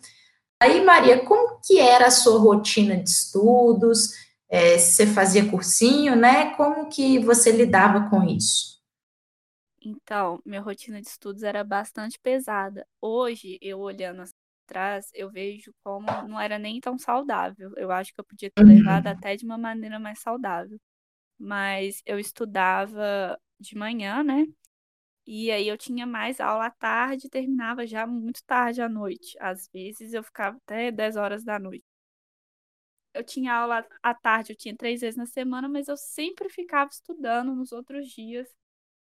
Aí, 0.62 0.84
Maria, 0.84 1.24
como 1.24 1.60
que 1.60 1.80
era 1.80 2.06
a 2.06 2.10
sua 2.10 2.38
rotina 2.38 2.96
de 2.96 3.10
estudos? 3.10 4.12
É, 4.48 4.78
você 4.78 5.06
fazia 5.06 5.48
cursinho, 5.48 6.16
né? 6.16 6.54
Como 6.56 6.88
que 6.88 7.18
você 7.18 7.52
lidava 7.52 8.08
com 8.08 8.24
isso? 8.24 8.78
Então, 9.80 10.40
minha 10.44 10.60
rotina 10.60 11.00
de 11.00 11.08
estudos 11.08 11.42
era 11.42 11.62
bastante 11.62 12.18
pesada. 12.18 12.86
Hoje, 13.00 13.58
eu 13.60 13.78
olhando 13.78 14.22
atrás, 14.68 15.10
eu 15.14 15.30
vejo 15.30 15.72
como 15.84 16.06
não 16.28 16.40
era 16.40 16.58
nem 16.58 16.80
tão 16.80 16.98
saudável. 16.98 17.72
Eu 17.76 17.90
acho 17.92 18.12
que 18.14 18.20
eu 18.20 18.24
podia 18.24 18.50
ter 18.50 18.64
levado 18.64 19.06
Uhum. 19.06 19.12
até 19.12 19.36
de 19.36 19.44
uma 19.44 19.58
maneira 19.58 19.98
mais 19.98 20.20
saudável. 20.20 20.78
Mas 21.38 22.02
eu 22.06 22.18
estudava 22.18 23.38
de 23.60 23.76
manhã, 23.76 24.22
né? 24.24 24.46
E 25.26 25.50
aí 25.52 25.68
eu 25.68 25.78
tinha 25.78 26.06
mais 26.06 26.40
aula 26.40 26.66
à 26.66 26.70
tarde, 26.70 27.28
terminava 27.30 27.86
já 27.86 28.06
muito 28.06 28.42
tarde 28.44 28.82
à 28.82 28.88
noite. 28.88 29.36
Às 29.40 29.68
vezes 29.72 30.12
eu 30.14 30.22
ficava 30.24 30.56
até 30.58 30.90
10 30.92 31.16
horas 31.16 31.44
da 31.44 31.58
noite. 31.58 31.84
Eu 33.14 33.24
tinha 33.24 33.52
aula 33.54 33.86
à 34.02 34.14
tarde, 34.14 34.52
eu 34.52 34.56
tinha 34.56 34.76
três 34.76 35.00
vezes 35.00 35.16
na 35.16 35.26
semana, 35.26 35.68
mas 35.68 35.88
eu 35.88 35.96
sempre 35.96 36.48
ficava 36.48 36.90
estudando 36.90 37.54
nos 37.54 37.72
outros 37.72 38.08
dias 38.08 38.48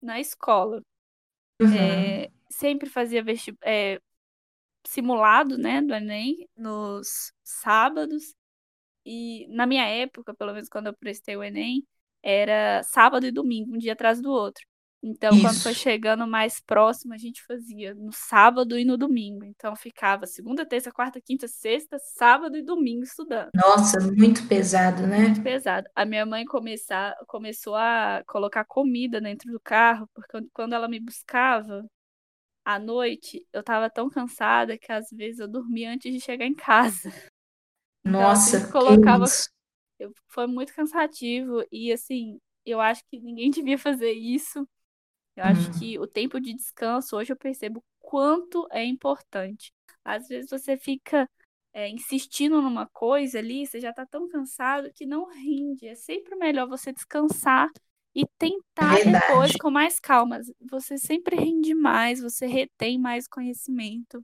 na 0.02 0.18
escola. 0.20 0.82
Uhum. 1.60 2.18
É, 2.22 2.30
sempre 2.50 2.88
fazia 2.90 3.24
é, 3.64 4.00
simulado, 4.84 5.58
né, 5.58 5.82
do 5.82 5.94
Enem 5.94 6.48
nos 6.56 7.32
sábados. 7.42 8.34
E 9.04 9.46
na 9.48 9.66
minha 9.66 9.86
época, 9.86 10.34
pelo 10.34 10.52
menos 10.52 10.68
quando 10.68 10.88
eu 10.88 10.94
prestei 10.94 11.36
o 11.36 11.42
Enem, 11.42 11.86
era 12.22 12.82
sábado 12.82 13.26
e 13.26 13.30
domingo, 13.30 13.74
um 13.74 13.78
dia 13.78 13.92
atrás 13.92 14.20
do 14.20 14.30
outro. 14.30 14.66
Então, 15.02 15.30
Isso. 15.32 15.42
quando 15.42 15.62
foi 15.62 15.74
chegando 15.74 16.26
mais 16.26 16.60
próximo, 16.60 17.14
a 17.14 17.16
gente 17.16 17.42
fazia 17.44 17.94
no 17.94 18.12
sábado 18.12 18.76
e 18.76 18.84
no 18.84 18.96
domingo. 18.96 19.44
Então, 19.44 19.76
ficava 19.76 20.26
segunda, 20.26 20.66
terça, 20.66 20.90
quarta, 20.90 21.20
quinta, 21.20 21.46
sexta, 21.46 21.98
sábado 22.00 22.56
e 22.56 22.62
domingo 22.62 23.04
estudando. 23.04 23.50
Nossa, 23.54 24.00
muito 24.00 24.46
pesado, 24.48 25.06
né? 25.06 25.20
Muito 25.20 25.42
pesado. 25.42 25.88
A 25.94 26.04
minha 26.04 26.26
mãe 26.26 26.44
começar, 26.44 27.16
começou 27.28 27.76
a 27.76 28.24
colocar 28.26 28.64
comida 28.64 29.20
dentro 29.20 29.52
do 29.52 29.60
carro, 29.60 30.08
porque 30.12 30.48
quando 30.52 30.72
ela 30.72 30.88
me 30.88 30.98
buscava 30.98 31.84
à 32.74 32.78
noite, 32.78 33.46
eu 33.52 33.60
estava 33.60 33.90
tão 33.90 34.10
cansada 34.10 34.78
que 34.78 34.92
às 34.92 35.10
vezes 35.10 35.40
eu 35.40 35.48
dormia 35.48 35.90
antes 35.92 36.12
de 36.12 36.20
chegar 36.20 36.46
em 36.46 36.54
casa. 36.54 37.10
Então, 38.04 38.34
Nossa, 38.34 38.56
eu 38.56 38.66
colocava. 38.68 39.26
Eu, 39.98 40.12
foi 40.28 40.46
muito 40.46 40.74
cansativo 40.74 41.64
e 41.72 41.92
assim, 41.92 42.40
eu 42.66 42.80
acho 42.80 43.04
que 43.10 43.20
ninguém 43.20 43.50
devia 43.52 43.78
fazer 43.78 44.12
isso. 44.12 44.68
Eu 45.36 45.44
Uhum. 45.44 45.46
acho 45.46 45.70
que 45.72 45.98
o 45.98 46.06
tempo 46.06 46.40
de 46.40 46.54
descanso, 46.54 47.16
hoje 47.16 47.32
eu 47.32 47.36
percebo 47.36 47.84
quanto 48.00 48.66
é 48.72 48.84
importante. 48.84 49.72
Às 50.04 50.28
vezes 50.28 50.50
você 50.50 50.76
fica 50.78 51.28
é, 51.72 51.88
insistindo 51.88 52.60
numa 52.62 52.86
coisa 52.88 53.38
ali, 53.38 53.66
você 53.66 53.80
já 53.80 53.92
tá 53.92 54.06
tão 54.06 54.28
cansado 54.28 54.92
que 54.94 55.06
não 55.06 55.26
rende. 55.26 55.86
É 55.88 55.94
sempre 55.94 56.34
melhor 56.36 56.68
você 56.68 56.92
descansar 56.92 57.70
e 58.18 58.26
tentar 58.36 58.96
Verdade. 58.96 59.26
depois 59.28 59.56
com 59.56 59.70
mais 59.70 60.00
calma. 60.00 60.40
Você 60.68 60.98
sempre 60.98 61.36
rende 61.36 61.72
mais, 61.72 62.20
você 62.20 62.46
retém 62.46 62.98
mais 62.98 63.28
conhecimento. 63.28 64.20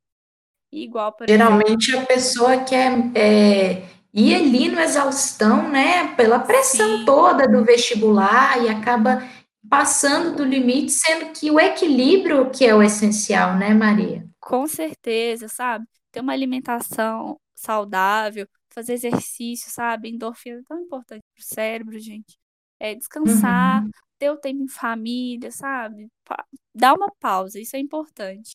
Igual, 0.73 1.13
por 1.13 1.29
Geralmente 1.29 1.91
exemplo, 1.91 2.03
a 2.03 2.07
pessoa 2.07 2.65
quer 2.65 2.93
é, 3.15 3.89
ir 4.13 4.35
ali 4.35 4.69
no 4.69 4.81
exaustão, 4.81 5.71
né? 5.71 6.13
Pela 6.17 6.41
pressão 6.41 6.99
Sim. 6.99 7.05
toda 7.05 7.47
do 7.47 7.65
vestibular 7.65 8.61
e 8.65 8.69
acaba 8.69 9.23
passando 9.71 10.37
do 10.37 10.45
limite, 10.45 10.91
sendo 10.91 11.33
que 11.33 11.49
o 11.53 11.61
equilíbrio 11.61 12.51
que 12.51 12.67
é 12.67 12.75
o 12.75 12.83
essencial, 12.83 13.57
né, 13.57 13.73
Maria? 13.73 14.27
Com 14.41 14.67
certeza, 14.67 15.47
sabe? 15.47 15.87
Ter 16.11 16.21
uma 16.21 16.33
alimentação 16.33 17.39
saudável, 17.55 18.49
fazer 18.71 18.95
exercício, 18.95 19.71
sabe? 19.71 20.09
Endorfina 20.11 20.59
é 20.59 20.63
tão 20.67 20.81
importante 20.81 21.23
pro 21.33 21.45
cérebro, 21.45 21.97
gente. 22.01 22.37
É 22.85 22.95
descansar, 22.95 23.83
Uhum. 23.83 23.91
ter 24.19 24.31
o 24.31 24.37
tempo 24.37 24.63
em 24.63 24.69
família, 24.69 25.51
sabe? 25.51 26.09
Pa 26.25 26.45
dar 26.75 26.95
uma 26.95 27.11
pausa, 27.19 27.59
isso 27.61 27.77
é 27.77 27.79
importante. 27.79 28.55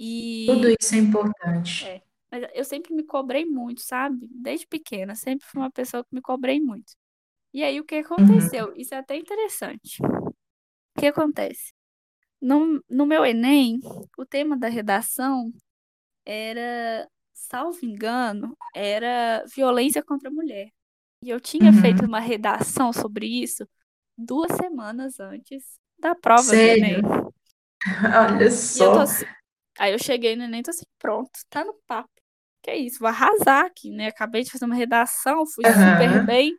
E 0.00 0.46
Tudo 0.46 0.68
isso 0.80 0.94
é 0.94 0.98
importante. 0.98 1.84
é, 1.86 2.02
mas 2.30 2.44
eu 2.54 2.64
sempre 2.64 2.94
me 2.94 3.04
cobrei 3.04 3.44
muito, 3.44 3.80
sabe? 3.82 4.26
Desde 4.30 4.66
pequena, 4.66 5.14
sempre 5.14 5.46
fui 5.46 5.60
uma 5.60 5.70
pessoa 5.70 6.02
que 6.04 6.14
me 6.14 6.20
cobrei 6.20 6.60
muito. 6.60 6.92
E 7.52 7.62
aí 7.62 7.80
o 7.80 7.84
que 7.84 7.96
aconteceu? 7.96 8.68
Uhum. 8.68 8.74
Isso 8.76 8.94
é 8.94 8.98
até 8.98 9.16
interessante. 9.16 10.02
O 10.02 11.00
que 11.00 11.06
acontece? 11.06 11.72
No, 12.40 12.82
no 12.88 13.06
meu 13.06 13.24
Enem, 13.24 13.80
o 14.18 14.26
tema 14.26 14.56
da 14.56 14.68
redação 14.68 15.52
era, 16.24 17.08
salvo 17.32 17.84
engano, 17.84 18.56
era 18.74 19.44
violência 19.54 20.02
contra 20.02 20.28
a 20.28 20.32
mulher. 20.32 20.70
E 21.22 21.30
eu 21.30 21.40
tinha 21.40 21.72
Uhum. 21.72 21.72
feito 21.72 22.04
uma 22.04 22.20
redação 22.20 22.92
sobre 22.92 23.26
isso 23.26 23.66
duas 24.18 24.52
semanas 24.56 25.18
antes 25.20 25.80
da 25.98 26.14
prova 26.14 26.56
Sério? 26.56 26.56
do 26.56 26.68
Enem. 26.68 27.08
Olha 28.14 28.50
E 28.74 28.80
eu 28.82 28.90
só. 28.90 28.92
tô 28.92 29.00
assim. 29.00 29.24
Aí 29.78 29.92
eu 29.92 29.98
cheguei 29.98 30.36
no 30.36 30.44
Enem, 30.44 30.62
tô 30.62 30.70
assim, 30.70 30.84
pronto, 30.98 31.30
tá 31.50 31.64
no 31.64 31.74
papo. 31.86 32.10
Que 32.62 32.70
é 32.70 32.76
isso, 32.76 32.98
vou 33.00 33.08
arrasar 33.08 33.66
aqui, 33.66 33.90
né? 33.90 34.08
Acabei 34.08 34.42
de 34.44 34.50
fazer 34.52 34.64
uma 34.66 34.74
redação, 34.76 35.46
fui 35.46 35.66
super 35.66 36.18
Aham. 36.18 36.24
bem. 36.24 36.56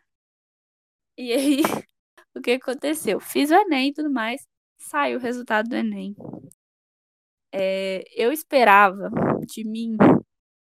E 1.18 1.32
aí, 1.34 1.62
o 2.36 2.42
que 2.42 2.52
aconteceu? 2.54 3.20
Fiz 3.20 3.52
o 3.52 3.56
Enem 3.56 3.90
e 3.90 3.94
tudo 3.94 4.10
mais, 4.12 4.46
saiu 4.78 5.18
o 5.20 5.22
resultado 5.22 5.70
do 5.70 5.76
Enem. 5.76 6.16
É, 7.52 8.04
eu 8.16 8.32
esperava 8.32 9.10
de 9.48 9.64
mim, 9.64 9.96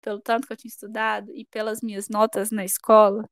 pelo 0.03 0.21
tanto 0.21 0.47
que 0.47 0.53
eu 0.55 0.57
tinha 0.57 0.71
estudado 0.71 1.33
e 1.35 1.45
pelas 1.47 1.81
minhas 1.83 2.09
notas 2.09 2.51
na 2.53 2.65
escola, 2.65 3.29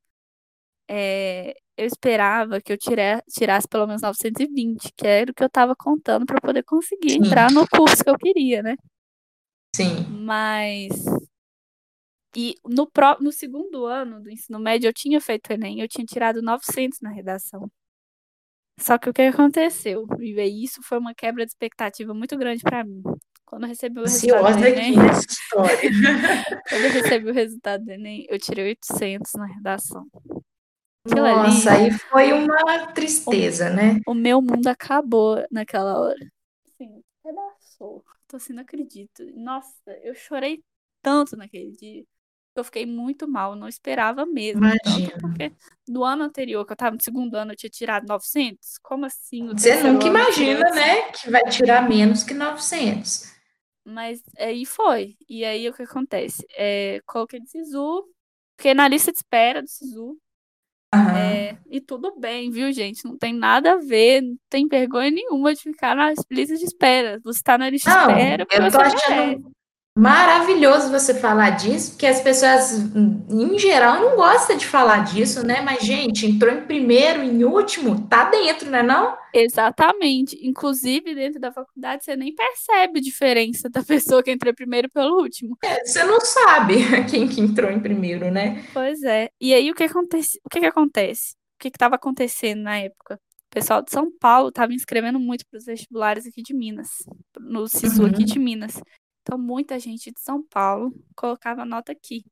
é, 0.88 1.54
eu 1.76 1.86
esperava 1.86 2.60
que 2.60 2.72
eu 2.72 2.78
tira- 2.78 3.22
tirasse 3.28 3.68
pelo 3.68 3.86
menos 3.86 4.02
920, 4.02 4.92
que 4.96 5.06
era 5.06 5.30
o 5.30 5.34
que 5.34 5.42
eu 5.44 5.50
tava 5.50 5.74
contando 5.76 6.24
para 6.26 6.40
poder 6.40 6.62
conseguir 6.62 7.10
Sim. 7.10 7.18
entrar 7.18 7.50
no 7.50 7.66
curso 7.68 8.02
que 8.02 8.10
eu 8.10 8.16
queria, 8.18 8.62
né? 8.62 8.76
Sim. 9.74 10.06
Mas. 10.08 10.88
E 12.34 12.54
no, 12.66 12.86
pró- 12.90 13.16
no 13.20 13.32
segundo 13.32 13.86
ano 13.86 14.22
do 14.22 14.30
ensino 14.30 14.58
médio 14.58 14.88
eu 14.88 14.92
tinha 14.92 15.20
feito 15.20 15.48
o 15.48 15.52
Enem, 15.54 15.80
eu 15.80 15.88
tinha 15.88 16.04
tirado 16.04 16.42
900 16.42 17.00
na 17.00 17.10
redação. 17.10 17.70
Só 18.78 18.98
que 18.98 19.08
o 19.08 19.12
que 19.14 19.22
aconteceu? 19.22 20.06
E 20.20 20.62
isso 20.64 20.82
foi 20.82 20.98
uma 20.98 21.14
quebra 21.14 21.46
de 21.46 21.50
expectativa 21.50 22.12
muito 22.12 22.36
grande 22.36 22.62
para 22.62 22.84
mim. 22.84 23.02
Quando 23.46 23.62
eu 23.62 23.68
recebi 23.68 24.00
o 24.00 24.02
resultado 24.02 24.58
do 24.58 24.66
Enem, 24.66 24.94
quando 26.68 26.84
eu 26.84 26.90
recebi 26.90 27.30
o 27.30 27.32
resultado 27.32 27.84
do 27.84 27.90
Enem, 27.92 28.26
eu 28.28 28.38
tirei 28.38 28.64
800 28.66 29.32
na 29.34 29.46
redação. 29.46 30.06
Aquilo 31.06 31.26
ali, 31.26 31.48
Nossa, 31.48 31.72
aí 31.72 31.90
foi 31.92 32.32
uma 32.32 32.86
tristeza, 32.92 33.70
né? 33.70 34.00
o 34.06 34.14
meu 34.14 34.40
mundo 34.40 34.66
acabou 34.68 35.44
naquela 35.50 35.98
hora. 36.00 36.18
Assim, 36.66 37.02
pedaçou. 37.22 38.04
Tô 38.28 38.36
assim, 38.36 38.52
não 38.52 38.62
acredito. 38.62 39.24
Nossa, 39.36 39.72
eu 40.02 40.14
chorei 40.14 40.62
tanto 41.02 41.36
naquele 41.36 41.72
dia. 41.72 42.02
que 42.02 42.08
Eu 42.60 42.64
fiquei 42.64 42.86
muito 42.86 43.28
mal, 43.28 43.54
não 43.56 43.68
esperava 43.68 44.26
mesmo. 44.26 44.74
Tanto 44.82 45.12
Imagino. 45.12 45.20
porque 45.20 45.52
no 45.88 46.04
ano 46.04 46.24
anterior, 46.24 46.64
que 46.66 46.72
eu 46.72 46.76
tava 46.76 46.96
no 46.96 47.02
segundo 47.02 47.34
ano, 47.36 47.52
eu 47.52 47.56
tinha 47.56 47.70
tirado 47.70 48.06
900. 48.06 48.78
Como 48.82 49.04
assim? 49.06 49.42
No 49.44 49.52
Você 49.52 49.76
nunca 49.82 50.06
ano 50.06 50.08
imagina, 50.08 50.60
800? 50.66 50.74
né, 50.74 51.02
que 51.12 51.30
vai 51.30 51.42
tirar 51.48 51.88
menos 51.88 52.22
que 52.22 52.34
900. 52.34 53.36
Mas 53.84 54.22
aí 54.38 54.64
foi. 54.66 55.16
E 55.28 55.44
aí 55.44 55.68
o 55.68 55.72
que 55.72 55.82
acontece? 55.82 56.44
É, 56.56 57.00
coloquei 57.06 57.40
de 57.40 57.48
SISU, 57.50 58.04
fiquei 58.56 58.74
na 58.74 58.88
lista 58.88 59.12
de 59.12 59.18
espera 59.18 59.62
do 59.62 59.68
SISU. 59.68 60.18
É, 60.94 61.56
e 61.68 61.80
tudo 61.80 62.18
bem, 62.18 62.50
viu, 62.50 62.72
gente? 62.72 63.04
Não 63.04 63.18
tem 63.18 63.34
nada 63.34 63.72
a 63.72 63.76
ver, 63.76 64.22
não 64.22 64.36
tem 64.48 64.66
vergonha 64.66 65.10
nenhuma 65.10 65.54
de 65.54 65.60
ficar 65.60 65.94
na 65.94 66.12
lista 66.30 66.56
de 66.56 66.64
espera. 66.64 67.20
Você 67.24 67.42
tá 67.42 67.58
na 67.58 67.68
lista 67.68 67.90
de 67.90 68.12
espera 68.12 68.46
eu 68.50 68.70
tô 68.70 68.78
achando 68.78 69.55
maravilhoso 69.96 70.90
você 70.90 71.14
falar 71.14 71.50
disso, 71.50 71.92
porque 71.92 72.06
as 72.06 72.20
pessoas, 72.20 72.72
em 73.30 73.58
geral, 73.58 74.00
não 74.00 74.16
gostam 74.16 74.56
de 74.56 74.66
falar 74.66 75.04
disso, 75.04 75.44
né? 75.46 75.62
Mas, 75.62 75.82
gente, 75.82 76.26
entrou 76.26 76.52
em 76.52 76.60
primeiro, 76.66 77.22
em 77.22 77.42
último, 77.44 78.06
tá 78.06 78.28
dentro, 78.30 78.70
né 78.70 78.82
não? 78.82 79.16
Exatamente. 79.32 80.38
Inclusive, 80.46 81.14
dentro 81.14 81.40
da 81.40 81.52
faculdade, 81.52 82.04
você 82.04 82.16
nem 82.16 82.34
percebe 82.34 82.98
a 82.98 83.02
diferença 83.02 83.68
da 83.68 83.82
pessoa 83.82 84.22
que 84.22 84.30
entrou 84.30 84.54
primeiro 84.54 84.90
pelo 84.90 85.20
último. 85.20 85.56
É, 85.64 85.84
Você 85.84 86.04
não 86.04 86.20
sabe 86.20 86.74
quem 87.10 87.28
que 87.28 87.40
entrou 87.40 87.70
em 87.70 87.80
primeiro, 87.80 88.30
né? 88.30 88.64
Pois 88.72 89.02
é. 89.02 89.30
E 89.40 89.54
aí, 89.54 89.70
o 89.70 89.74
que 89.74 89.84
acontece? 89.84 90.38
O 90.44 90.48
que 90.48 90.60
que 90.60 90.66
acontece? 90.66 91.34
O 91.56 91.58
que 91.60 91.68
estava 91.68 91.96
acontecendo 91.96 92.62
na 92.62 92.78
época? 92.78 93.14
O 93.16 93.54
pessoal 93.56 93.82
de 93.82 93.90
São 93.90 94.10
Paulo 94.20 94.48
estava 94.50 94.74
inscrevendo 94.74 95.18
muito 95.18 95.44
para 95.50 95.56
os 95.58 95.64
vestibulares 95.64 96.26
aqui 96.26 96.42
de 96.42 96.54
Minas, 96.54 96.88
no 97.40 97.66
SISU 97.66 98.04
aqui 98.04 98.20
Uhum. 98.20 98.24
de 98.26 98.38
Minas. 98.38 98.80
Então, 99.26 99.36
muita 99.36 99.76
gente 99.80 100.12
de 100.12 100.20
São 100.20 100.40
Paulo 100.40 100.92
colocava 101.16 101.64
nota 101.64 101.90
aqui. 101.90 102.24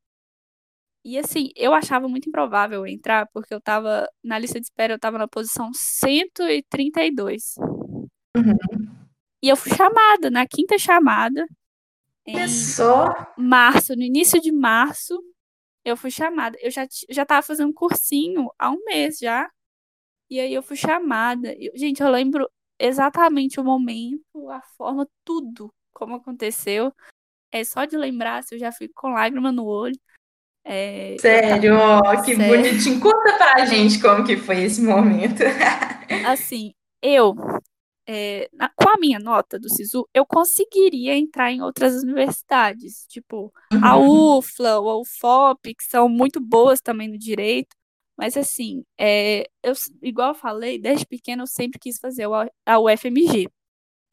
E 1.04 1.18
assim, 1.18 1.50
eu 1.56 1.74
achava 1.74 2.08
muito 2.08 2.28
improvável 2.28 2.86
entrar, 2.86 3.26
porque 3.32 3.52
eu 3.52 3.60
tava 3.60 4.08
na 4.22 4.38
lista 4.38 4.60
de 4.60 4.66
espera, 4.66 4.94
eu 4.94 4.98
tava 4.98 5.18
na 5.18 5.26
posição 5.26 5.72
132. 5.74 7.56
Uhum. 8.36 8.56
E 9.42 9.48
eu 9.48 9.56
fui 9.56 9.74
chamada, 9.74 10.30
na 10.30 10.46
quinta 10.46 10.78
chamada, 10.78 11.44
em 12.24 12.46
só. 12.46 13.08
março, 13.36 13.96
no 13.96 14.02
início 14.02 14.40
de 14.40 14.52
março, 14.52 15.20
eu 15.84 15.96
fui 15.96 16.12
chamada. 16.12 16.56
Eu 16.62 16.70
já, 16.70 16.86
já 17.10 17.26
tava 17.26 17.42
fazendo 17.42 17.74
cursinho 17.74 18.50
há 18.56 18.70
um 18.70 18.78
mês 18.84 19.18
já. 19.18 19.50
E 20.30 20.38
aí 20.38 20.54
eu 20.54 20.62
fui 20.62 20.76
chamada. 20.76 21.52
Eu- 21.58 21.72
gente, 21.76 22.00
eu 22.02 22.08
lembro 22.10 22.48
exatamente 22.78 23.58
o 23.58 23.64
momento, 23.64 24.48
a 24.50 24.62
forma, 24.76 25.08
tudo 25.24 25.72
como 25.94 26.16
aconteceu. 26.16 26.92
É 27.52 27.64
só 27.64 27.84
de 27.86 27.96
lembrar, 27.96 28.42
se 28.44 28.54
eu 28.54 28.58
já 28.58 28.72
fico 28.72 28.94
com 28.96 29.12
lágrima 29.14 29.52
no 29.52 29.64
olho. 29.66 29.98
É, 30.64 31.16
Sério, 31.20 31.76
ó, 31.78 32.22
que 32.22 32.34
Sério. 32.34 32.62
bonitinho. 32.64 33.00
Conta 33.00 33.36
pra 33.38 33.64
gente 33.66 34.00
como 34.00 34.24
que 34.24 34.36
foi 34.36 34.64
esse 34.64 34.82
momento. 34.82 35.42
Assim, 36.24 36.74
eu, 37.02 37.34
é, 38.06 38.48
na- 38.52 38.70
com 38.70 38.88
a 38.88 38.98
minha 38.98 39.18
nota 39.18 39.58
do 39.58 39.68
SISU, 39.68 40.08
eu 40.14 40.26
conseguiria 40.26 41.16
entrar 41.16 41.50
em 41.52 41.62
outras 41.62 42.02
universidades, 42.02 43.06
tipo 43.08 43.52
a 43.82 43.96
Uhum. 43.96 44.38
UFLA 44.38 44.78
ou 44.80 44.90
a 44.90 44.98
UFOP, 45.00 45.74
que 45.74 45.84
são 45.84 46.08
muito 46.08 46.40
boas 46.40 46.80
também 46.80 47.08
no 47.08 47.18
direito. 47.18 47.76
Mas 48.16 48.36
assim, 48.36 48.84
é, 48.98 49.44
eu, 49.62 49.72
igual 50.02 50.28
eu 50.30 50.34
falei, 50.34 50.78
desde 50.78 51.06
pequena 51.06 51.42
eu 51.42 51.46
sempre 51.46 51.78
quis 51.80 51.98
fazer 51.98 52.26
a 52.66 52.78
UFMG. 52.78 53.48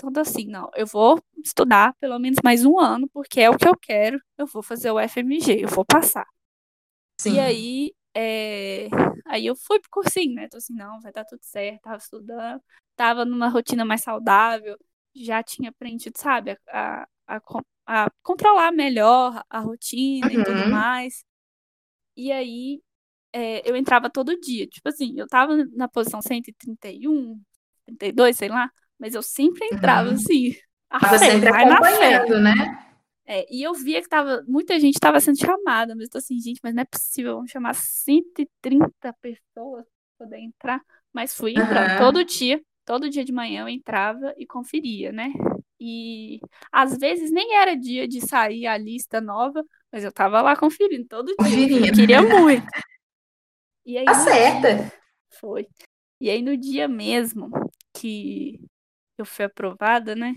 Então, 0.03 0.21
assim, 0.21 0.45
não, 0.47 0.69
eu 0.75 0.85
vou 0.87 1.21
estudar 1.43 1.93
pelo 1.99 2.17
menos 2.19 2.39
mais 2.43 2.65
um 2.65 2.79
ano, 2.79 3.07
porque 3.09 3.39
é 3.41 3.49
o 3.49 3.57
que 3.57 3.67
eu 3.67 3.77
quero, 3.77 4.19
eu 4.37 4.47
vou 4.47 4.63
fazer 4.63 4.89
o 4.91 4.95
UFMG, 4.95 5.63
eu 5.63 5.67
vou 5.69 5.85
passar. 5.85 6.25
Sim. 7.17 7.33
E 7.33 7.39
aí, 7.39 7.93
é, 8.15 8.87
aí 9.25 9.45
eu 9.45 9.55
fui 9.55 9.79
pro 9.79 9.89
cursinho, 9.91 10.33
né? 10.35 10.47
Tô 10.49 10.57
assim, 10.57 10.73
não, 10.73 10.99
vai 11.01 11.11
dar 11.11 11.25
tudo 11.25 11.41
certo, 11.43 11.81
tava 11.83 11.97
estudando, 11.97 12.61
tava 12.95 13.25
numa 13.25 13.47
rotina 13.49 13.85
mais 13.85 14.01
saudável, 14.01 14.77
já 15.15 15.43
tinha 15.43 15.69
aprendido, 15.69 16.17
sabe, 16.17 16.57
a, 16.69 17.03
a, 17.03 17.07
a 17.27 17.39
con- 17.41 17.61
a 17.85 18.09
controlar 18.23 18.71
melhor 18.71 19.43
a 19.49 19.59
rotina 19.59 20.33
e 20.33 20.39
tudo 20.39 20.65
Uhum. 20.65 20.69
mais. 20.69 21.23
E 22.15 22.31
aí, 22.31 22.81
é, 23.33 23.69
eu 23.69 23.75
entrava 23.75 24.09
todo 24.09 24.39
dia. 24.39 24.67
Tipo 24.67 24.89
assim, 24.89 25.15
eu 25.19 25.27
tava 25.27 25.57
na 25.73 25.87
posição 25.89 26.21
131, 26.21 27.41
32, 27.85 28.37
sei 28.37 28.49
lá, 28.49 28.71
mas 29.01 29.15
eu 29.15 29.23
sempre 29.23 29.65
entrava 29.67 30.09
Uhum. 30.09 30.15
assim, 30.15 30.55
a 30.91 30.99
Tava 31.01 31.17
sempre 31.17 31.49
acompanhando, 31.49 32.39
né? 32.41 32.53
É, 33.25 33.45
e 33.53 33.63
eu 33.63 33.73
via 33.73 34.01
que 34.01 34.09
tava, 34.09 34.43
muita 34.47 34.79
gente 34.79 34.95
estava 34.95 35.19
sendo 35.19 35.39
chamada, 35.39 35.95
mas 35.95 36.05
eu 36.05 36.09
tô 36.09 36.17
assim, 36.17 36.39
gente, 36.39 36.59
mas 36.63 36.73
não 36.73 36.81
é 36.81 36.85
possível, 36.85 37.35
vamos 37.35 37.51
chamar 37.51 37.73
130 37.75 39.13
pessoas 39.21 39.85
para 40.17 40.27
poder 40.27 40.39
entrar. 40.39 40.81
Mas 41.13 41.33
fui 41.35 41.55
entrando 41.57 41.91
Aham. 41.91 41.95
todo 41.95 42.25
dia, 42.25 42.61
todo 42.85 43.09
dia 43.09 43.23
de 43.23 43.31
manhã 43.31 43.61
eu 43.63 43.69
entrava 43.69 44.33
e 44.37 44.45
conferia, 44.45 45.11
né? 45.11 45.31
E 45.79 46.39
às 46.71 46.97
vezes 46.97 47.31
nem 47.31 47.55
era 47.55 47.75
dia 47.75 48.07
de 48.07 48.21
sair 48.21 48.67
a 48.67 48.77
lista 48.77 49.21
nova, 49.21 49.63
mas 49.91 50.03
eu 50.03 50.11
tava 50.11 50.41
lá 50.41 50.55
conferindo 50.55 51.07
todo 51.07 51.35
dia. 51.39 51.69
Eu 51.79 51.89
queria 51.91 52.21
muito. 52.23 52.65
E 53.85 53.97
aí 53.97 54.05
Tá 54.05 54.13
no 54.13 54.29
dia, 54.29 54.61
certa. 54.61 54.91
foi. 55.39 55.67
E 56.21 56.29
aí 56.29 56.41
no 56.41 56.57
dia 56.57 56.87
mesmo 56.87 57.49
que 57.93 58.59
eu 59.21 59.25
fui 59.25 59.45
aprovada, 59.45 60.15
né? 60.15 60.33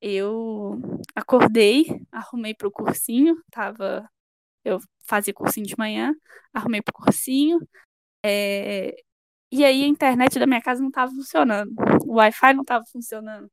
Eu 0.00 0.78
acordei, 1.14 1.86
arrumei 2.12 2.54
pro 2.54 2.70
cursinho, 2.72 3.36
tava. 3.50 4.08
Eu 4.64 4.80
fazia 5.06 5.34
cursinho 5.34 5.66
de 5.66 5.76
manhã, 5.78 6.14
arrumei 6.54 6.82
pro 6.82 6.94
cursinho. 6.94 7.60
é, 8.24 8.96
E 9.52 9.64
aí 9.64 9.84
a 9.84 9.88
internet 9.88 10.38
da 10.38 10.46
minha 10.46 10.62
casa 10.62 10.82
não 10.82 10.90
tava 10.90 11.12
funcionando. 11.12 11.72
O 12.06 12.14
Wi-Fi 12.16 12.54
não 12.54 12.64
tava 12.64 12.84
funcionando. 12.92 13.50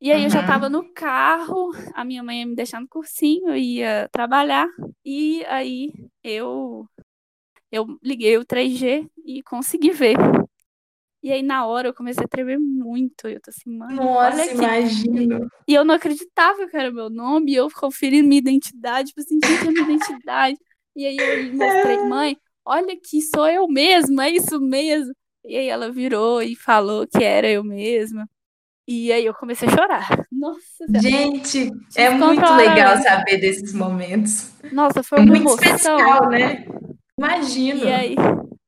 E 0.00 0.12
aí 0.12 0.24
eu 0.24 0.30
já 0.30 0.42
tava 0.42 0.66
Uhum. 0.66 0.72
no 0.72 0.92
carro, 0.92 1.70
a 1.94 2.04
minha 2.04 2.22
mãe 2.22 2.40
ia 2.40 2.46
me 2.46 2.54
deixar 2.54 2.80
no 2.80 2.88
cursinho, 2.88 3.48
eu 3.48 3.56
ia 3.56 4.08
trabalhar. 4.12 4.66
E 5.04 5.44
aí 5.46 5.92
eu 6.22 6.86
eu 7.72 7.86
liguei 8.02 8.38
o 8.38 8.44
3G 8.44 9.06
e 9.26 9.42
consegui 9.42 9.90
ver. 9.92 10.16
E 11.24 11.32
aí 11.32 11.42
na 11.42 11.66
hora 11.66 11.88
eu 11.88 11.94
comecei 11.94 12.24
a 12.24 12.28
tremer 12.28 12.58
muito. 12.60 13.28
Eu 13.28 13.40
tô 13.40 13.50
assim, 13.50 13.70
mãe, 13.78 13.98
olha 13.98 14.44
Nossa, 14.44 14.44
aqui. 14.44 14.54
imagino. 14.54 15.48
E 15.66 15.74
eu 15.74 15.84
não 15.84 15.94
acreditava 15.96 16.68
que 16.68 16.76
era 16.76 16.92
meu 16.92 17.10
nome, 17.10 17.52
e 17.52 17.56
eu 17.56 17.68
conferindo 17.70 18.28
minha 18.28 18.40
identidade, 18.40 19.08
tipo 19.08 19.20
assim, 19.22 19.40
gente, 19.44 19.66
é 19.68 19.72
minha 19.72 19.84
identidade. 19.84 20.58
E 20.96 21.06
aí 21.06 21.16
eu 21.16 21.38
mostrei, 21.54 21.98
mãe, 22.08 22.36
olha 22.64 22.94
aqui, 22.94 23.22
sou 23.22 23.48
eu 23.48 23.66
mesma, 23.68 24.26
é 24.26 24.30
isso 24.32 24.60
mesmo. 24.60 25.14
E 25.44 25.56
aí 25.56 25.68
ela 25.68 25.90
virou 25.92 26.42
e 26.42 26.56
falou 26.56 27.06
que 27.06 27.24
era 27.24 27.48
eu 27.50 27.64
mesma. 27.64 28.28
E 28.86 29.12
aí 29.12 29.24
eu 29.24 29.34
comecei 29.34 29.68
a 29.68 29.70
chorar. 29.72 30.06
Nossa 30.32 30.84
Gente, 31.00 31.70
é 31.96 32.10
muito 32.10 32.52
legal 32.54 32.98
saber 32.98 33.38
desses 33.38 33.72
momentos. 33.72 34.52
Nossa, 34.70 35.02
foi 35.02 35.18
É 35.18 35.22
uma 35.22 35.28
muito 35.28 35.48
emoção. 35.48 35.66
especial, 35.66 36.28
né? 36.30 36.66
Imagino. 37.18 37.84
E 37.84 37.92
aí, 37.92 38.14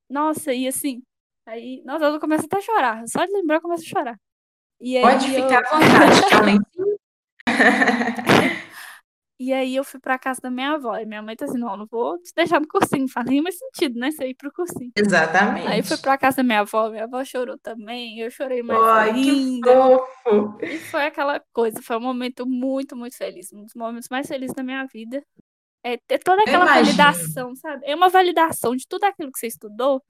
nossa, 0.08 0.54
e 0.54 0.66
assim, 0.68 1.02
Aí, 1.46 1.80
nossa, 1.84 2.04
eu 2.06 2.20
começo 2.20 2.44
até 2.46 2.58
a 2.58 2.60
chorar. 2.60 3.04
Só 3.06 3.24
de 3.24 3.32
lembrar, 3.32 3.56
eu 3.56 3.62
começo 3.62 3.84
a 3.84 3.88
chorar. 3.88 4.20
E 4.80 5.00
Pode 5.00 5.28
ficar 5.28 5.62
eu... 5.62 5.66
à 5.66 5.78
vontade, 5.78 6.66
E 9.38 9.52
aí 9.52 9.76
eu 9.76 9.84
fui 9.84 10.00
pra 10.00 10.18
casa 10.18 10.40
da 10.40 10.50
minha 10.50 10.72
avó. 10.72 10.96
E 10.96 11.04
minha 11.04 11.22
mãe 11.22 11.36
tá 11.36 11.44
assim, 11.44 11.58
não, 11.58 11.76
não 11.76 11.86
vou 11.86 12.18
te 12.18 12.32
deixar 12.34 12.58
no 12.58 12.66
cursinho. 12.66 13.02
Não 13.02 13.08
faz 13.08 13.26
nenhum 13.26 13.44
sentido, 13.52 13.98
né? 13.98 14.10
Você 14.10 14.28
ir 14.28 14.34
pro 14.34 14.50
cursinho. 14.50 14.90
Exatamente. 14.96 15.68
Aí 15.68 15.82
fui 15.82 15.98
pra 15.98 16.16
casa 16.16 16.38
da 16.38 16.42
minha 16.42 16.60
avó. 16.60 16.88
Minha 16.88 17.04
avó 17.04 17.22
chorou 17.22 17.58
também. 17.58 18.18
Eu 18.18 18.30
chorei 18.30 18.62
mais 18.62 18.82
Ai, 18.82 19.10
ainda. 19.10 19.70
Que 19.70 19.76
fofo. 19.76 20.58
E 20.64 20.78
foi 20.78 21.04
aquela 21.04 21.38
coisa. 21.52 21.82
Foi 21.82 21.98
um 21.98 22.00
momento 22.00 22.46
muito, 22.46 22.96
muito 22.96 23.16
feliz. 23.16 23.52
Um 23.52 23.64
dos 23.64 23.74
momentos 23.74 24.08
mais 24.08 24.26
felizes 24.26 24.54
da 24.54 24.62
minha 24.62 24.86
vida. 24.86 25.22
É 25.84 25.98
ter 25.98 26.18
toda 26.18 26.42
aquela 26.42 26.64
validação, 26.64 27.54
sabe? 27.56 27.84
É 27.84 27.94
uma 27.94 28.08
validação 28.08 28.74
de 28.74 28.88
tudo 28.88 29.04
aquilo 29.04 29.30
que 29.30 29.38
você 29.38 29.48
estudou. 29.48 30.02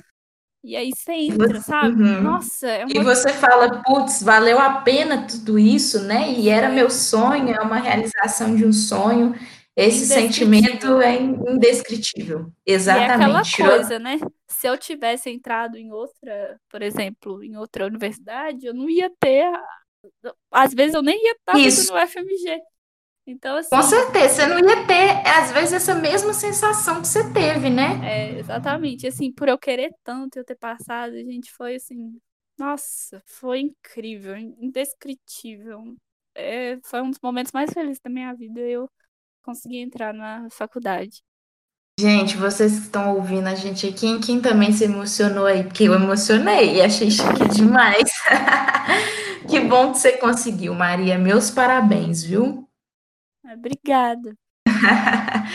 E 0.65 0.75
aí 0.75 0.91
você 0.95 1.13
entra, 1.13 1.61
sabe? 1.61 2.03
Uhum. 2.03 2.23
Nossa, 2.23 2.67
é 2.67 2.85
uma... 2.85 2.93
E 2.93 2.99
você 3.05 3.33
fala, 3.33 3.83
putz, 3.83 4.23
valeu 4.23 4.59
a 4.59 4.81
pena 4.81 5.27
tudo 5.27 5.59
isso, 5.59 6.03
né? 6.03 6.33
E 6.33 6.49
era 6.49 6.69
meu 6.69 6.91
sonho, 6.91 7.51
é 7.51 7.61
uma 7.61 7.77
realização 7.77 8.57
de 8.57 8.65
um 8.65 8.73
sonho. 8.73 9.35
Esse 9.77 10.07
sentimento 10.07 11.01
é 11.01 11.21
indescritível. 11.21 12.51
Exatamente. 12.65 13.09
E 13.09 13.13
é 13.13 13.15
aquela 13.15 13.77
coisa, 13.77 13.99
né? 13.99 14.19
Se 14.49 14.67
eu 14.67 14.79
tivesse 14.79 15.31
entrado 15.31 15.77
em 15.77 15.93
outra, 15.93 16.59
por 16.71 16.81
exemplo, 16.83 17.45
em 17.45 17.57
outra 17.57 17.87
universidade, 17.87 18.67
eu 18.67 18.75
não 18.75 18.89
ia 18.89 19.11
ter. 19.21 19.53
Às 20.51 20.73
vezes 20.73 20.95
eu 20.95 21.03
nem 21.03 21.23
ia 21.27 21.33
estar 21.33 21.53
no 21.53 22.09
FMG. 22.09 22.59
Então, 23.27 23.57
assim. 23.57 23.71
Com 23.71 23.83
certeza, 23.83 24.35
você 24.35 24.47
não 24.47 24.59
ia 24.59 24.87
ter, 24.87 25.27
às 25.27 25.51
vezes, 25.51 25.73
essa 25.73 25.95
mesma 25.95 26.33
sensação 26.33 27.03
que 27.03 27.09
você 27.09 27.33
teve, 27.33 27.69
né? 27.69 28.01
É, 28.05 28.39
exatamente. 28.39 29.07
Assim, 29.07 29.33
por 29.33 29.49
eu 29.49 29.59
querer 29.59 29.91
tanto 30.05 30.39
eu 30.39 30.45
ter 30.45 30.55
passado, 30.55 31.15
a 31.15 31.25
gente 31.25 31.51
foi 31.53 31.75
assim. 31.75 32.19
Nossa, 32.57 33.21
foi 33.27 33.61
incrível, 33.61 34.37
indescritível. 34.37 35.83
É, 36.35 36.79
foi 36.85 37.03
um 37.03 37.11
dos 37.11 37.19
momentos 37.21 37.53
mais 37.53 37.73
felizes 37.73 38.01
da 38.01 38.09
minha 38.09 38.33
vida. 38.33 38.61
Eu 38.61 38.89
consegui 39.43 39.79
entrar 39.79 40.15
na 40.15 40.49
faculdade. 40.51 41.23
Gente, 41.99 42.37
vocês 42.37 42.73
que 42.73 42.85
estão 42.85 43.17
ouvindo 43.17 43.49
a 43.49 43.55
gente 43.55 43.87
aqui, 43.87 44.19
quem 44.21 44.41
também 44.41 44.71
se 44.71 44.85
emocionou 44.85 45.47
aí? 45.47 45.65
Porque 45.65 45.85
eu 45.85 45.95
emocionei 45.95 46.77
e 46.77 46.83
achei 46.83 47.11
chique 47.11 47.49
demais. 47.49 48.11
que 49.49 49.61
bom 49.61 49.93
que 49.93 49.99
você 49.99 50.13
conseguiu, 50.13 50.75
Maria. 50.75 51.19
Meus 51.19 51.51
parabéns, 51.51 52.23
viu? 52.23 52.66
Obrigada. 53.53 54.35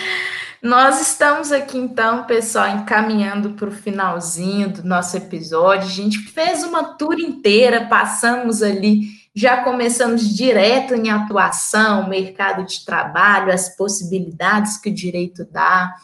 Nós 0.62 1.02
estamos 1.02 1.52
aqui 1.52 1.78
então, 1.78 2.26
pessoal, 2.26 2.68
encaminhando 2.68 3.52
para 3.52 3.68
o 3.68 3.72
finalzinho 3.72 4.70
do 4.70 4.84
nosso 4.84 5.18
episódio. 5.18 5.88
A 5.88 5.92
gente 5.92 6.20
fez 6.20 6.64
uma 6.64 6.84
tour 6.84 7.20
inteira, 7.20 7.88
passamos 7.88 8.62
ali, 8.62 9.08
já 9.34 9.64
começamos 9.64 10.36
direto 10.36 10.94
em 10.94 11.10
atuação, 11.10 12.08
mercado 12.08 12.64
de 12.66 12.86
trabalho, 12.86 13.52
as 13.52 13.76
possibilidades 13.76 14.78
que 14.78 14.90
o 14.90 14.94
direito 14.94 15.44
dá. 15.46 15.96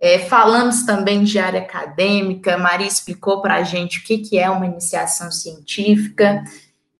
É, 0.00 0.20
falamos 0.20 0.84
também 0.84 1.24
de 1.24 1.38
área 1.38 1.60
acadêmica, 1.60 2.56
Maria 2.56 2.86
explicou 2.86 3.42
para 3.42 3.56
a 3.56 3.62
gente 3.64 3.98
o 3.98 4.02
que, 4.04 4.18
que 4.18 4.38
é 4.38 4.48
uma 4.48 4.66
iniciação 4.66 5.32
científica. 5.32 6.44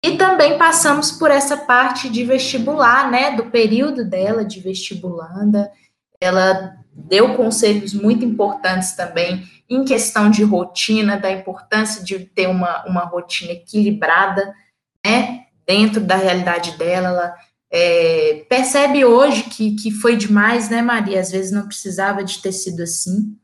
E 0.04 0.18
também 0.18 0.58
passamos 0.58 1.10
por 1.10 1.30
essa 1.30 1.56
parte 1.56 2.10
de 2.10 2.24
vestibular, 2.24 3.10
né, 3.10 3.34
do 3.34 3.46
período 3.46 4.04
dela 4.04 4.44
de 4.44 4.60
vestibulanda. 4.60 5.72
Ela 6.20 6.76
deu 6.92 7.34
conselhos 7.34 7.94
muito 7.94 8.22
importantes 8.22 8.92
também 8.92 9.48
em 9.66 9.82
questão 9.82 10.30
de 10.30 10.44
rotina, 10.44 11.16
da 11.16 11.32
importância 11.32 12.04
de 12.04 12.18
ter 12.18 12.46
uma, 12.50 12.84
uma 12.84 13.00
rotina 13.06 13.52
equilibrada, 13.52 14.54
né, 15.02 15.46
dentro 15.66 16.02
da 16.02 16.16
realidade 16.16 16.76
dela. 16.76 17.08
Ela 17.08 17.34
é, 17.70 18.44
percebe 18.46 19.06
hoje 19.06 19.44
que, 19.44 19.74
que 19.74 19.90
foi 19.90 20.16
demais, 20.16 20.68
né, 20.68 20.82
Maria? 20.82 21.18
Às 21.18 21.30
vezes 21.30 21.50
não 21.50 21.66
precisava 21.66 22.22
de 22.22 22.42
ter 22.42 22.52
sido 22.52 22.82
assim. 22.82 23.34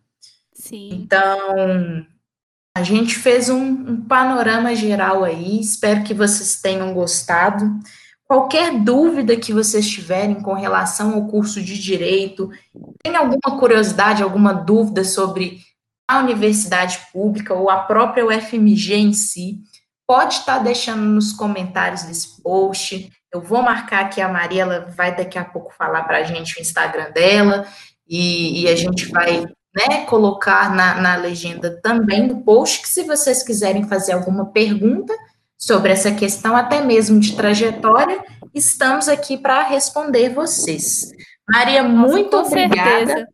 Sim. 0.53 0.91
Então, 0.93 2.05
a 2.81 2.83
gente 2.83 3.15
fez 3.15 3.51
um, 3.51 3.63
um, 3.63 4.01
panorama 4.01 4.75
geral 4.75 5.23
aí, 5.23 5.61
espero 5.61 6.03
que 6.03 6.15
vocês 6.15 6.63
tenham 6.63 6.95
gostado. 6.95 7.79
Qualquer 8.25 8.79
dúvida 8.79 9.37
que 9.37 9.53
vocês 9.53 9.87
tiverem 9.87 10.41
com 10.41 10.55
relação 10.55 11.13
ao 11.13 11.27
curso 11.27 11.61
de 11.63 11.79
Direito, 11.79 12.49
tem 13.03 13.15
alguma 13.15 13.59
curiosidade, 13.59 14.23
alguma 14.23 14.55
dúvida 14.55 15.05
sobre 15.05 15.59
a 16.09 16.21
universidade 16.21 16.99
pública 17.13 17.53
ou 17.53 17.69
a 17.69 17.81
própria 17.81 18.25
UFMG 18.25 18.95
em 18.95 19.13
si, 19.13 19.61
pode 20.07 20.37
estar 20.37 20.61
deixando 20.61 21.03
nos 21.03 21.35
comentários 21.35 22.05
desse 22.05 22.43
post. 22.43 23.13
Eu 23.31 23.43
vou 23.43 23.61
marcar 23.61 24.07
aqui 24.07 24.23
a 24.23 24.29
Maria, 24.29 24.63
ela 24.63 24.81
vai 24.97 25.15
daqui 25.15 25.39
a 25.39 25.45
pouco 25.45 25.75
falar 25.75 26.05
para 26.05 26.19
a 26.19 26.23
gente 26.23 26.59
o 26.59 26.63
Instagram 26.63 27.11
dela, 27.11 27.67
e, 28.09 28.63
e 28.63 28.69
a 28.69 28.75
gente 28.75 29.07
vai 29.07 29.45
né, 29.75 30.05
colocar 30.07 30.75
na, 30.75 31.01
na 31.01 31.17
legenda 31.17 31.81
também 31.81 32.27
do 32.27 32.41
post, 32.43 32.83
que 32.83 32.89
se 32.89 33.05
vocês 33.05 33.43
quiserem 33.43 33.89
fazer 33.89 34.13
alguma 34.13 34.47
pergunta 34.47 35.17
sobre 35.57 35.93
essa 35.93 36.13
questão, 36.13 36.57
até 36.57 36.83
mesmo 36.83 37.21
de 37.21 37.37
trajetória, 37.37 38.23
estamos 38.55 39.09
aqui 39.09 39.39
para 39.39 39.63
responder 39.63 40.31
vocês. 40.31 41.13
Maria, 41.49 41.83
Nossa, 41.83 42.13
muito 42.13 42.37
obrigada. 42.37 43.29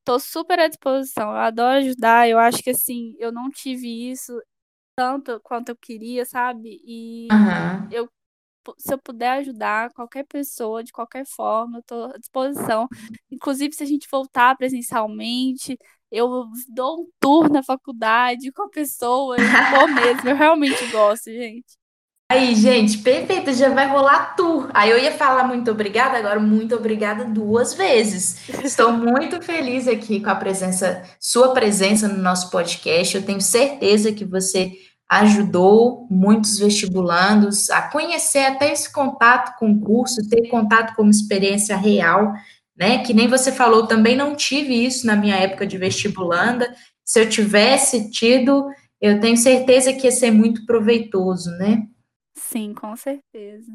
Estou 0.00 0.20
super 0.20 0.58
à 0.58 0.68
disposição, 0.68 1.30
eu 1.30 1.36
adoro 1.36 1.78
ajudar, 1.78 2.28
eu 2.28 2.38
acho 2.38 2.62
que 2.62 2.70
assim, 2.70 3.14
eu 3.18 3.30
não 3.30 3.50
tive 3.50 4.10
isso 4.10 4.32
tanto 4.96 5.38
quanto 5.44 5.68
eu 5.68 5.76
queria, 5.76 6.24
sabe? 6.24 6.80
E 6.84 7.28
uhum. 7.30 7.88
eu 7.90 8.08
se 8.78 8.92
eu 8.92 8.98
puder 8.98 9.30
ajudar 9.38 9.92
qualquer 9.92 10.24
pessoa, 10.26 10.84
de 10.84 10.92
qualquer 10.92 11.24
forma, 11.26 11.78
eu 11.78 11.80
estou 11.80 12.04
à 12.06 12.18
disposição. 12.18 12.88
Inclusive, 13.30 13.74
se 13.74 13.82
a 13.82 13.86
gente 13.86 14.08
voltar 14.10 14.56
presencialmente, 14.56 15.78
eu 16.10 16.46
dou 16.68 17.02
um 17.02 17.06
tour 17.20 17.50
na 17.50 17.62
faculdade 17.62 18.52
com 18.52 18.62
a 18.62 18.70
pessoa, 18.70 19.36
eu 19.36 19.78
vou 19.78 19.88
mesmo, 19.88 20.28
eu 20.28 20.36
realmente 20.36 20.86
gosto, 20.90 21.30
gente. 21.30 21.78
Aí, 22.30 22.54
gente, 22.54 22.98
perfeito, 22.98 23.54
já 23.54 23.70
vai 23.70 23.88
rolar 23.88 24.36
tour. 24.36 24.68
Aí 24.74 24.90
eu 24.90 24.98
ia 24.98 25.12
falar 25.12 25.44
muito 25.44 25.70
obrigada, 25.70 26.18
agora 26.18 26.38
muito 26.38 26.76
obrigada 26.76 27.24
duas 27.24 27.72
vezes. 27.72 28.46
Estou 28.62 28.92
muito 28.92 29.40
feliz 29.40 29.88
aqui 29.88 30.20
com 30.20 30.28
a 30.28 30.34
presença, 30.34 31.02
sua 31.18 31.54
presença 31.54 32.06
no 32.06 32.18
nosso 32.22 32.50
podcast. 32.50 33.16
Eu 33.16 33.24
tenho 33.24 33.40
certeza 33.40 34.12
que 34.12 34.26
você 34.26 34.72
ajudou 35.08 36.06
muitos 36.10 36.58
vestibulandos 36.58 37.70
a 37.70 37.82
conhecer 37.82 38.44
até 38.44 38.72
esse 38.72 38.92
contato 38.92 39.56
com 39.58 39.72
o 39.72 39.80
curso, 39.80 40.28
ter 40.28 40.48
contato 40.48 40.94
com 40.94 41.02
uma 41.02 41.10
experiência 41.10 41.76
real, 41.76 42.34
né? 42.76 43.02
Que 43.02 43.14
nem 43.14 43.26
você 43.26 43.50
falou, 43.50 43.86
também 43.86 44.14
não 44.14 44.36
tive 44.36 44.74
isso 44.74 45.06
na 45.06 45.16
minha 45.16 45.36
época 45.36 45.66
de 45.66 45.78
vestibulanda. 45.78 46.74
Se 47.04 47.20
eu 47.20 47.28
tivesse 47.28 48.10
tido, 48.10 48.68
eu 49.00 49.18
tenho 49.18 49.36
certeza 49.36 49.92
que 49.92 50.06
ia 50.06 50.12
ser 50.12 50.30
muito 50.30 50.66
proveitoso, 50.66 51.50
né? 51.52 51.86
Sim, 52.36 52.74
com 52.74 52.94
certeza. 52.94 53.72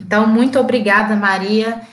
Então, 0.00 0.26
muito 0.26 0.58
obrigada, 0.58 1.14
Maria. 1.14 1.86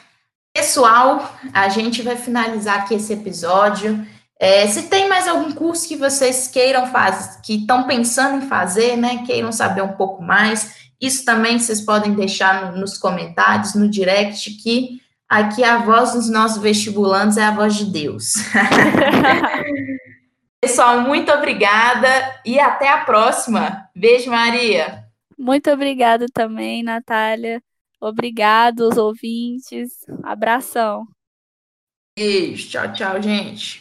Pessoal, 0.54 1.38
a 1.54 1.70
gente 1.70 2.02
vai 2.02 2.16
finalizar 2.16 2.82
aqui 2.82 2.96
esse 2.96 3.14
episódio. 3.14 4.06
É, 4.42 4.66
se 4.66 4.90
tem 4.90 5.08
mais 5.08 5.28
algum 5.28 5.52
curso 5.52 5.88
que 5.88 5.96
vocês 5.96 6.48
queiram 6.48 6.88
fazer, 6.88 7.42
que 7.42 7.58
estão 7.58 7.84
pensando 7.84 8.44
em 8.44 8.48
fazer, 8.48 8.98
né, 8.98 9.24
queiram 9.24 9.52
saber 9.52 9.84
um 9.84 9.94
pouco 9.94 10.24
mais, 10.24 10.90
isso 11.00 11.24
também 11.24 11.60
vocês 11.60 11.80
podem 11.80 12.16
deixar 12.16 12.72
no, 12.72 12.80
nos 12.80 12.98
comentários, 12.98 13.76
no 13.76 13.88
direct, 13.88 14.50
que 14.56 15.00
aqui 15.30 15.64
a 15.64 15.78
voz 15.78 16.14
dos 16.14 16.28
nossos 16.28 16.60
vestibulantes 16.60 17.38
é 17.38 17.44
a 17.44 17.54
voz 17.54 17.76
de 17.76 17.86
Deus. 17.86 18.34
Pessoal, 20.60 21.02
muito 21.02 21.32
obrigada 21.32 22.10
e 22.44 22.60
até 22.60 22.90
a 22.90 23.06
próxima. 23.06 23.88
Beijo, 23.96 24.32
Maria. 24.32 25.06
Muito 25.38 25.70
obrigada 25.70 26.26
também, 26.34 26.82
Natália. 26.82 27.62
Obrigado, 28.00 28.90
os 28.90 28.98
ouvintes. 28.98 30.04
Abração. 30.24 31.06
Beijo. 32.18 32.70
Tchau, 32.70 32.92
tchau, 32.92 33.22
gente. 33.22 33.81